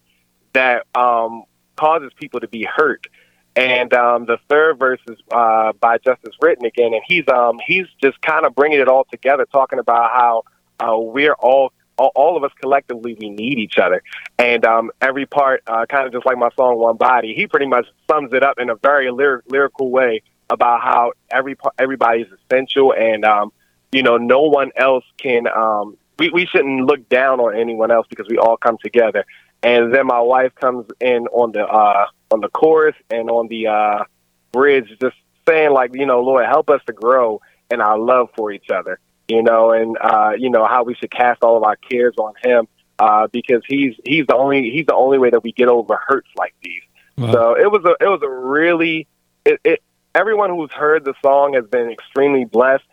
that 0.54 0.86
um, 0.96 1.44
causes 1.76 2.12
people 2.16 2.40
to 2.40 2.48
be 2.48 2.64
hurt. 2.64 3.08
And 3.56 3.94
um, 3.94 4.26
the 4.26 4.38
third 4.50 4.80
verse 4.80 5.02
is 5.10 5.18
uh, 5.32 5.74
by 5.74 5.98
Justice 5.98 6.36
Written 6.42 6.66
again, 6.66 6.94
and 6.94 7.02
he's 7.06 7.28
um, 7.28 7.60
he's 7.68 7.86
just 8.02 8.22
kind 8.22 8.46
of 8.46 8.56
bringing 8.56 8.80
it 8.80 8.88
all 8.88 9.06
together, 9.12 9.46
talking 9.52 9.78
about 9.78 10.12
how 10.12 10.44
uh, 10.80 10.98
we're 10.98 11.34
all, 11.34 11.74
all 11.98 12.38
of 12.38 12.46
us 12.46 12.52
collectively 12.62 13.18
we 13.20 13.30
need 13.30 13.60
each 13.60 13.78
other, 13.78 14.04
and 14.38 14.64
um, 14.66 14.90
every 15.02 15.26
part, 15.26 15.64
uh, 15.68 15.86
kind 15.86 16.08
of 16.08 16.14
just 16.14 16.26
like 16.26 16.38
my 16.38 16.50
song 16.56 16.78
"One 16.78 16.96
Body," 16.96 17.34
he 17.36 17.46
pretty 17.46 17.68
much 17.68 17.88
sums 18.10 18.32
it 18.32 18.42
up 18.42 18.58
in 18.58 18.70
a 18.70 18.76
very 18.76 19.12
lyric, 19.12 19.44
lyrical 19.50 19.92
way 19.92 20.22
about 20.50 20.82
how 20.82 21.12
every 21.30 21.58
everybody 21.78 22.22
is 22.22 22.28
essential, 22.32 22.94
and 22.94 23.26
um, 23.26 23.52
you 23.92 24.04
know, 24.04 24.18
no 24.18 24.44
one 24.44 24.72
else 24.78 25.04
can. 25.18 25.48
Um, 25.48 25.98
we 26.18 26.30
we 26.30 26.46
shouldn't 26.46 26.86
look 26.86 27.10
down 27.10 27.40
on 27.42 27.58
anyone 27.58 27.92
else 27.92 28.08
because 28.10 28.28
we 28.30 28.38
all 28.38 28.56
come 28.56 28.78
together. 28.82 29.26
And 29.63 29.93
then 29.93 30.08
my 30.08 30.19
wife 30.21 30.56
comes 30.56 30.88
in 31.00 31.28
on 31.28 31.52
the 31.52 31.65
uh, 31.65 32.08
on 32.32 32.41
the 32.41 32.50
chorus 32.50 32.95
and 33.10 33.30
on 33.30 33.47
the 33.47 33.67
uh, 33.67 34.04
bridge, 34.52 34.88
just 35.00 35.15
saying 35.47 35.71
like, 35.71 35.91
you 35.93 36.06
know, 36.06 36.21
Lord, 36.21 36.45
help 36.45 36.69
us 36.69 36.82
to 36.88 36.93
grow 36.93 37.41
in 37.69 37.80
our 37.82 37.97
love 37.97 38.30
for 38.36 38.52
each 38.52 38.69
other, 38.69 39.00
you 39.28 39.43
know, 39.43 39.71
and 39.71 39.97
uh, 40.02 40.32
you 40.38 40.50
know 40.50 40.65
how 40.65 40.84
we 40.84 40.95
should 40.95 41.12
cast 41.12 41.43
all 41.43 41.58
of 41.58 41.63
our 41.63 41.76
cares 41.76 42.15
on 42.17 42.34
Him 42.43 42.67
uh, 43.00 43.28
because 43.32 43.62
He's 43.67 43.95
He's 44.06 44.26
the 44.28 44.36
only 44.36 44.71
He's 44.71 44.88
the 44.88 44.95
only 44.95 45.19
way 45.19 45.30
that 45.30 45.43
we 45.43 45.52
get 45.52 45.67
over 45.67 46.00
hurts 46.08 46.30
like 46.36 46.56
these. 46.63 46.82
Wow. 47.17 47.32
So 47.32 47.58
it 47.58 47.71
was 47.71 47.84
a 47.86 48.04
it 48.04 48.08
was 48.08 48.21
a 48.24 48.30
really 48.30 49.08
it, 49.45 49.60
it 49.63 49.84
everyone 50.15 50.50
who's 50.50 50.71
heard 50.71 51.06
the 51.06 51.13
song 51.21 51.54
has 51.54 51.65
been 51.65 51.89
extremely 51.91 52.45
blessed. 52.45 52.84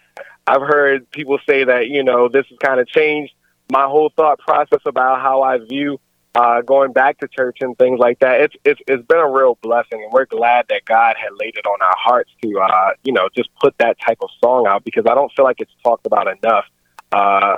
I've 0.47 0.63
heard 0.63 1.11
people 1.11 1.39
say 1.47 1.65
that 1.65 1.89
you 1.89 2.03
know 2.03 2.29
this 2.29 2.47
has 2.49 2.59
kind 2.59 2.81
of 2.81 2.87
changed 2.87 3.33
my 3.71 3.85
whole 3.85 4.11
thought 4.17 4.39
process 4.39 4.81
about 4.87 5.21
how 5.21 5.43
I 5.43 5.59
view 5.59 6.01
uh, 6.39 6.61
going 6.63 6.93
back 6.93 7.19
to 7.19 7.27
church 7.27 7.59
and 7.61 7.77
things 7.79 7.99
like 7.99 8.21
that. 8.21 8.41
It's 8.41 8.55
it's 8.65 8.81
it's 8.87 9.05
been 9.07 9.19
a 9.19 9.29
real 9.29 9.59
blessing, 9.61 10.05
and 10.05 10.13
we're 10.13 10.27
glad 10.27 10.67
that 10.69 10.85
God 10.85 11.17
had 11.21 11.31
laid 11.37 11.57
it 11.57 11.67
on 11.67 11.83
our 11.83 11.97
hearts 11.99 12.31
to 12.43 12.61
uh, 12.61 12.93
you 13.03 13.13
know 13.13 13.29
just 13.37 13.51
put 13.61 13.77
that 13.79 13.97
type 14.01 14.19
of 14.23 14.29
song 14.41 14.67
out 14.69 14.85
because 14.85 15.05
I 15.11 15.15
don't 15.15 15.33
feel 15.33 15.45
like 15.45 15.61
it's 15.61 15.73
talked 15.83 16.07
about 16.07 16.29
enough. 16.29 16.65
Uh, 17.11 17.57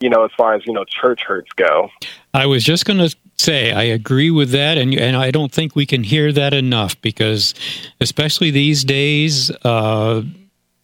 you 0.00 0.10
know, 0.10 0.26
as 0.26 0.30
far 0.36 0.54
as 0.54 0.62
you 0.66 0.74
know, 0.74 0.84
church 0.84 1.22
hurts 1.26 1.50
go. 1.56 1.88
I 2.34 2.44
was 2.44 2.62
just 2.62 2.84
going 2.84 2.98
to 2.98 3.16
say 3.38 3.72
I 3.72 3.82
agree 3.82 4.30
with 4.30 4.50
that, 4.50 4.76
and 4.76 4.92
and 4.92 5.16
I 5.16 5.30
don't 5.30 5.50
think 5.50 5.74
we 5.74 5.86
can 5.86 6.04
hear 6.04 6.30
that 6.30 6.52
enough 6.52 7.00
because, 7.00 7.54
especially 7.98 8.50
these 8.50 8.84
days, 8.84 9.50
uh, 9.64 10.22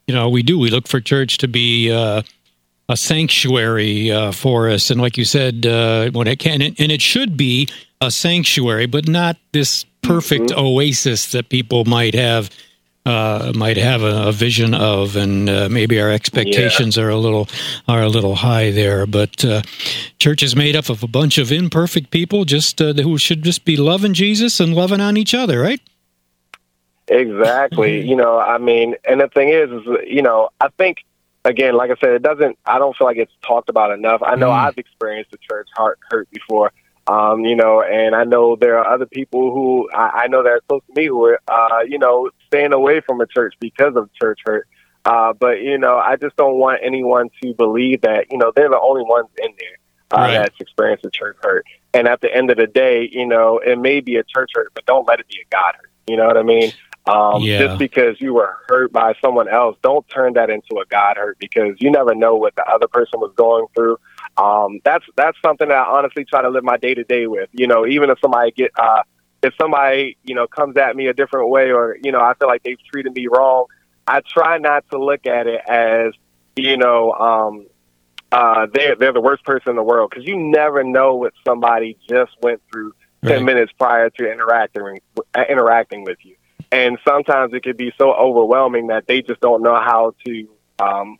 you 0.06 0.14
know, 0.14 0.30
we 0.30 0.42
do 0.42 0.58
we 0.58 0.70
look 0.70 0.88
for 0.88 0.98
church 0.98 1.36
to 1.38 1.48
be 1.48 1.92
uh, 1.92 2.22
a 2.88 2.96
sanctuary 2.96 4.10
uh, 4.10 4.32
for 4.32 4.68
us, 4.68 4.90
and 4.90 5.00
like 5.00 5.16
you 5.16 5.24
said, 5.24 5.66
uh, 5.66 6.10
when 6.10 6.26
it 6.26 6.38
can 6.38 6.60
and 6.60 6.78
it 6.78 7.00
should 7.00 7.36
be 7.36 7.68
a 8.00 8.10
sanctuary, 8.10 8.86
but 8.86 9.08
not 9.08 9.36
this 9.52 9.84
perfect 10.02 10.52
oasis 10.52 11.32
that 11.32 11.48
people 11.48 11.84
might 11.84 12.14
have. 12.14 12.50
Uh, 13.06 13.52
might 13.54 13.76
have 13.76 14.02
a, 14.02 14.28
a 14.28 14.32
vision 14.32 14.72
of, 14.72 15.14
and 15.14 15.50
uh, 15.50 15.68
maybe 15.70 16.00
our 16.00 16.10
expectations 16.10 16.96
are 16.96 17.10
a 17.10 17.18
little 17.18 17.46
are 17.86 18.00
a 18.00 18.08
little 18.08 18.34
high 18.34 18.70
there. 18.70 19.04
But 19.04 19.44
uh, 19.44 19.60
church 20.18 20.42
is 20.42 20.56
made 20.56 20.74
up 20.74 20.88
of 20.88 21.02
a 21.02 21.06
bunch 21.06 21.36
of 21.36 21.52
imperfect 21.52 22.10
people, 22.10 22.46
just 22.46 22.80
uh, 22.80 22.94
who 22.94 23.18
should 23.18 23.42
just 23.42 23.66
be 23.66 23.76
loving 23.76 24.14
Jesus 24.14 24.58
and 24.58 24.72
loving 24.72 25.02
on 25.02 25.18
each 25.18 25.34
other, 25.34 25.60
right? 25.60 25.82
Exactly. 27.08 28.00
you 28.08 28.16
know, 28.16 28.38
I 28.38 28.56
mean, 28.56 28.94
and 29.06 29.20
the 29.20 29.28
thing 29.28 29.50
is, 29.50 29.70
is 29.70 29.82
you 30.06 30.22
know, 30.22 30.48
I 30.58 30.68
think 30.78 31.04
again, 31.44 31.74
like 31.76 31.90
I 31.90 31.96
said, 32.00 32.10
it 32.10 32.22
doesn't. 32.22 32.58
I 32.66 32.78
don't 32.78 32.96
feel 32.96 33.06
like 33.06 33.16
it's 33.18 33.32
talked 33.46 33.68
about 33.68 33.92
enough. 33.92 34.22
I 34.24 34.34
know 34.36 34.48
Mm. 34.50 34.66
I've 34.66 34.78
experienced 34.78 35.30
the 35.30 35.38
church 35.38 35.68
heart 35.76 35.98
hurt 36.10 36.28
before. 36.30 36.72
Um, 37.06 37.44
you 37.44 37.54
know, 37.54 37.82
and 37.82 38.14
I 38.14 38.24
know 38.24 38.56
there 38.56 38.78
are 38.78 38.86
other 38.94 39.04
people 39.04 39.52
who 39.52 39.90
I, 39.92 40.22
I 40.24 40.26
know 40.28 40.42
that 40.42 40.48
are 40.48 40.60
close 40.68 40.80
to 40.86 40.98
me 41.00 41.06
who 41.06 41.22
are, 41.26 41.38
uh, 41.48 41.80
you 41.86 41.98
know, 41.98 42.30
staying 42.46 42.72
away 42.72 43.00
from 43.06 43.20
a 43.20 43.26
church 43.26 43.54
because 43.60 43.94
of 43.94 44.10
church 44.14 44.40
hurt. 44.46 44.66
Uh, 45.04 45.34
but 45.34 45.60
you 45.60 45.76
know, 45.76 45.98
I 45.98 46.16
just 46.16 46.34
don't 46.36 46.56
want 46.56 46.80
anyone 46.82 47.28
to 47.42 47.52
believe 47.54 48.00
that 48.02 48.32
you 48.32 48.38
know 48.38 48.52
they're 48.56 48.70
the 48.70 48.80
only 48.80 49.02
ones 49.02 49.28
in 49.42 49.50
there 49.58 49.76
uh, 50.18 50.22
Right. 50.22 50.32
that's 50.38 50.58
experienced 50.60 51.04
a 51.04 51.10
church 51.10 51.36
hurt. 51.42 51.66
And 51.92 52.08
at 52.08 52.22
the 52.22 52.34
end 52.34 52.50
of 52.50 52.56
the 52.56 52.66
day, 52.66 53.06
you 53.12 53.26
know, 53.26 53.58
it 53.58 53.78
may 53.78 54.00
be 54.00 54.16
a 54.16 54.24
church 54.24 54.52
hurt, 54.54 54.72
but 54.74 54.86
don't 54.86 55.06
let 55.06 55.20
it 55.20 55.28
be 55.28 55.36
a 55.40 55.44
God 55.54 55.74
hurt. 55.76 55.90
You 56.06 56.16
know 56.16 56.26
what 56.26 56.38
I 56.38 56.42
mean? 56.42 56.72
Um, 57.06 57.42
Yeah. 57.42 57.58
Just 57.58 57.78
because 57.78 58.20
you 58.20 58.32
were 58.34 58.56
hurt 58.68 58.92
by 58.92 59.14
someone 59.20 59.48
else, 59.48 59.76
don't 59.82 60.08
turn 60.08 60.34
that 60.34 60.48
into 60.50 60.78
a 60.80 60.86
God 60.88 61.16
hurt 61.16 61.38
because 61.38 61.76
you 61.78 61.90
never 61.90 62.14
know 62.14 62.34
what 62.34 62.54
the 62.56 62.64
other 62.64 62.88
person 62.88 63.20
was 63.20 63.32
going 63.36 63.66
through. 63.74 63.98
Um, 64.38 64.80
that's 64.84 65.04
that's 65.16 65.36
something 65.44 65.68
that 65.68 65.76
I 65.76 65.98
honestly 65.98 66.24
try 66.24 66.42
to 66.42 66.48
live 66.48 66.64
my 66.64 66.76
day 66.78 66.94
to 66.94 67.04
day 67.04 67.26
with. 67.26 67.50
You 67.52 67.66
know, 67.66 67.86
even 67.86 68.08
if 68.10 68.18
somebody 68.20 68.52
get 68.52 68.70
uh, 68.78 69.02
if 69.42 69.52
somebody 69.60 70.16
you 70.24 70.34
know 70.34 70.46
comes 70.46 70.76
at 70.78 70.96
me 70.96 71.06
a 71.08 71.12
different 71.14 71.50
way, 71.50 71.70
or 71.72 71.96
you 72.02 72.10
know 72.10 72.20
I 72.20 72.34
feel 72.34 72.48
like 72.48 72.62
they've 72.62 72.82
treated 72.90 73.12
me 73.14 73.26
wrong, 73.26 73.66
I 74.06 74.20
try 74.26 74.56
not 74.58 74.84
to 74.90 74.98
look 74.98 75.26
at 75.26 75.46
it 75.46 75.60
as 75.68 76.14
you 76.56 76.76
know 76.78 77.12
um, 77.12 77.66
uh, 78.32 78.66
they're 78.72 78.96
they're 78.96 79.12
the 79.12 79.20
worst 79.20 79.44
person 79.44 79.70
in 79.70 79.76
the 79.76 79.82
world 79.82 80.10
because 80.10 80.26
you 80.26 80.36
never 80.38 80.82
know 80.82 81.14
what 81.16 81.34
somebody 81.46 81.98
just 82.08 82.32
went 82.42 82.62
through 82.72 82.92
ten 83.24 83.36
Right. 83.38 83.42
minutes 83.44 83.72
prior 83.78 84.08
to 84.10 84.32
interacting 84.32 85.00
uh, 85.34 85.44
interacting 85.48 86.02
with 86.04 86.18
you. 86.22 86.34
And 86.74 86.98
sometimes 87.06 87.54
it 87.54 87.62
could 87.62 87.76
be 87.76 87.92
so 87.96 88.12
overwhelming 88.12 88.88
that 88.88 89.06
they 89.06 89.22
just 89.22 89.40
don't 89.40 89.62
know 89.62 89.76
how 89.76 90.12
to 90.26 90.48
um, 90.80 91.18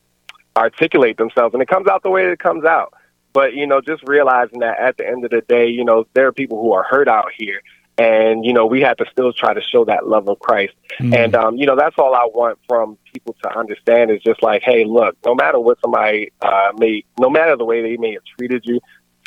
articulate 0.57 1.17
themselves, 1.17 1.55
and 1.55 1.63
it 1.63 1.69
comes 1.69 1.87
out 1.87 2.03
the 2.03 2.11
way 2.11 2.27
it 2.27 2.41
comes 2.41 2.65
out. 2.65 2.93
But 3.33 3.55
you 3.55 3.65
know, 3.65 3.81
just 3.81 4.03
realizing 4.03 4.59
that 4.61 4.81
at 4.81 4.97
the 4.97 5.07
end 5.07 5.25
of 5.25 5.31
the 5.31 5.43
day, 5.43 5.69
you 5.69 5.85
know, 5.85 6.07
there 6.15 6.27
are 6.27 6.33
people 6.33 6.61
who 6.61 6.73
are 6.73 6.83
hurt 6.83 7.07
out 7.07 7.31
here, 7.37 7.63
and 7.97 8.45
you 8.45 8.53
know, 8.53 8.67
we 8.67 8.81
have 8.81 8.97
to 8.97 9.07
still 9.13 9.33
try 9.33 9.55
to 9.55 9.61
show 9.61 9.85
that 9.85 10.09
love 10.09 10.29
of 10.29 10.41
Christ. 10.41 10.75
Mm. 10.99 11.15
And 11.15 11.37
um, 11.37 11.57
you 11.57 11.67
know, 11.67 11.77
that's 11.77 11.97
all 11.99 12.17
I 12.17 12.29
want 12.35 12.59
from 12.69 12.99
people 13.13 13.37
to 13.45 13.57
understand 13.57 14.11
is 14.11 14.21
just 14.23 14.43
like, 14.43 14.63
hey, 14.63 14.85
look, 14.85 15.17
no 15.25 15.37
matter 15.37 15.61
what 15.61 15.81
somebody 15.81 16.33
uh, 16.43 16.73
may, 16.77 17.05
no 17.21 17.31
matter 17.31 17.57
the 17.57 17.65
way 17.65 17.81
they 17.81 17.97
may 17.97 18.15
have 18.15 18.25
treated 18.37 18.67
you, 18.67 18.81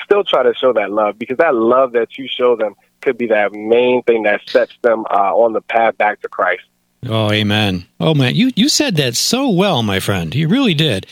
still 0.04 0.26
try 0.26 0.44
to 0.44 0.54
show 0.54 0.74
that 0.74 0.92
love 0.92 1.18
because 1.18 1.38
that 1.38 1.56
love 1.56 1.94
that 1.94 2.18
you 2.18 2.28
show 2.28 2.58
them 2.58 2.76
could 3.02 3.18
be 3.18 3.28
that 3.28 3.54
main 3.54 4.04
thing 4.04 4.24
that 4.24 4.42
sets 4.48 4.74
them 4.82 5.06
uh, 5.10 5.36
on 5.36 5.54
the 5.54 5.62
path 5.62 5.98
back 5.98 6.22
to 6.22 6.30
Christ. 6.30 6.64
Oh, 7.06 7.32
amen. 7.32 7.86
Oh 8.00 8.14
man, 8.14 8.36
you 8.36 8.52
you 8.56 8.70
said 8.70 8.96
that 8.96 9.16
so 9.16 9.50
well, 9.50 9.84
my 9.84 10.00
friend. 10.00 10.34
You 10.34 10.48
really 10.48 10.74
did. 10.74 11.06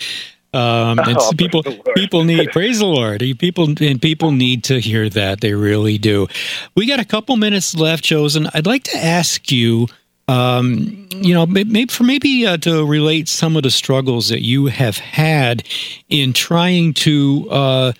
Um, 0.53 0.99
and 0.99 1.17
Oh, 1.19 1.31
people 1.37 1.63
praise 1.63 1.77
the 1.77 1.83
Lord. 1.83 1.95
people 1.95 2.23
need 2.23 2.51
praise 2.51 2.79
the 2.79 2.85
Lord. 2.85 3.19
People 3.39 3.75
and 3.79 4.01
people 4.01 4.31
need 4.31 4.63
to 4.65 4.79
hear 4.79 5.09
that. 5.09 5.41
They 5.41 5.53
really 5.53 5.97
do. 5.97 6.27
We 6.75 6.87
got 6.87 6.99
a 6.99 7.05
couple 7.05 7.35
minutes 7.37 7.75
left, 7.75 8.03
chosen. 8.03 8.47
I'd 8.53 8.65
like 8.65 8.83
to 8.85 8.97
ask 8.97 9.51
you 9.51 9.87
um, 10.27 11.07
you 11.11 11.33
know, 11.33 11.45
maybe 11.45 11.85
for 11.85 12.03
maybe 12.03 12.47
uh, 12.47 12.57
to 12.57 12.85
relate 12.85 13.27
some 13.27 13.55
of 13.55 13.63
the 13.63 13.69
struggles 13.69 14.29
that 14.29 14.41
you 14.41 14.65
have 14.67 14.97
had 14.97 15.63
in 16.09 16.33
trying 16.33 16.93
to, 16.95 17.47
uh, 17.51 17.91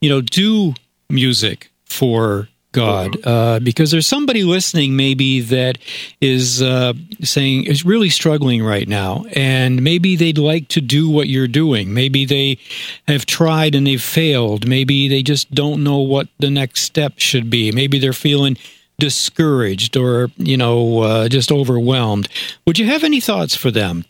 you 0.00 0.08
know, 0.08 0.20
do 0.20 0.74
music 1.10 1.72
for 1.84 2.48
God, 2.72 3.16
uh, 3.24 3.60
because 3.60 3.90
there's 3.90 4.06
somebody 4.06 4.42
listening 4.42 4.96
maybe 4.96 5.40
that 5.40 5.78
is 6.20 6.62
uh, 6.62 6.94
saying 7.22 7.64
is 7.64 7.84
really 7.84 8.08
struggling 8.08 8.64
right 8.64 8.88
now, 8.88 9.24
and 9.32 9.82
maybe 9.82 10.16
they'd 10.16 10.38
like 10.38 10.68
to 10.68 10.80
do 10.80 11.08
what 11.08 11.28
you're 11.28 11.48
doing. 11.48 11.92
Maybe 11.92 12.24
they 12.24 12.58
have 13.06 13.26
tried 13.26 13.74
and 13.74 13.86
they've 13.86 14.02
failed. 14.02 14.66
Maybe 14.66 15.08
they 15.08 15.22
just 15.22 15.54
don't 15.54 15.84
know 15.84 15.98
what 15.98 16.28
the 16.38 16.50
next 16.50 16.80
step 16.80 17.14
should 17.18 17.50
be. 17.50 17.70
Maybe 17.72 17.98
they're 17.98 18.12
feeling 18.12 18.56
discouraged 18.98 19.96
or 19.96 20.30
you 20.36 20.56
know 20.56 21.00
uh, 21.00 21.28
just 21.28 21.52
overwhelmed. 21.52 22.28
Would 22.66 22.78
you 22.78 22.86
have 22.86 23.04
any 23.04 23.20
thoughts 23.20 23.54
for 23.54 23.70
them? 23.70 24.04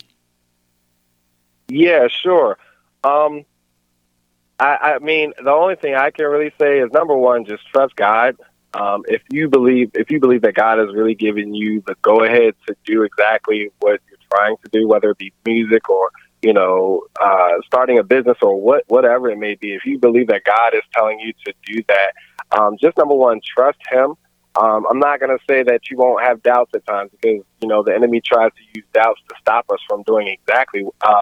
Yeah, 1.67 2.07
sure. 2.07 2.57
Um, 3.03 3.45
I, 4.59 4.95
I 4.95 4.99
mean, 4.99 5.33
the 5.43 5.51
only 5.51 5.75
thing 5.75 5.95
I 5.95 6.11
can 6.11 6.25
really 6.25 6.53
say 6.59 6.79
is 6.79 6.91
number 6.91 7.15
one, 7.15 7.45
just 7.45 7.67
trust 7.67 7.95
God. 7.95 8.37
Um, 8.73 9.03
if 9.07 9.21
you 9.29 9.49
believe, 9.49 9.91
if 9.93 10.09
you 10.09 10.19
believe 10.19 10.41
that 10.41 10.55
God 10.55 10.79
has 10.79 10.93
really 10.93 11.15
given 11.15 11.53
you 11.53 11.83
the 11.85 11.95
go 12.01 12.23
ahead 12.23 12.55
to 12.67 12.75
do 12.85 13.03
exactly 13.03 13.69
what 13.79 14.01
you're 14.09 14.17
trying 14.31 14.55
to 14.63 14.69
do, 14.71 14.87
whether 14.87 15.11
it 15.11 15.17
be 15.17 15.31
music 15.45 15.89
or 15.89 16.09
you 16.43 16.53
know, 16.53 17.03
uh, 17.21 17.53
starting 17.65 17.97
a 17.97 18.03
business 18.03 18.37
or 18.41 18.59
what, 18.59 18.83
whatever 18.87 19.29
it 19.29 19.37
may 19.37 19.55
be, 19.55 19.73
if 19.73 19.85
you 19.85 19.97
believe 19.97 20.27
that 20.27 20.43
God 20.43 20.75
is 20.75 20.81
telling 20.93 21.17
you 21.19 21.31
to 21.45 21.53
do 21.65 21.81
that, 21.87 22.59
um, 22.59 22.77
just 22.79 22.97
number 22.97 23.15
one, 23.15 23.39
trust 23.55 23.79
Him. 23.89 24.15
Um, 24.55 24.85
I'm 24.87 24.99
not 24.99 25.19
going 25.19 25.35
to 25.35 25.43
say 25.49 25.63
that 25.63 25.89
you 25.89 25.97
won't 25.97 26.21
have 26.21 26.43
doubts 26.43 26.71
at 26.75 26.85
times 26.85 27.09
because 27.11 27.43
you 27.61 27.67
know 27.67 27.81
the 27.81 27.95
enemy 27.95 28.21
tries 28.21 28.51
to 28.51 28.79
use 28.79 28.85
doubts 28.93 29.21
to 29.29 29.35
stop 29.41 29.65
us 29.71 29.79
from 29.87 30.03
doing 30.03 30.27
exactly 30.27 30.85
uh, 31.01 31.21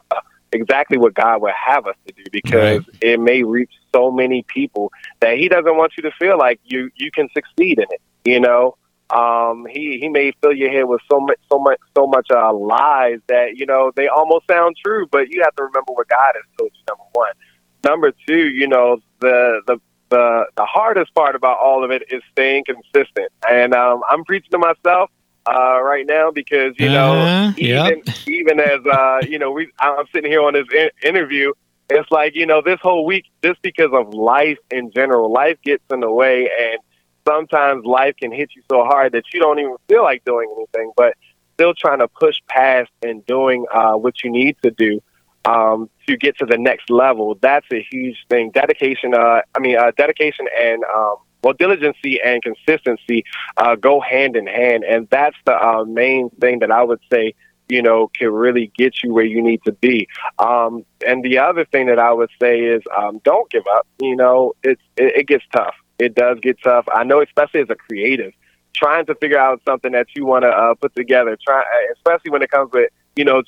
exactly 0.52 0.98
what 0.98 1.14
God 1.14 1.42
would 1.42 1.54
have 1.54 1.88
us 1.88 1.96
to 2.08 2.14
do 2.14 2.24
because 2.32 2.80
right. 2.80 2.98
it 3.02 3.20
may 3.20 3.44
reach 3.44 3.72
so 3.94 4.12
many 4.12 4.44
people 4.44 4.92
that 5.20 5.38
He 5.38 5.48
doesn't 5.48 5.78
want 5.78 5.94
you 5.98 6.04
to 6.04 6.12
feel 6.20 6.38
like 6.38 6.60
you 6.64 6.90
you 6.96 7.12
can 7.12 7.30
succeed 7.34 7.80
in 7.80 7.86
it. 7.90 8.02
You 8.24 8.40
know, 8.40 8.78
um, 9.10 9.66
he 9.70 10.00
he 10.00 10.10
may 10.10 10.32
fill 10.42 10.54
your 10.54 10.72
head 10.72 10.84
with 10.84 11.02
so 11.12 11.20
much 11.20 11.38
so 11.52 11.60
much 11.60 11.80
so 11.96 12.08
much 12.08 12.28
uh, 12.32 12.54
lies 12.54 13.20
that 13.28 13.58
you 13.58 13.66
know 13.66 13.92
they 13.96 14.08
almost 14.08 14.48
sound 14.48 14.78
true, 14.84 15.08
but 15.12 15.30
you 15.30 15.42
have 15.44 15.56
to 15.56 15.64
remember 15.64 15.94
what 15.94 16.08
God 16.08 16.34
has 16.34 16.44
told 16.58 16.72
you. 16.74 16.84
Number 16.88 17.04
one, 17.14 17.34
number 17.84 18.14
two, 18.28 18.50
you 18.50 18.68
know 18.68 19.00
the 19.20 19.62
the 19.68 19.80
the 20.10 20.46
the 20.56 20.66
hardest 20.66 21.14
part 21.14 21.36
about 21.36 21.58
all 21.58 21.84
of 21.84 21.92
it 21.92 22.04
is 22.12 22.22
staying 22.32 22.66
consistent. 22.66 23.32
And 23.50 23.74
um, 23.74 24.02
I'm 24.10 24.24
preaching 24.24 24.52
to 24.52 24.60
myself 24.60 25.10
uh, 25.48 25.82
right 25.82 26.06
now 26.06 26.32
because 26.32 26.74
you 26.78 26.90
know 26.90 27.14
uh, 27.14 27.54
even 27.58 28.02
yep. 28.06 28.18
even 28.28 28.60
as 28.60 28.80
uh, 28.86 29.20
you 29.28 29.40
know 29.40 29.52
we 29.52 29.72
I'm 29.80 30.06
sitting 30.14 30.32
here 30.32 30.42
on 30.42 30.54
this 30.54 30.68
in- 30.74 31.10
interview. 31.10 31.54
It's 31.90 32.10
like 32.10 32.36
you 32.36 32.46
know 32.46 32.62
this 32.62 32.80
whole 32.82 33.06
week 33.06 33.26
just 33.44 33.62
because 33.62 33.92
of 33.94 34.14
life 34.14 34.58
in 34.70 34.92
general, 34.92 35.32
life 35.32 35.58
gets 35.64 35.84
in 35.92 36.00
the 36.00 36.12
way, 36.12 36.50
and 36.60 36.80
sometimes 37.28 37.86
life 37.86 38.16
can 38.18 38.32
hit 38.32 38.50
you 38.56 38.62
so 38.70 38.84
hard 38.84 39.14
that 39.14 39.24
you 39.34 39.40
don't 39.40 39.60
even 39.60 39.76
feel 39.88 40.04
like 40.04 40.24
doing 40.24 40.48
anything, 40.58 40.92
but 40.96 41.16
still 41.56 41.74
trying 41.74 42.00
to 42.00 42.08
push 42.08 42.36
past 42.48 42.90
and 43.04 43.26
doing 43.26 43.66
uh, 43.74 43.94
what 43.94 44.24
you 44.24 44.32
need 44.32 44.56
to 44.64 44.72
do 44.72 45.02
um, 45.46 45.90
to 46.08 46.18
get 46.18 46.38
to 46.38 46.46
the 46.46 46.58
next 46.58 46.90
level. 46.90 47.38
That's 47.42 47.66
a 47.72 47.86
huge 47.92 48.18
thing. 48.30 48.52
Dedication, 48.52 49.14
uh, 49.14 49.42
I 49.56 49.60
mean, 49.60 49.78
uh, 49.78 49.92
dedication 49.98 50.48
and 50.60 50.84
um, 50.84 51.16
well, 51.44 51.54
diligency 51.54 52.20
and 52.24 52.42
consistency 52.42 53.24
uh, 53.58 53.76
go 53.76 54.00
hand 54.00 54.36
in 54.36 54.48
hand, 54.48 54.84
and 54.84 55.08
that's 55.10 55.36
the 55.46 55.54
uh, 55.54 55.86
main 55.86 56.30
thing 56.42 56.60
that 56.60 56.72
I 56.72 56.84
would 56.84 57.00
say. 57.12 57.34
You 57.70 57.82
know, 57.82 58.10
can 58.14 58.34
really 58.34 58.70
get 58.78 59.02
you 59.02 59.14
where 59.14 59.24
you 59.24 59.42
need 59.42 59.62
to 59.64 59.72
be. 59.72 60.06
Um, 60.40 60.84
and 61.08 61.24
the 61.24 61.38
other 61.38 61.64
thing 61.64 61.88
that 61.88 62.00
I 62.00 62.12
would 62.12 62.30
say 62.38 62.60
is, 62.60 62.82
um, 62.98 63.22
don't 63.24 63.50
give 63.50 63.64
up. 63.74 63.88
You 64.02 64.18
know, 64.18 64.54
it's 64.62 64.82
it, 64.98 65.16
it 65.16 65.28
gets 65.28 65.46
tough. 65.54 65.74
It 65.98 66.14
does 66.14 66.40
get 66.42 66.62
tough. 66.62 66.86
I 66.94 67.06
know, 67.06 67.22
especially 67.22 67.62
as 67.62 67.70
a 67.70 67.76
creative, 67.76 68.34
trying 68.76 69.06
to 69.06 69.16
figure 69.16 69.40
out 69.40 69.62
something 69.66 69.94
that 69.94 70.08
you 70.16 70.26
want 70.26 70.44
to 70.44 70.50
uh, 70.50 70.74
put 70.74 70.94
together. 70.96 71.38
Try, 71.42 71.64
especially 71.96 72.32
when 72.32 72.42
it 72.42 72.52
comes 72.52 72.72
with 72.74 72.90
you 73.16 73.24
know 73.24 73.42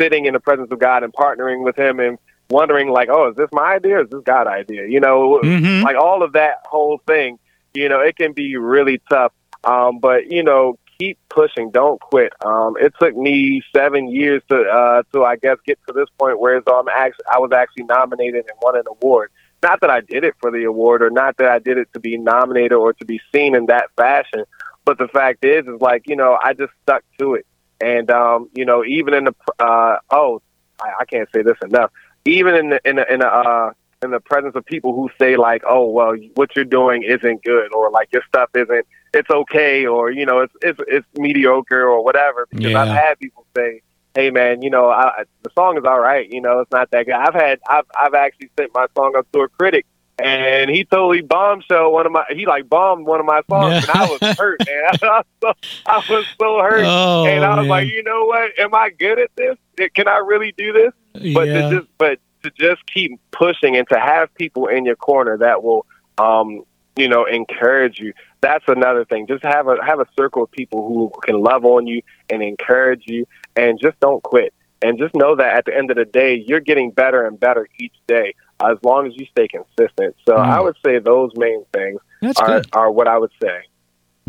sitting 0.00 0.24
in 0.24 0.32
the 0.32 0.40
presence 0.40 0.70
of 0.70 0.78
God 0.78 1.02
and 1.02 1.12
partnering 1.12 1.62
with 1.62 1.76
Him 1.76 2.00
and 2.00 2.16
wondering 2.50 2.88
like, 2.88 3.08
oh, 3.10 3.30
is 3.30 3.36
this 3.36 3.48
my 3.52 3.74
idea? 3.74 3.96
Or 3.96 4.02
is 4.02 4.10
this 4.10 4.22
God 4.24 4.46
idea? 4.46 4.86
You 4.86 5.00
know, 5.00 5.40
mm-hmm. 5.42 5.84
like 5.84 5.96
all 5.96 6.22
of 6.22 6.32
that 6.32 6.58
whole 6.64 7.00
thing. 7.06 7.38
You 7.74 7.88
know, 7.88 8.00
it 8.00 8.16
can 8.16 8.32
be 8.32 8.56
really 8.56 9.00
tough. 9.10 9.32
Um, 9.64 9.98
but 9.98 10.30
you 10.30 10.42
know, 10.42 10.78
keep 10.98 11.18
pushing. 11.28 11.70
Don't 11.70 12.00
quit. 12.00 12.32
Um, 12.44 12.74
it 12.80 12.92
took 13.00 13.16
me 13.16 13.62
seven 13.74 14.08
years 14.08 14.42
to 14.50 14.62
uh, 14.62 15.02
to 15.12 15.24
I 15.24 15.36
guess 15.36 15.56
get 15.66 15.78
to 15.86 15.92
this 15.92 16.08
point 16.18 16.40
where 16.40 16.56
I'm 16.56 16.88
actually 16.88 17.24
I 17.30 17.38
was 17.38 17.52
actually 17.52 17.84
nominated 17.84 18.46
and 18.48 18.58
won 18.62 18.76
an 18.76 18.84
award. 18.88 19.30
Not 19.62 19.80
that 19.80 19.90
I 19.90 20.00
did 20.00 20.24
it 20.24 20.34
for 20.40 20.52
the 20.52 20.64
award, 20.64 21.02
or 21.02 21.10
not 21.10 21.36
that 21.38 21.48
I 21.48 21.58
did 21.58 21.78
it 21.78 21.88
to 21.92 22.00
be 22.00 22.16
nominated 22.16 22.72
or 22.72 22.92
to 22.92 23.04
be 23.04 23.20
seen 23.34 23.56
in 23.56 23.66
that 23.66 23.86
fashion. 23.96 24.44
But 24.84 24.98
the 24.98 25.08
fact 25.08 25.44
is, 25.44 25.66
is 25.66 25.80
like 25.80 26.04
you 26.06 26.16
know, 26.16 26.38
I 26.40 26.54
just 26.54 26.72
stuck 26.82 27.04
to 27.18 27.34
it. 27.34 27.46
And 27.80 28.10
um, 28.10 28.48
you 28.54 28.64
know, 28.64 28.84
even 28.84 29.14
in 29.14 29.24
the 29.24 29.34
uh, 29.58 29.96
oh, 30.10 30.42
I, 30.80 30.92
I 31.00 31.04
can't 31.04 31.28
say 31.34 31.42
this 31.42 31.58
enough. 31.62 31.90
Even 32.24 32.54
in 32.54 32.70
the 32.70 32.80
in 32.84 32.96
the 32.96 33.12
in 33.12 33.20
the 33.20 33.26
uh, 33.26 33.72
in 34.02 34.10
the 34.10 34.20
presence 34.20 34.54
of 34.54 34.64
people 34.64 34.94
who 34.94 35.08
say 35.18 35.36
like, 35.36 35.62
oh, 35.68 35.88
well, 35.90 36.14
what 36.34 36.54
you're 36.54 36.64
doing 36.64 37.02
isn't 37.02 37.42
good, 37.42 37.72
or 37.72 37.90
like 37.90 38.08
your 38.12 38.22
stuff 38.28 38.50
isn't, 38.54 38.86
it's 39.14 39.30
okay, 39.30 39.86
or 39.86 40.10
you 40.10 40.26
know, 40.26 40.40
it's 40.40 40.54
it's 40.62 40.80
it's 40.88 41.06
mediocre 41.14 41.86
or 41.86 42.04
whatever. 42.04 42.46
Because 42.50 42.72
yeah. 42.72 42.82
I've 42.82 42.88
had 42.88 43.18
people 43.18 43.46
say, 43.56 43.82
hey 44.14 44.30
man, 44.30 44.62
you 44.62 44.70
know, 44.70 44.90
I, 44.90 45.24
the 45.42 45.50
song 45.54 45.78
is 45.78 45.84
all 45.84 46.00
right, 46.00 46.28
you 46.30 46.40
know, 46.40 46.60
it's 46.60 46.70
not 46.70 46.90
that 46.90 47.06
good. 47.06 47.14
I've 47.14 47.34
had 47.34 47.60
I've 47.68 47.84
I've 47.98 48.14
actually 48.14 48.50
sent 48.58 48.72
my 48.74 48.86
song 48.96 49.14
up 49.16 49.30
to 49.32 49.40
a 49.40 49.48
critic 49.48 49.86
and 50.18 50.70
he 50.70 50.84
totally 50.84 51.20
bombshell 51.20 51.92
one 51.92 52.06
of 52.06 52.12
my 52.12 52.24
he 52.30 52.46
like 52.46 52.68
bombed 52.68 53.06
one 53.06 53.20
of 53.20 53.26
my 53.26 53.40
songs 53.48 53.72
yeah. 53.72 53.78
and 53.80 53.90
I 53.90 54.08
was 54.08 54.36
hurt 54.36 54.60
man. 54.66 54.84
I 55.02 55.22
was 55.22 55.24
so, 55.40 55.52
I 55.86 55.96
was 56.08 56.26
so 56.40 56.58
hurt. 56.62 56.84
Oh, 56.84 57.26
and 57.26 57.44
I 57.44 57.50
was 57.50 57.64
man. 57.64 57.68
like 57.68 57.88
you 57.88 58.02
know 58.02 58.24
what? 58.24 58.58
Am 58.58 58.74
I 58.74 58.90
good 58.90 59.18
at 59.18 59.30
this? 59.36 59.56
Can 59.94 60.08
I 60.08 60.18
really 60.18 60.52
do 60.56 60.72
this? 60.72 60.92
But 61.34 61.48
yeah. 61.48 61.68
to 61.68 61.70
just 61.70 61.88
but 61.98 62.18
to 62.42 62.50
just 62.50 62.86
keep 62.86 63.20
pushing 63.30 63.76
and 63.76 63.88
to 63.88 63.98
have 63.98 64.34
people 64.34 64.66
in 64.66 64.84
your 64.84 64.96
corner 64.96 65.38
that 65.38 65.62
will 65.62 65.86
um 66.18 66.62
you 66.96 67.08
know 67.08 67.24
encourage 67.24 67.98
you 67.98 68.12
that's 68.40 68.64
another 68.68 69.04
thing. 69.04 69.26
Just 69.26 69.44
have 69.44 69.68
a 69.68 69.76
have 69.84 70.00
a 70.00 70.06
circle 70.16 70.44
of 70.44 70.50
people 70.50 70.86
who 70.86 71.12
can 71.24 71.40
love 71.40 71.64
on 71.64 71.86
you 71.86 72.02
and 72.30 72.42
encourage 72.42 73.04
you 73.06 73.26
and 73.56 73.78
just 73.80 73.98
don't 74.00 74.22
quit. 74.22 74.54
And 74.80 74.96
just 74.96 75.14
know 75.14 75.34
that 75.34 75.56
at 75.56 75.64
the 75.64 75.76
end 75.76 75.90
of 75.90 75.96
the 75.96 76.04
day 76.04 76.44
you're 76.46 76.60
getting 76.60 76.92
better 76.92 77.26
and 77.26 77.38
better 77.38 77.68
each 77.80 77.94
day 78.06 78.34
as 78.60 78.76
long 78.82 79.06
as 79.06 79.16
you 79.16 79.26
stay 79.26 79.48
consistent. 79.48 80.16
So 80.26 80.34
mm. 80.34 80.38
I 80.38 80.60
would 80.60 80.76
say 80.84 80.98
those 80.98 81.30
main 81.36 81.64
things 81.72 82.00
are, 82.38 82.62
are 82.72 82.90
what 82.90 83.08
I 83.08 83.18
would 83.18 83.30
say. 83.42 83.62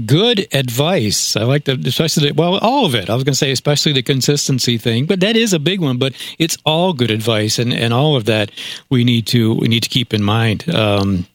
Good 0.06 0.48
advice. 0.54 1.36
I 1.36 1.44
like 1.44 1.66
the 1.66 1.74
especially 1.86 2.30
the, 2.30 2.34
well, 2.34 2.58
all 2.60 2.86
of 2.86 2.96
it. 2.96 3.10
I 3.10 3.16
was 3.16 3.26
going 3.26 3.34
to 3.34 3.38
say 3.38 3.52
especially 3.52 3.92
the 3.92 4.02
consistency 4.02 4.78
thing, 4.78 5.06
but 5.06 5.20
that 5.20 5.36
is 5.36 5.52
a 5.52 5.60
big 5.60 5.82
one. 5.82 5.98
But 5.98 6.14
it's 6.38 6.58
all 6.66 6.94
good 6.94 7.12
advice, 7.12 7.60
and, 7.60 7.74
and 7.74 7.94
all 7.94 8.16
of 8.16 8.24
that 8.26 8.50
we 8.90 9.04
need 9.04 9.28
to 9.28 9.56
we 9.56 9.68
need 9.68 9.84
to 9.84 9.90
keep 9.90 10.14
in 10.14 10.24
mind. 10.24 10.70
Um, 10.74 11.26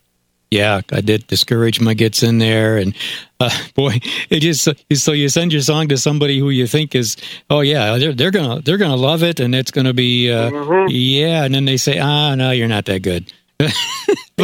yeah, 0.50 0.80
I 0.92 1.00
did. 1.00 1.26
Discouragement 1.26 1.98
gets 1.98 2.22
in 2.22 2.38
there, 2.38 2.76
and 2.76 2.94
uh, 3.40 3.50
boy, 3.74 4.00
it 4.30 4.40
just 4.40 4.68
so 4.94 5.12
you 5.12 5.28
send 5.28 5.52
your 5.52 5.62
song 5.62 5.88
to 5.88 5.96
somebody 5.98 6.38
who 6.38 6.50
you 6.50 6.66
think 6.66 6.94
is, 6.94 7.16
oh 7.50 7.60
yeah, 7.60 7.98
they're 7.98 8.12
they're 8.12 8.30
gonna 8.30 8.60
they're 8.62 8.78
gonna 8.78 8.96
love 8.96 9.22
it, 9.22 9.40
and 9.40 9.54
it's 9.54 9.70
gonna 9.70 9.94
be, 9.94 10.30
uh, 10.30 10.50
mm-hmm. 10.50 10.86
yeah, 10.88 11.44
and 11.44 11.54
then 11.54 11.64
they 11.64 11.76
say, 11.76 11.98
ah, 11.98 12.34
no, 12.34 12.50
you're 12.50 12.68
not 12.68 12.84
that 12.86 13.02
good. 13.02 13.32
but, 13.58 13.72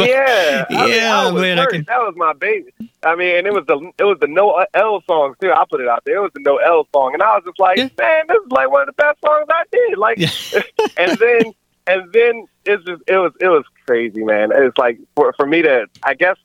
yeah, 0.07 0.65
I 0.69 0.85
yeah, 0.87 1.31
mean, 1.31 1.41
man, 1.41 1.67
can... 1.67 1.83
that 1.83 1.99
was 1.99 2.13
my 2.15 2.31
baby. 2.33 2.71
I 3.03 3.15
mean, 3.15 3.35
and 3.35 3.47
it 3.47 3.53
was 3.53 3.65
the 3.67 3.91
it 3.97 4.03
was 4.03 4.17
the 4.21 4.27
No 4.27 4.65
L 4.73 5.03
song 5.05 5.35
too. 5.41 5.51
I 5.51 5.65
put 5.69 5.81
it 5.81 5.87
out 5.87 6.03
there. 6.05 6.17
It 6.17 6.21
was 6.21 6.31
the 6.33 6.41
No 6.41 6.57
L 6.57 6.87
song, 6.93 7.13
and 7.13 7.21
I 7.21 7.35
was 7.35 7.43
just 7.45 7.59
like, 7.59 7.77
yeah. 7.77 7.89
man, 7.97 8.23
this 8.27 8.37
is 8.37 8.51
like 8.51 8.71
one 8.71 8.81
of 8.81 8.87
the 8.87 8.93
best 8.93 9.19
songs 9.19 9.47
I 9.49 9.63
did. 9.71 9.97
Like, 9.97 10.17
and 10.97 11.17
then 11.17 11.53
and 11.87 12.11
then 12.13 12.47
it's 12.65 12.83
just 12.85 13.01
it 13.07 13.17
was 13.17 13.31
it 13.39 13.47
was 13.47 13.63
crazy, 13.85 14.23
man. 14.23 14.51
It's 14.53 14.77
like 14.77 14.99
for 15.15 15.33
for 15.33 15.45
me 15.45 15.61
to 15.61 15.87
I 16.03 16.13
guess 16.13 16.37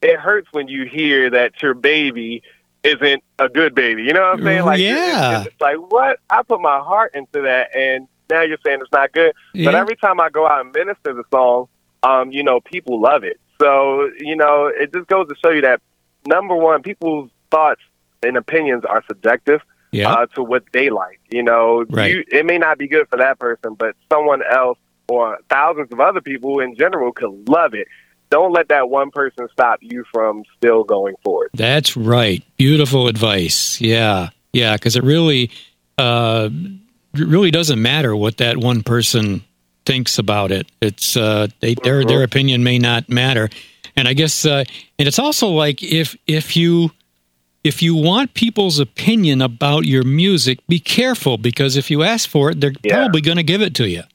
it 0.00 0.18
hurts 0.18 0.48
when 0.52 0.68
you 0.68 0.86
hear 0.86 1.30
that 1.30 1.62
your 1.62 1.74
baby 1.74 2.42
isn't 2.82 3.22
a 3.38 3.48
good 3.48 3.74
baby. 3.74 4.02
You 4.02 4.12
know 4.12 4.22
what 4.22 4.38
I'm 4.38 4.44
saying? 4.44 4.64
Like 4.64 4.80
yeah. 4.80 5.40
it's, 5.40 5.48
it's 5.48 5.60
like 5.60 5.76
what? 5.76 6.18
I 6.30 6.42
put 6.42 6.60
my 6.60 6.78
heart 6.80 7.14
into 7.14 7.42
that 7.42 7.74
and 7.76 8.08
now 8.30 8.42
you're 8.42 8.58
saying 8.64 8.80
it's 8.80 8.92
not 8.92 9.12
good. 9.12 9.32
Yeah. 9.54 9.66
But 9.66 9.74
every 9.74 9.96
time 9.96 10.20
I 10.20 10.30
go 10.30 10.46
out 10.46 10.64
and 10.64 10.72
minister 10.72 11.12
the 11.14 11.24
song, 11.30 11.68
um, 12.02 12.32
you 12.32 12.42
know, 12.42 12.60
people 12.60 13.00
love 13.00 13.24
it. 13.24 13.38
So, 13.60 14.10
you 14.18 14.34
know, 14.34 14.66
it 14.66 14.92
just 14.92 15.06
goes 15.06 15.28
to 15.28 15.34
show 15.44 15.50
you 15.50 15.60
that 15.62 15.80
number 16.26 16.56
one, 16.56 16.82
people's 16.82 17.30
thoughts 17.50 17.82
and 18.22 18.36
opinions 18.36 18.84
are 18.84 19.04
subjective 19.06 19.60
yeah. 19.92 20.10
uh, 20.12 20.26
to 20.34 20.42
what 20.42 20.64
they 20.72 20.90
like. 20.90 21.20
You 21.30 21.42
know, 21.42 21.84
right. 21.88 22.10
you, 22.10 22.24
it 22.30 22.44
may 22.44 22.58
not 22.58 22.78
be 22.78 22.88
good 22.88 23.08
for 23.08 23.18
that 23.18 23.38
person, 23.38 23.74
but 23.74 23.94
someone 24.12 24.42
else 24.42 24.78
or 25.08 25.38
thousands 25.48 25.92
of 25.92 26.00
other 26.00 26.20
people 26.20 26.60
in 26.60 26.74
general 26.76 27.12
could 27.12 27.48
love 27.48 27.74
it. 27.74 27.86
Don't 28.30 28.52
let 28.52 28.68
that 28.68 28.88
one 28.88 29.10
person 29.10 29.46
stop 29.52 29.78
you 29.82 30.04
from 30.10 30.44
still 30.56 30.84
going 30.84 31.14
forward. 31.22 31.50
That's 31.54 31.96
right. 31.96 32.42
Beautiful 32.56 33.06
advice. 33.06 33.80
Yeah. 33.80 34.30
yeah, 34.54 34.74
because 34.74 34.96
it 34.96 35.04
really, 35.04 35.50
uh, 35.98 36.48
it 37.14 37.26
really 37.26 37.50
doesn't 37.50 37.80
matter 37.80 38.16
what 38.16 38.38
that 38.38 38.56
one 38.56 38.82
person 38.82 39.44
thinks 39.84 40.18
about 40.18 40.50
it. 40.50 40.70
It's 40.80 41.14
uh, 41.16 41.48
they, 41.60 41.74
their 41.74 42.04
their 42.04 42.20
Mhm. 42.20 42.24
opinion 42.24 42.64
may 42.64 42.78
not 42.78 43.08
matter, 43.10 43.50
and 43.96 44.08
I 44.08 44.14
guess, 44.14 44.46
uh, 44.46 44.64
and 44.98 45.08
it's 45.08 45.18
also 45.18 45.48
like 45.48 45.82
if 45.82 46.16
if 46.26 46.56
you 46.56 46.90
if 47.64 47.82
you 47.82 47.94
want 47.94 48.34
people's 48.34 48.78
opinion 48.78 49.40
about 49.42 49.84
your 49.86 50.02
music, 50.04 50.58
be 50.68 50.78
careful 50.80 51.38
because 51.38 51.76
if 51.76 51.90
you 51.90 52.02
ask 52.02 52.28
for 52.28 52.50
it, 52.50 52.60
they're 52.60 52.72
Yeah. 52.82 52.96
probably 53.04 53.20
going 53.20 53.36
to 53.36 53.42
give 53.44 53.62
it 53.62 53.74
to 53.76 53.88
you. 53.88 54.02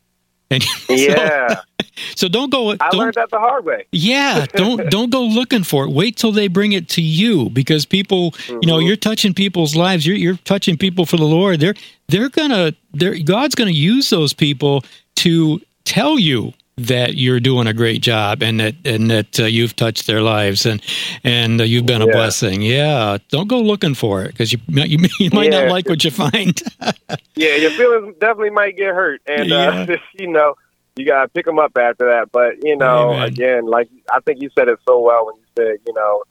And 0.49 0.63
so- 0.63 0.93
Yeah, 0.93 1.59
so, 2.15 2.29
don't 2.29 2.49
go. 2.49 2.71
I 2.71 2.75
don't, 2.77 2.95
learned 2.99 3.15
that 3.15 3.29
the 3.31 3.37
hard 3.39 3.65
way. 3.65 3.85
yeah, 3.91 4.45
don't 4.53 4.89
don't 4.89 5.09
go 5.11 5.23
looking 5.25 5.63
for 5.63 5.83
it. 5.85 5.91
Wait 5.91 6.15
till 6.15 6.31
they 6.31 6.47
bring 6.47 6.71
it 6.71 6.87
to 6.95 7.01
you 7.01 7.49
because 7.49 7.85
people, 7.85 8.33
you 8.47 8.61
know, 8.65 8.77
Mhm. 8.77 8.87
you're 8.87 8.95
touching 8.95 9.33
people's 9.33 9.75
lives. 9.75 10.05
You're 10.07 10.15
you're 10.15 10.39
touching 10.45 10.77
people 10.77 11.05
for 11.05 11.17
the 11.17 11.25
Lord. 11.25 11.59
They're 11.59 11.75
they're 12.07 12.29
gonna 12.29 12.71
they're 12.93 13.19
God's 13.19 13.55
gonna 13.55 13.71
use 13.71 14.09
those 14.09 14.31
people 14.33 14.85
to 15.17 15.59
tell 15.83 16.17
you 16.17 16.53
that 16.77 17.15
you're 17.15 17.39
doing 17.39 17.65
a 17.67 17.73
great 17.73 18.01
job 18.01 18.43
and 18.43 18.59
that 18.59 18.75
and 18.85 19.09
that 19.09 19.39
uh, 19.39 19.45
you've 19.45 19.75
touched 19.75 20.05
their 20.05 20.21
lives 20.21 20.65
and 20.65 20.81
and 21.23 21.59
uh, 21.59 21.63
you've 21.63 21.85
been 21.87 22.01
a 22.01 22.05
Yeah. 22.05 22.11
blessing. 22.13 22.61
Yeah, 22.61 23.17
don't 23.29 23.47
go 23.47 23.59
looking 23.59 23.95
for 23.95 24.23
it 24.23 24.27
because 24.29 24.53
you 24.53 24.59
might- 24.69 24.89
you, 24.89 24.99
you 25.19 25.29
might 25.33 25.49
not 25.49 25.69
like 25.69 25.89
what 25.89 26.03
you 26.03 26.11
find. 26.11 26.61
Yeah, 27.35 27.55
your 27.55 27.71
feelings 27.71 28.15
definitely 28.19 28.49
might 28.49 28.75
get 28.77 28.87
hurt, 28.95 29.21
and 29.27 29.51
uh, 29.51 29.85
Yeah. 29.87 29.95
you 30.19 30.27
know 30.27 30.55
you 30.95 31.05
gotta 31.05 31.27
pick 31.29 31.45
them 31.45 31.59
up 31.59 31.77
after 31.77 32.07
that. 32.07 32.31
But 32.31 32.63
you 32.63 32.75
know, 32.75 33.11
Amen. 33.13 33.27
again, 33.27 33.65
like 33.65 33.87
I 34.11 34.19
think 34.21 34.41
you 34.41 34.49
said 34.57 34.67
it 34.67 34.79
so 34.87 34.99
well 34.99 35.25
when 35.27 35.35
you 35.35 35.43
said, 35.55 35.77
you 35.87 35.93
know, 35.93 36.23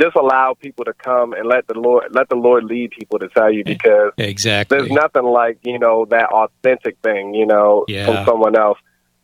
just 0.00 0.16
allow 0.16 0.54
people 0.54 0.84
to 0.86 0.94
come 0.94 1.32
and 1.34 1.46
let 1.46 1.66
the 1.66 1.74
Lord 1.78 2.14
let 2.14 2.28
the 2.30 2.34
Lord 2.36 2.64
lead 2.64 2.90
people 2.92 3.18
to 3.20 3.28
tell 3.28 3.52
you 3.52 3.62
because 3.64 4.12
exactly. 4.18 4.78
there's 4.78 4.90
nothing 4.90 5.24
like 5.24 5.58
you 5.64 5.78
know 5.78 6.06
that 6.06 6.30
authentic 6.30 6.96
thing, 7.02 7.34
you 7.34 7.46
know, 7.46 7.84
Yeah. 7.88 8.06
from 8.06 8.24
someone 8.26 8.56
else 8.56 8.78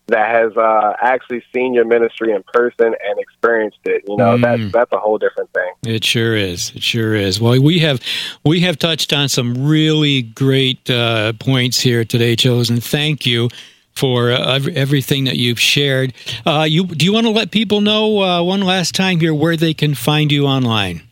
that 0.08 0.34
has 0.34 0.56
uh, 0.56 0.94
actually 1.00 1.42
seen 1.54 1.74
your 1.74 1.84
ministry 1.84 2.32
in 2.32 2.42
person 2.52 2.86
and 2.86 3.18
experienced 3.18 3.78
it. 3.84 4.02
You 4.08 4.16
know, 4.16 4.36
Mm. 4.36 4.42
that's 4.42 4.72
that's 4.72 4.92
a 4.92 4.98
whole 4.98 5.18
different 5.18 5.50
thing. 5.52 5.94
It 5.94 6.04
sure 6.04 6.34
is. 6.36 6.72
It 6.74 6.82
sure 6.82 7.14
is. 7.14 7.40
Well, 7.40 7.60
we 7.62 7.78
have 7.80 8.00
we 8.44 8.60
have 8.60 8.78
touched 8.78 9.12
on 9.12 9.28
some 9.28 9.66
really 9.66 10.22
great 10.22 10.88
uh, 10.90 11.32
points 11.34 11.80
here 11.80 12.04
today, 12.04 12.36
chosen. 12.36 12.80
Thank 12.80 13.26
you 13.26 13.48
for 13.94 14.30
uh, 14.30 14.60
everything 14.74 15.24
that 15.24 15.36
you've 15.36 15.60
shared. 15.60 16.14
Uh, 16.46 16.66
you 16.68 16.86
do 16.86 17.04
you 17.04 17.12
want 17.12 17.26
to 17.26 17.32
let 17.32 17.50
people 17.50 17.80
know 17.80 18.22
uh, 18.22 18.42
one 18.42 18.60
last 18.62 18.94
time 18.94 19.20
here 19.20 19.34
where 19.34 19.56
they 19.56 19.74
can 19.74 19.94
find 19.94 20.30
you 20.32 20.46
online? 20.46 21.02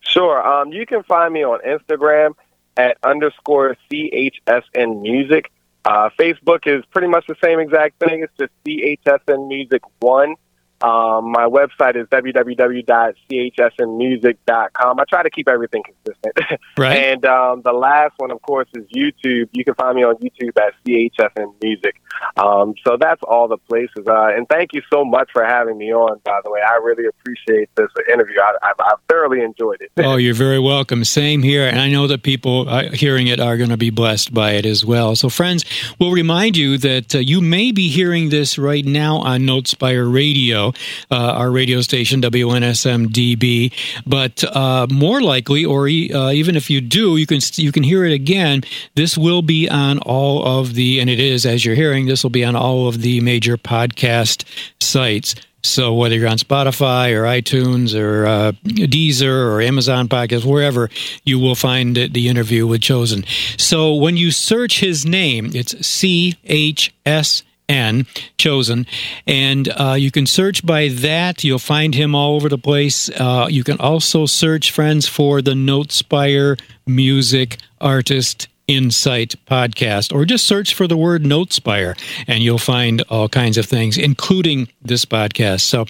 Sure. 0.00 0.40
Um, 0.46 0.72
you 0.72 0.86
can 0.86 1.02
find 1.02 1.34
me 1.34 1.44
on 1.44 1.60
Instagram 1.66 2.34
at 2.76 2.96
underscore 3.02 3.76
CHSN 3.90 5.02
Music. 5.02 5.50
Uh, 5.88 6.10
Facebook 6.20 6.66
is 6.66 6.84
pretty 6.92 7.08
much 7.08 7.24
the 7.28 7.34
same 7.42 7.58
exact 7.60 7.98
thing. 7.98 8.22
It's 8.22 8.32
just 8.38 8.52
CHSN 8.66 9.48
Music 9.48 9.80
1. 10.00 10.34
Um, 10.80 11.32
my 11.32 11.46
website 11.46 11.96
is 11.96 12.06
www.chsnmusic.com. 12.08 15.00
I 15.00 15.04
try 15.08 15.22
to 15.22 15.30
keep 15.30 15.48
everything 15.48 15.82
consistent. 15.82 16.34
Right. 16.78 16.96
and 16.96 17.24
um, 17.24 17.62
the 17.64 17.72
last 17.72 18.14
one, 18.18 18.30
of 18.30 18.40
course, 18.42 18.68
is 18.74 18.84
YouTube. 18.94 19.48
You 19.52 19.64
can 19.64 19.74
find 19.74 19.96
me 19.96 20.04
on 20.04 20.14
YouTube 20.16 20.56
at 20.56 20.74
CHSN 20.86 21.54
Music. 21.60 21.96
Um, 22.36 22.74
so 22.86 22.96
that's 23.00 23.20
all 23.24 23.48
the 23.48 23.56
places. 23.56 24.06
Uh, 24.06 24.28
and 24.28 24.48
thank 24.48 24.72
you 24.72 24.82
so 24.92 25.04
much 25.04 25.28
for 25.32 25.44
having 25.44 25.76
me 25.76 25.92
on, 25.92 26.20
by 26.24 26.38
the 26.44 26.50
way. 26.50 26.60
I 26.60 26.76
really 26.76 27.06
appreciate 27.06 27.68
this 27.74 27.88
interview. 28.12 28.38
I, 28.40 28.52
I've, 28.62 28.74
I've 28.78 28.98
thoroughly 29.08 29.42
enjoyed 29.42 29.80
it. 29.80 29.90
oh, 29.98 30.16
you're 30.16 30.34
very 30.34 30.60
welcome. 30.60 31.04
Same 31.04 31.42
here, 31.42 31.66
and 31.66 31.80
I 31.80 31.88
know 31.88 32.06
that 32.06 32.22
people 32.22 32.68
uh, 32.68 32.90
hearing 32.92 33.26
it 33.26 33.40
are 33.40 33.56
going 33.56 33.70
to 33.70 33.76
be 33.76 33.90
blessed 33.90 34.32
by 34.32 34.52
it 34.52 34.64
as 34.66 34.84
well. 34.84 35.16
So, 35.16 35.28
friends, 35.28 35.64
we'll 35.98 36.12
remind 36.12 36.56
you 36.56 36.78
that 36.78 37.14
uh, 37.14 37.18
you 37.18 37.40
may 37.40 37.72
be 37.72 37.88
hearing 37.88 38.28
this 38.30 38.56
right 38.58 38.84
now 38.84 39.16
on 39.16 39.40
Notespire 39.40 40.12
Radio, 40.12 40.67
uh, 41.10 41.32
our 41.40 41.50
radio 41.50 41.80
station 41.80 42.20
WNSMDB. 42.20 43.72
But 44.06 44.44
uh, 44.44 44.86
more 44.90 45.20
likely, 45.20 45.64
or 45.64 45.84
uh, 45.84 46.32
even 46.32 46.56
if 46.56 46.70
you 46.70 46.80
do, 46.80 47.16
you 47.16 47.26
can 47.26 47.40
you 47.54 47.72
can 47.72 47.82
hear 47.82 48.04
it 48.04 48.12
again. 48.12 48.62
This 48.94 49.18
will 49.18 49.42
be 49.42 49.68
on 49.68 49.98
all 50.00 50.44
of 50.44 50.74
the, 50.74 51.00
and 51.00 51.10
it 51.10 51.20
is 51.20 51.46
as 51.46 51.64
you're 51.64 51.74
hearing. 51.74 52.06
This 52.06 52.22
will 52.22 52.30
be 52.30 52.44
on 52.44 52.56
all 52.56 52.88
of 52.88 53.02
the 53.02 53.20
major 53.20 53.56
podcast 53.56 54.44
sites. 54.80 55.34
So 55.64 55.92
whether 55.92 56.14
you're 56.14 56.28
on 56.28 56.38
Spotify 56.38 57.12
or 57.12 57.24
iTunes 57.24 57.98
or 57.98 58.26
uh, 58.26 58.52
Deezer 58.64 59.52
or 59.52 59.60
Amazon 59.60 60.08
Podcast, 60.08 60.44
wherever 60.44 60.88
you 61.24 61.40
will 61.40 61.56
find 61.56 61.96
the 61.96 62.28
interview 62.28 62.64
with 62.66 62.80
Chosen. 62.80 63.24
So 63.56 63.92
when 63.94 64.16
you 64.16 64.30
search 64.30 64.78
his 64.80 65.04
name, 65.04 65.50
it's 65.54 65.74
C 65.84 66.36
H 66.44 66.94
S 67.04 67.42
N 67.68 68.06
Chosen, 68.38 68.86
and 69.26 69.68
uh, 69.68 69.96
you 69.98 70.10
can 70.10 70.26
search 70.26 70.64
by 70.64 70.88
that. 70.88 71.44
You'll 71.44 71.58
find 71.58 71.94
him 71.94 72.14
all 72.14 72.36
over 72.36 72.48
the 72.48 72.58
place. 72.58 73.10
Uh, 73.10 73.46
you 73.50 73.64
can 73.64 73.78
also 73.78 74.26
search, 74.26 74.70
friends, 74.70 75.06
for 75.06 75.42
the 75.42 75.52
Notespire 75.52 76.58
Music 76.86 77.58
Artist 77.80 78.48
Insight 78.66 79.34
podcast, 79.46 80.14
or 80.14 80.26
just 80.26 80.44
search 80.46 80.74
for 80.74 80.86
the 80.86 80.96
word 80.96 81.24
Notespire, 81.24 81.98
and 82.26 82.42
you'll 82.42 82.58
find 82.58 83.02
all 83.08 83.26
kinds 83.26 83.56
of 83.56 83.64
things, 83.64 83.96
including 83.96 84.68
this 84.82 85.06
podcast. 85.06 85.60
So, 85.62 85.86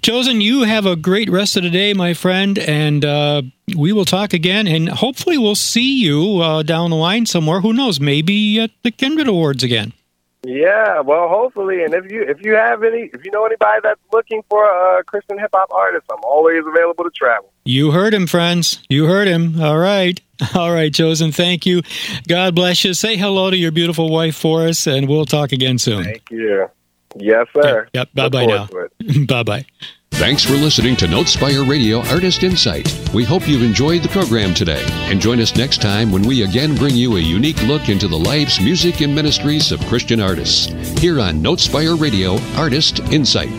Chosen, 0.00 0.40
you 0.40 0.62
have 0.62 0.86
a 0.86 0.96
great 0.96 1.28
rest 1.28 1.56
of 1.58 1.64
the 1.64 1.70
day, 1.70 1.92
my 1.92 2.14
friend, 2.14 2.58
and 2.58 3.04
uh, 3.04 3.42
we 3.76 3.92
will 3.92 4.06
talk 4.06 4.32
again, 4.32 4.66
and 4.66 4.88
hopefully, 4.88 5.36
we'll 5.36 5.54
see 5.54 6.02
you 6.02 6.38
uh, 6.40 6.62
down 6.62 6.88
the 6.90 6.96
line 6.96 7.26
somewhere. 7.26 7.60
Who 7.60 7.74
knows? 7.74 8.00
Maybe 8.00 8.58
at 8.58 8.70
the 8.82 8.90
Kindred 8.90 9.28
Awards 9.28 9.62
again. 9.62 9.92
Yeah, 10.44 11.00
well, 11.00 11.28
hopefully, 11.28 11.82
and 11.84 11.94
if 11.94 12.10
you 12.10 12.22
if 12.22 12.44
you 12.44 12.54
have 12.54 12.82
any, 12.82 13.10
if 13.14 13.24
you 13.24 13.30
know 13.30 13.46
anybody 13.46 13.80
that's 13.82 14.00
looking 14.12 14.42
for 14.48 14.64
a 14.64 15.02
Christian 15.04 15.38
hip 15.38 15.50
hop 15.54 15.72
artist, 15.72 16.04
I'm 16.10 16.22
always 16.22 16.62
available 16.66 17.04
to 17.04 17.10
travel. 17.10 17.50
You 17.64 17.92
heard 17.92 18.12
him, 18.12 18.26
friends. 18.26 18.82
You 18.88 19.06
heard 19.06 19.26
him. 19.26 19.60
All 19.60 19.78
right. 19.78 20.20
All 20.54 20.72
right, 20.72 20.92
Chosen. 20.92 21.32
Thank 21.32 21.64
you. 21.64 21.82
God 22.28 22.54
bless 22.54 22.84
you. 22.84 22.92
Say 22.92 23.16
hello 23.16 23.50
to 23.50 23.56
your 23.56 23.72
beautiful 23.72 24.10
wife 24.10 24.36
for 24.36 24.66
us, 24.66 24.86
and 24.86 25.08
we'll 25.08 25.26
talk 25.26 25.52
again 25.52 25.78
soon. 25.78 26.04
Thank 26.04 26.30
you. 26.30 26.68
Yes, 27.16 27.46
sir. 27.54 27.88
Yep. 27.94 28.08
Bye 28.12 28.28
bye 28.28 28.46
now. 28.46 28.66
forward 28.66 28.90
to 29.00 29.06
it. 29.06 29.26
bye 29.28 29.42
bye. 29.42 29.64
Thanks 30.16 30.44
for 30.44 30.52
listening 30.52 30.94
to 30.96 31.06
Notespire 31.06 31.68
Radio 31.68 31.98
Artist 32.06 32.44
Insight. 32.44 32.88
We 33.12 33.24
hope 33.24 33.48
you've 33.48 33.64
enjoyed 33.64 34.04
the 34.04 34.08
program 34.08 34.54
today. 34.54 34.84
And 35.10 35.20
join 35.20 35.40
us 35.40 35.56
next 35.56 35.82
time 35.82 36.12
when 36.12 36.22
we 36.22 36.44
again 36.44 36.76
bring 36.76 36.94
you 36.94 37.16
a 37.16 37.20
unique 37.20 37.60
look 37.64 37.88
into 37.88 38.06
the 38.06 38.16
lives, 38.16 38.60
music, 38.60 39.00
and 39.00 39.12
ministries 39.12 39.72
of 39.72 39.84
Christian 39.86 40.20
artists. 40.20 40.66
Here 41.00 41.20
on 41.20 41.42
Notespire 41.42 42.00
Radio 42.00 42.38
Artist 42.56 43.00
Insight. 43.10 43.50